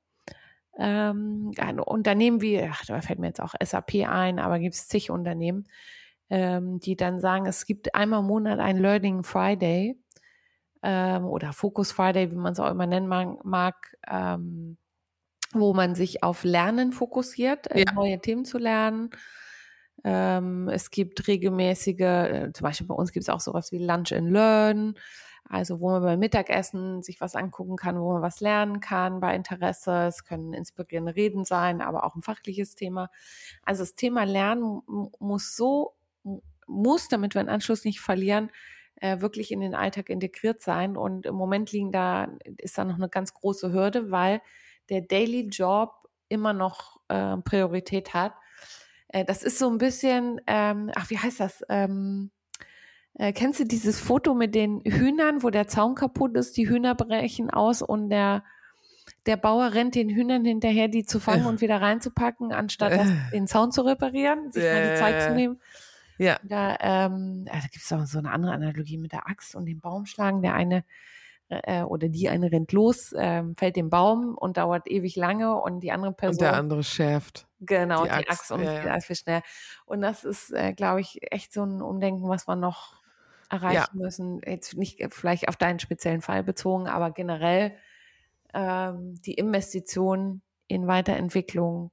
Ähm, 0.78 1.52
ein 1.58 1.78
Unternehmen 1.78 2.40
wie, 2.40 2.60
ach, 2.62 2.84
da 2.86 3.00
fällt 3.00 3.18
mir 3.18 3.28
jetzt 3.28 3.40
auch 3.40 3.54
SAP 3.62 4.06
ein, 4.08 4.38
aber 4.38 4.58
gibt 4.58 4.74
es 4.74 4.88
zig 4.88 5.10
Unternehmen, 5.10 5.68
ähm, 6.32 6.80
die 6.80 6.96
dann 6.96 7.20
sagen, 7.20 7.44
es 7.44 7.66
gibt 7.66 7.94
einmal 7.94 8.20
im 8.20 8.26
Monat 8.26 8.58
ein 8.58 8.78
Learning 8.78 9.22
Friday 9.22 9.98
ähm, 10.82 11.26
oder 11.26 11.52
Focus 11.52 11.92
Friday, 11.92 12.30
wie 12.30 12.36
man 12.36 12.54
es 12.54 12.58
auch 12.58 12.70
immer 12.70 12.86
nennen 12.86 13.06
mag, 13.44 13.94
ähm, 14.08 14.78
wo 15.52 15.74
man 15.74 15.94
sich 15.94 16.22
auf 16.22 16.42
Lernen 16.44 16.94
fokussiert, 16.94 17.70
äh, 17.70 17.80
ja. 17.80 17.92
neue 17.92 18.18
Themen 18.18 18.46
zu 18.46 18.56
lernen. 18.56 19.10
Ähm, 20.04 20.70
es 20.70 20.90
gibt 20.90 21.28
regelmäßige, 21.28 22.00
äh, 22.00 22.50
zum 22.54 22.64
Beispiel 22.64 22.86
bei 22.86 22.94
uns 22.94 23.12
gibt 23.12 23.24
es 23.24 23.28
auch 23.28 23.40
sowas 23.40 23.70
wie 23.70 23.84
Lunch 23.84 24.14
and 24.14 24.30
Learn, 24.30 24.94
also 25.44 25.80
wo 25.80 25.90
man 25.90 26.02
beim 26.02 26.18
Mittagessen 26.18 27.02
sich 27.02 27.20
was 27.20 27.36
angucken 27.36 27.76
kann, 27.76 28.00
wo 28.00 28.14
man 28.14 28.22
was 28.22 28.40
lernen 28.40 28.80
kann 28.80 29.20
bei 29.20 29.36
Interesse. 29.36 30.06
Es 30.06 30.24
können 30.24 30.54
inspirierende 30.54 31.14
Reden 31.14 31.44
sein, 31.44 31.82
aber 31.82 32.04
auch 32.04 32.14
ein 32.14 32.22
fachliches 32.22 32.74
Thema. 32.74 33.10
Also 33.66 33.82
das 33.82 33.96
Thema 33.96 34.24
Lernen 34.24 34.80
muss 35.18 35.54
so 35.54 35.92
muss, 36.66 37.08
damit 37.08 37.34
wir 37.34 37.40
einen 37.40 37.48
Anschluss 37.48 37.84
nicht 37.84 38.00
verlieren, 38.00 38.50
äh, 38.96 39.20
wirklich 39.20 39.50
in 39.50 39.60
den 39.60 39.74
Alltag 39.74 40.10
integriert 40.10 40.60
sein. 40.60 40.96
Und 40.96 41.26
im 41.26 41.34
Moment 41.34 41.72
liegen 41.72 41.92
da, 41.92 42.28
ist 42.58 42.78
da 42.78 42.84
noch 42.84 42.96
eine 42.96 43.08
ganz 43.08 43.34
große 43.34 43.72
Hürde, 43.72 44.10
weil 44.10 44.40
der 44.88 45.02
Daily 45.02 45.48
Job 45.48 46.08
immer 46.28 46.52
noch 46.52 47.00
äh, 47.08 47.36
Priorität 47.38 48.14
hat. 48.14 48.34
Äh, 49.08 49.24
das 49.24 49.42
ist 49.42 49.58
so 49.58 49.68
ein 49.68 49.78
bisschen, 49.78 50.40
ähm, 50.46 50.90
ach, 50.94 51.10
wie 51.10 51.18
heißt 51.18 51.40
das? 51.40 51.62
Ähm, 51.68 52.30
äh, 53.14 53.32
kennst 53.32 53.60
du 53.60 53.64
dieses 53.64 54.00
Foto 54.00 54.34
mit 54.34 54.54
den 54.54 54.80
Hühnern, 54.84 55.42
wo 55.42 55.50
der 55.50 55.68
Zaun 55.68 55.94
kaputt 55.94 56.36
ist, 56.36 56.56
die 56.56 56.68
Hühner 56.68 56.94
brechen 56.94 57.50
aus 57.50 57.82
und 57.82 58.08
der 58.08 58.42
der 59.26 59.36
Bauer 59.36 59.72
rennt 59.72 59.94
den 59.94 60.08
Hühnern 60.08 60.44
hinterher, 60.44 60.88
die 60.88 61.04
zu 61.04 61.20
fangen 61.20 61.44
äh. 61.44 61.48
und 61.48 61.60
wieder 61.60 61.80
reinzupacken, 61.80 62.52
anstatt 62.52 62.92
äh. 62.92 63.04
den 63.32 63.46
Zaun 63.46 63.70
zu 63.70 63.82
reparieren, 63.82 64.50
sich 64.50 64.64
mal 64.64 64.92
die 64.92 64.98
Zeit 64.98 65.22
zu 65.22 65.34
nehmen. 65.34 65.60
Ja. 66.18 66.38
Da, 66.42 66.76
ähm, 66.80 67.44
da 67.44 67.58
gibt 67.60 67.84
es 67.84 67.92
auch 67.92 68.04
so 68.06 68.18
eine 68.18 68.30
andere 68.30 68.52
Analogie 68.52 68.98
mit 68.98 69.12
der 69.12 69.28
Axt 69.28 69.54
und 69.54 69.66
dem 69.66 69.80
Baumschlagen. 69.80 70.42
Der 70.42 70.54
eine 70.54 70.84
äh, 71.48 71.82
oder 71.82 72.08
die 72.08 72.28
eine 72.28 72.50
rennt 72.50 72.72
los, 72.72 73.12
äh, 73.12 73.42
fällt 73.56 73.76
den 73.76 73.90
Baum 73.90 74.36
und 74.36 74.56
dauert 74.56 74.90
ewig 74.90 75.16
lange 75.16 75.54
und 75.60 75.80
die 75.80 75.92
andere 75.92 76.12
Person. 76.12 76.34
Und 76.34 76.40
der 76.40 76.54
andere 76.54 76.82
schärft. 76.82 77.46
Genau, 77.60 78.04
die, 78.04 78.08
die 78.08 78.14
Axt, 78.14 78.30
Axt 78.30 78.52
und 78.52 78.62
ja, 78.62 78.84
ja. 78.84 79.00
viel 79.00 79.16
schnell. 79.16 79.42
Und 79.84 80.00
das 80.00 80.24
ist, 80.24 80.52
äh, 80.52 80.72
glaube 80.72 81.00
ich, 81.00 81.18
echt 81.30 81.52
so 81.52 81.64
ein 81.64 81.82
Umdenken, 81.82 82.28
was 82.28 82.48
wir 82.48 82.56
noch 82.56 83.02
erreichen 83.50 83.98
ja. 83.98 84.02
müssen. 84.02 84.40
Jetzt 84.46 84.76
nicht 84.76 85.06
vielleicht 85.10 85.48
auf 85.48 85.56
deinen 85.56 85.78
speziellen 85.78 86.22
Fall 86.22 86.42
bezogen, 86.42 86.88
aber 86.88 87.10
generell 87.10 87.76
ähm, 88.54 89.20
die 89.22 89.34
Investition 89.34 90.42
in 90.66 90.86
Weiterentwicklung 90.86 91.90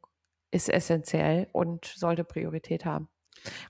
ist 0.51 0.69
essentiell 0.69 1.47
und 1.51 1.85
sollte 1.85 2.23
Priorität 2.23 2.85
haben. 2.85 3.09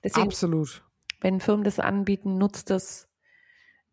Deswegen, 0.02 0.26
Absolut. 0.26 0.82
Wenn 1.20 1.40
Firmen 1.40 1.64
das 1.64 1.78
anbieten, 1.78 2.38
nutzt 2.38 2.70
es, 2.70 3.08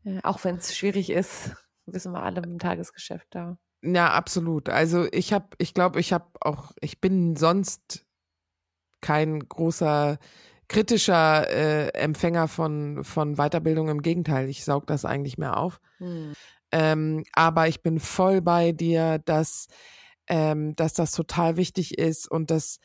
äh, 0.06 0.20
auch 0.24 0.44
wenn 0.44 0.58
es 0.58 0.76
schwierig 0.76 1.10
ist, 1.10 1.56
wissen 1.86 2.14
wir 2.14 2.24
alle 2.24 2.42
im 2.42 2.60
Tagesgeschäft 2.60 3.28
da. 3.32 3.58
Ja, 3.82 4.12
absolut. 4.12 4.70
Also 4.70 5.08
ich 5.12 5.34
habe, 5.34 5.50
ich 5.58 5.74
glaube, 5.74 6.00
ich 6.00 6.14
habe 6.14 6.26
auch, 6.42 6.72
ich 6.82 7.00
bin 7.00 7.36
sonst 7.36 8.06
kein 9.02 9.40
großer 9.40 10.18
kritischer 10.68 11.50
äh, 11.50 11.88
Empfänger 11.90 12.48
von, 12.48 13.04
von 13.04 13.36
Weiterbildung. 13.36 13.88
Im 13.90 14.02
Gegenteil, 14.02 14.50
ich 14.50 14.66
saug 14.66 14.88
das 14.88 15.06
eigentlich 15.06 15.38
mehr 15.38 15.58
auf. 15.58 15.80
Hm. 15.98 16.34
Ähm, 16.72 17.24
aber 17.34 17.68
ich 17.68 17.82
bin 17.82 18.00
voll 18.00 18.42
bei 18.42 18.74
dir, 18.74 19.20
dass, 19.20 19.68
ähm, 20.28 20.76
dass 20.76 20.94
das 20.94 21.12
total 21.12 21.56
wichtig 21.56 21.98
ist 21.98 22.30
und 22.30 22.52
dass 22.52 22.80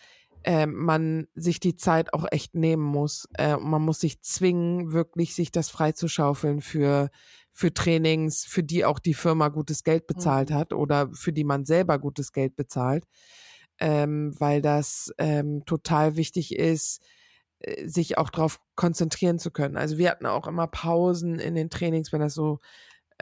äh, 0.45 0.67
man 0.67 1.29
sich 1.35 1.61
die 1.61 1.77
Zeit 1.77 2.15
auch 2.15 2.27
echt 2.31 2.55
nehmen 2.55 2.83
muss. 2.83 3.29
Äh, 3.39 3.57
man 3.57 3.83
muss 3.83 4.01
sich 4.01 4.21
zwingen, 4.23 4.93
wirklich 4.93 5.35
sich 5.35 5.53
das 5.53 5.71
freizuschaufeln 5.71 6.61
für, 6.61 7.11
für 7.53 7.73
Trainings, 7.73 8.45
für 8.45 8.63
die 8.63 8.85
auch 8.85 8.99
die 8.99 9.15
Firma 9.15 9.49
gutes 9.49 9.85
Geld 9.85 10.07
bezahlt 10.07 10.51
mhm. 10.51 10.55
hat 10.55 10.73
oder 10.73 11.11
für 11.13 11.33
die 11.33 11.45
man 11.45 11.65
selber 11.65 11.99
gutes 11.99 12.33
Geld 12.33 12.57
bezahlt. 12.57 13.05
Ähm, 13.79 14.35
weil 14.39 14.63
das 14.63 15.13
ähm, 15.19 15.65
total 15.65 16.17
wichtig 16.17 16.55
ist, 16.55 17.03
äh, 17.61 17.89
sich 17.89 18.19
auch 18.19 18.31
darauf 18.31 18.61
konzentrieren 18.77 19.39
zu 19.39 19.51
können. 19.51 19.77
Also 19.77 19.99
wir 19.99 20.11
hatten 20.11 20.27
auch 20.27 20.47
immer 20.47 20.67
Pausen 20.67 21.39
in 21.39 21.55
den 21.55 21.71
Trainings, 21.71 22.13
wenn 22.13 22.21
das 22.21 22.35
so 22.35 22.61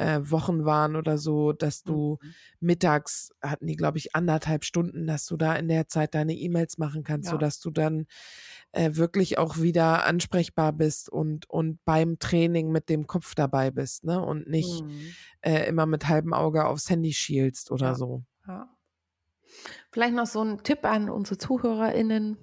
äh, 0.01 0.31
Wochen 0.31 0.65
waren 0.65 0.97
oder 0.97 1.19
so, 1.19 1.53
dass 1.53 1.83
du 1.83 2.19
mhm. 2.21 2.35
mittags 2.61 3.33
hatten 3.43 3.67
die, 3.67 3.77
glaube 3.77 3.99
ich, 3.99 4.15
anderthalb 4.17 4.65
Stunden, 4.65 5.07
dass 5.07 5.27
du 5.27 5.37
da 5.37 5.55
in 5.55 5.69
der 5.69 5.89
Zeit 5.89 6.15
deine 6.15 6.33
E-Mails 6.33 6.79
machen 6.79 7.05
kannst, 7.05 7.27
ja. 7.27 7.33
sodass 7.33 7.61
du 7.61 7.71
dann 7.71 8.07
äh, 8.73 8.93
wirklich 8.95 9.37
auch 9.37 9.59
wieder 9.59 10.07
ansprechbar 10.07 10.73
bist 10.73 11.11
und, 11.11 11.49
und 11.51 11.85
beim 11.85 12.19
Training 12.19 12.73
mit 12.73 12.89
dem 12.89 13.07
Kopf 13.07 13.35
dabei 13.35 13.71
bist, 13.71 14.05
ne? 14.05 14.25
Und 14.25 14.49
nicht 14.49 14.83
mhm. 14.83 15.13
äh, 15.43 15.69
immer 15.69 15.85
mit 15.85 16.09
halbem 16.09 16.33
Auge 16.33 16.65
aufs 16.65 16.89
Handy 16.89 17.13
schielst 17.13 17.71
oder 17.71 17.89
ja. 17.89 17.95
so. 17.95 18.23
Ja. 18.49 18.75
Vielleicht 19.93 20.15
noch 20.15 20.27
so 20.27 20.43
ein 20.43 20.63
Tipp 20.63 20.85
an 20.85 21.11
unsere 21.11 21.37
ZuhörerInnen. 21.37 22.39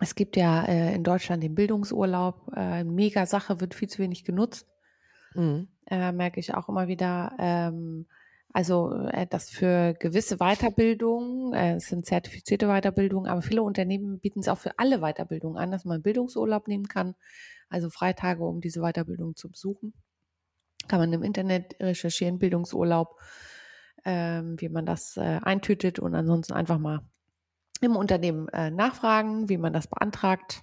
Es 0.00 0.14
gibt 0.14 0.36
ja 0.36 0.64
äh, 0.64 0.94
in 0.94 1.04
Deutschland 1.04 1.42
den 1.42 1.54
Bildungsurlaub. 1.54 2.50
Äh, 2.56 2.84
mega 2.84 3.26
Sache, 3.26 3.60
wird 3.60 3.74
viel 3.74 3.88
zu 3.88 3.98
wenig 3.98 4.24
genutzt. 4.24 4.71
Mhm. 5.34 5.68
Äh, 5.86 6.12
merke 6.12 6.40
ich 6.40 6.54
auch 6.54 6.68
immer 6.68 6.88
wieder. 6.88 7.34
Ähm, 7.38 8.06
also 8.52 8.92
äh, 9.08 9.26
das 9.26 9.48
für 9.48 9.94
gewisse 9.94 10.36
Weiterbildungen, 10.36 11.54
äh, 11.54 11.76
es 11.76 11.86
sind 11.86 12.04
zertifizierte 12.04 12.66
Weiterbildungen, 12.66 13.30
aber 13.30 13.40
viele 13.40 13.62
Unternehmen 13.62 14.20
bieten 14.20 14.40
es 14.40 14.48
auch 14.48 14.58
für 14.58 14.78
alle 14.78 14.98
Weiterbildungen 14.98 15.56
an, 15.56 15.70
dass 15.70 15.84
man 15.86 16.02
Bildungsurlaub 16.02 16.68
nehmen 16.68 16.86
kann, 16.86 17.14
also 17.70 17.88
Freitage, 17.88 18.44
um 18.44 18.60
diese 18.60 18.80
Weiterbildung 18.82 19.36
zu 19.36 19.48
besuchen. 19.48 19.94
Kann 20.86 21.00
man 21.00 21.12
im 21.12 21.22
Internet 21.22 21.76
recherchieren, 21.80 22.38
Bildungsurlaub, 22.38 23.18
ähm, 24.04 24.56
wie 24.58 24.68
man 24.68 24.84
das 24.84 25.16
äh, 25.16 25.40
eintütet 25.42 25.98
und 25.98 26.14
ansonsten 26.14 26.52
einfach 26.52 26.78
mal 26.78 27.00
im 27.80 27.96
Unternehmen 27.96 28.48
äh, 28.48 28.70
nachfragen, 28.70 29.48
wie 29.48 29.58
man 29.58 29.72
das 29.72 29.86
beantragt 29.86 30.62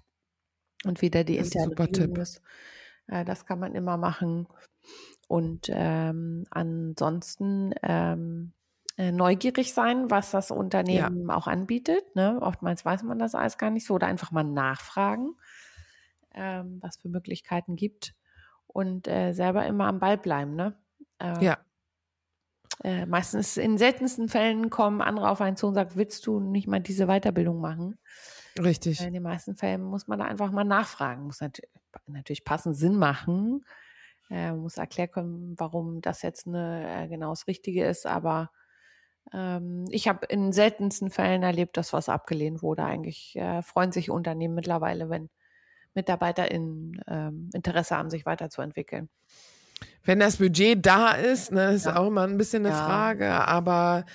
und 0.86 1.02
wie 1.02 1.10
da 1.10 1.24
die 1.24 1.38
interne 1.38 1.76
Bildung 1.76 2.16
ist. 2.18 2.42
Äh, 3.10 3.26
das 3.26 3.46
kann 3.46 3.60
man 3.60 3.76
immer 3.76 3.98
machen. 3.98 4.48
Und 5.28 5.70
ähm, 5.72 6.46
ansonsten 6.50 7.74
ähm, 7.84 8.54
äh, 8.98 9.12
neugierig 9.12 9.74
sein, 9.74 10.10
was 10.10 10.32
das 10.32 10.52
Unternehmen 10.52 11.28
ja. 11.28 11.36
auch 11.36 11.48
anbietet. 11.48 12.16
Ne? 12.16 12.40
Oftmals 12.42 12.84
weiß 12.86 13.04
man 13.04 13.20
das 13.20 13.36
alles 13.36 13.58
gar 13.58 13.70
nicht 13.70 13.86
so. 13.86 13.96
Oder 13.96 14.08
einfach 14.08 14.32
mal 14.32 14.44
nachfragen, 14.44 15.36
ähm, 16.34 16.80
was 16.82 16.98
für 16.98 17.10
Möglichkeiten 17.10 17.76
gibt. 17.76 18.16
Und 18.68 19.08
äh, 19.08 19.34
selber 19.34 19.66
immer 19.66 19.88
am 19.88 20.00
Ball 20.00 20.18
bleiben. 20.18 20.56
Ne? 20.56 20.76
Äh, 21.20 21.44
ja. 21.44 21.58
Äh, 22.84 23.06
meistens 23.06 23.58
in 23.58 23.78
seltensten 23.78 24.30
Fällen 24.30 24.70
kommen 24.70 25.02
andere 25.02 25.30
auf 25.30 25.42
einen 25.42 25.58
zu 25.58 25.68
und 25.68 25.74
sagen, 25.74 25.92
willst 25.96 26.26
du 26.28 26.40
nicht 26.40 26.68
mal 26.68 26.80
diese 26.80 27.08
Weiterbildung 27.08 27.60
machen? 27.60 27.98
Richtig. 28.60 29.02
In 29.02 29.14
den 29.14 29.24
meisten 29.24 29.56
Fällen 29.56 29.82
muss 29.82 30.08
man 30.08 30.20
da 30.20 30.26
einfach 30.26 30.52
mal 30.52 30.64
nachfragen. 30.64 31.24
Muss 31.24 31.42
natürlich, 31.42 31.72
natürlich 32.08 32.44
passend 32.44 32.76
Sinn 32.76 32.98
machen. 32.98 33.64
Äh, 34.30 34.54
muss 34.54 34.78
erklären 34.78 35.12
können, 35.12 35.56
warum 35.58 36.02
das 36.02 36.22
jetzt 36.22 36.48
eine, 36.48 37.04
äh, 37.04 37.08
genau 37.08 37.30
das 37.32 37.48
Richtige 37.48 37.86
ist. 37.86 38.06
Aber 38.06 38.52
ähm, 39.34 39.86
ich 39.90 40.08
habe 40.08 40.26
in 40.28 40.52
seltensten 40.52 41.10
Fällen 41.10 41.44
erlebt, 41.44 41.78
dass 41.78 41.94
was 41.94 42.10
abgelehnt 42.10 42.62
wurde. 42.62 42.84
Eigentlich 42.84 43.36
äh, 43.36 43.62
freuen 43.62 43.92
sich 43.92 44.10
Unternehmen 44.10 44.56
mittlerweile, 44.56 45.10
wenn 45.10 45.30
MitarbeiterInnen 45.96 47.02
ähm, 47.08 47.50
Interesse 47.54 47.98
haben, 47.98 48.10
sich 48.10 48.26
weiterzuentwickeln. 48.26 49.10
Wenn 50.04 50.20
das 50.20 50.38
Budget 50.38 50.86
da 50.86 51.12
ist, 51.12 51.52
ne, 51.52 51.72
ist 51.72 51.86
ja. 51.86 51.96
auch 51.96 52.08
immer 52.08 52.24
ein 52.24 52.38
bisschen 52.38 52.66
eine 52.66 52.76
ja. 52.76 52.86
Frage, 52.86 53.32
aber 53.32 54.06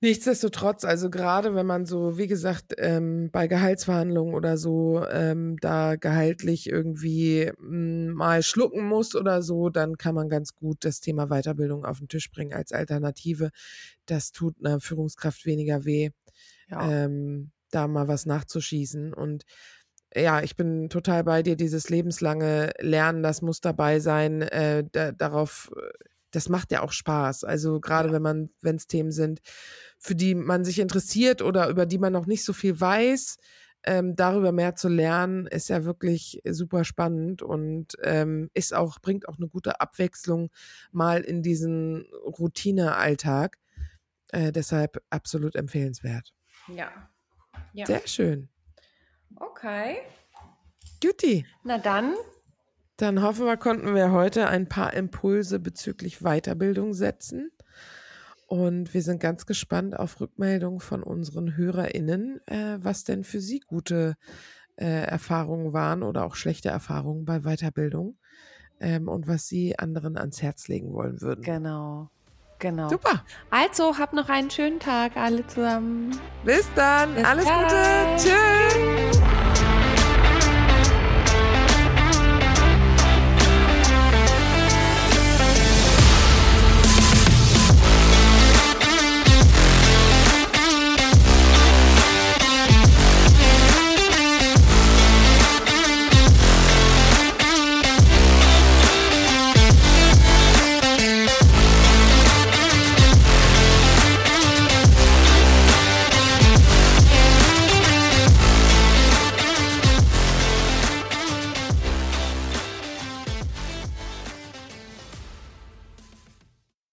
nichtsdestotrotz, 0.00 0.84
also 0.84 1.10
gerade 1.10 1.54
wenn 1.54 1.66
man 1.66 1.86
so, 1.86 2.18
wie 2.18 2.26
gesagt, 2.26 2.74
ähm, 2.78 3.30
bei 3.30 3.46
Gehaltsverhandlungen 3.46 4.34
oder 4.34 4.56
so, 4.56 5.04
ähm, 5.10 5.56
da 5.60 5.96
gehaltlich 5.96 6.68
irgendwie 6.68 7.52
mh, 7.58 8.08
hm, 8.08 8.12
mal 8.14 8.42
schlucken 8.42 8.86
muss 8.86 9.14
oder 9.14 9.42
so, 9.42 9.70
dann 9.70 9.96
kann 9.96 10.14
man 10.14 10.28
ganz 10.28 10.54
gut 10.54 10.84
das 10.84 11.00
Thema 11.00 11.28
Weiterbildung 11.28 11.84
auf 11.84 11.98
den 11.98 12.08
Tisch 12.08 12.30
bringen 12.30 12.52
als 12.52 12.72
Alternative. 12.72 13.50
Das 14.06 14.32
tut 14.32 14.56
einer 14.64 14.80
Führungskraft 14.80 15.46
weniger 15.46 15.84
weh, 15.84 16.10
ja. 16.68 17.04
ähm, 17.04 17.52
da 17.70 17.86
mal 17.86 18.08
was 18.08 18.26
nachzuschießen 18.26 19.14
und 19.14 19.44
ja, 20.14 20.42
ich 20.42 20.56
bin 20.56 20.88
total 20.88 21.22
bei 21.22 21.42
dir. 21.42 21.56
Dieses 21.56 21.88
lebenslange 21.88 22.72
Lernen, 22.80 23.22
das 23.22 23.42
muss 23.42 23.60
dabei 23.60 24.00
sein. 24.00 24.42
Äh, 24.42 24.84
da, 24.90 25.12
darauf, 25.12 25.70
das 26.30 26.48
macht 26.48 26.72
ja 26.72 26.82
auch 26.82 26.92
Spaß. 26.92 27.44
Also 27.44 27.80
gerade 27.80 28.08
ja. 28.08 28.14
wenn 28.14 28.22
man, 28.22 28.50
wenn 28.60 28.76
es 28.76 28.86
Themen 28.86 29.12
sind, 29.12 29.40
für 29.98 30.14
die 30.14 30.34
man 30.34 30.64
sich 30.64 30.78
interessiert 30.78 31.42
oder 31.42 31.68
über 31.68 31.86
die 31.86 31.98
man 31.98 32.12
noch 32.12 32.26
nicht 32.26 32.44
so 32.44 32.52
viel 32.52 32.80
weiß, 32.80 33.38
ähm, 33.84 34.14
darüber 34.14 34.52
mehr 34.52 34.74
zu 34.74 34.88
lernen, 34.88 35.46
ist 35.46 35.68
ja 35.68 35.84
wirklich 35.84 36.42
super 36.48 36.84
spannend 36.84 37.42
und 37.42 37.96
ähm, 38.02 38.50
ist 38.52 38.74
auch 38.74 38.98
bringt 39.00 39.28
auch 39.28 39.38
eine 39.38 39.48
gute 39.48 39.80
Abwechslung 39.80 40.50
mal 40.92 41.22
in 41.22 41.42
diesen 41.42 42.06
Routinealltag. 42.24 43.56
Äh, 44.28 44.52
deshalb 44.52 45.02
absolut 45.10 45.56
empfehlenswert. 45.56 46.32
Ja. 46.68 46.90
ja. 47.72 47.86
Sehr 47.86 48.06
schön. 48.06 48.48
Okay. 49.36 49.98
Juti. 51.02 51.46
Na 51.64 51.78
dann. 51.78 52.14
Dann 53.00 53.22
hoffen 53.22 53.46
wir, 53.46 53.56
konnten 53.56 53.94
wir 53.94 54.12
heute 54.12 54.46
ein 54.48 54.68
paar 54.68 54.92
Impulse 54.92 55.58
bezüglich 55.58 56.18
Weiterbildung 56.18 56.92
setzen. 56.92 57.50
Und 58.46 58.92
wir 58.92 59.00
sind 59.00 59.20
ganz 59.20 59.46
gespannt 59.46 59.98
auf 59.98 60.20
Rückmeldungen 60.20 60.80
von 60.80 61.02
unseren 61.02 61.56
HörerInnen, 61.56 62.46
äh, 62.46 62.76
was 62.82 63.04
denn 63.04 63.24
für 63.24 63.40
sie 63.40 63.60
gute 63.60 64.16
äh, 64.76 65.04
Erfahrungen 65.04 65.72
waren 65.72 66.02
oder 66.02 66.26
auch 66.26 66.34
schlechte 66.34 66.68
Erfahrungen 66.68 67.24
bei 67.24 67.40
Weiterbildung 67.40 68.18
ähm, 68.80 69.08
und 69.08 69.26
was 69.26 69.46
sie 69.46 69.78
anderen 69.78 70.18
ans 70.18 70.42
Herz 70.42 70.68
legen 70.68 70.92
wollen 70.92 71.22
würden. 71.22 71.42
Genau. 71.42 72.10
Genau. 72.58 72.90
Super. 72.90 73.24
Also, 73.48 73.96
habt 73.96 74.12
noch 74.12 74.28
einen 74.28 74.50
schönen 74.50 74.78
Tag 74.78 75.16
alle 75.16 75.46
zusammen. 75.46 76.10
Bis 76.44 76.68
dann. 76.74 77.14
Bis 77.14 77.24
Alles 77.24 77.46
dann. 77.46 77.62
Gute. 77.62 78.28
Tschüss. 78.28 78.99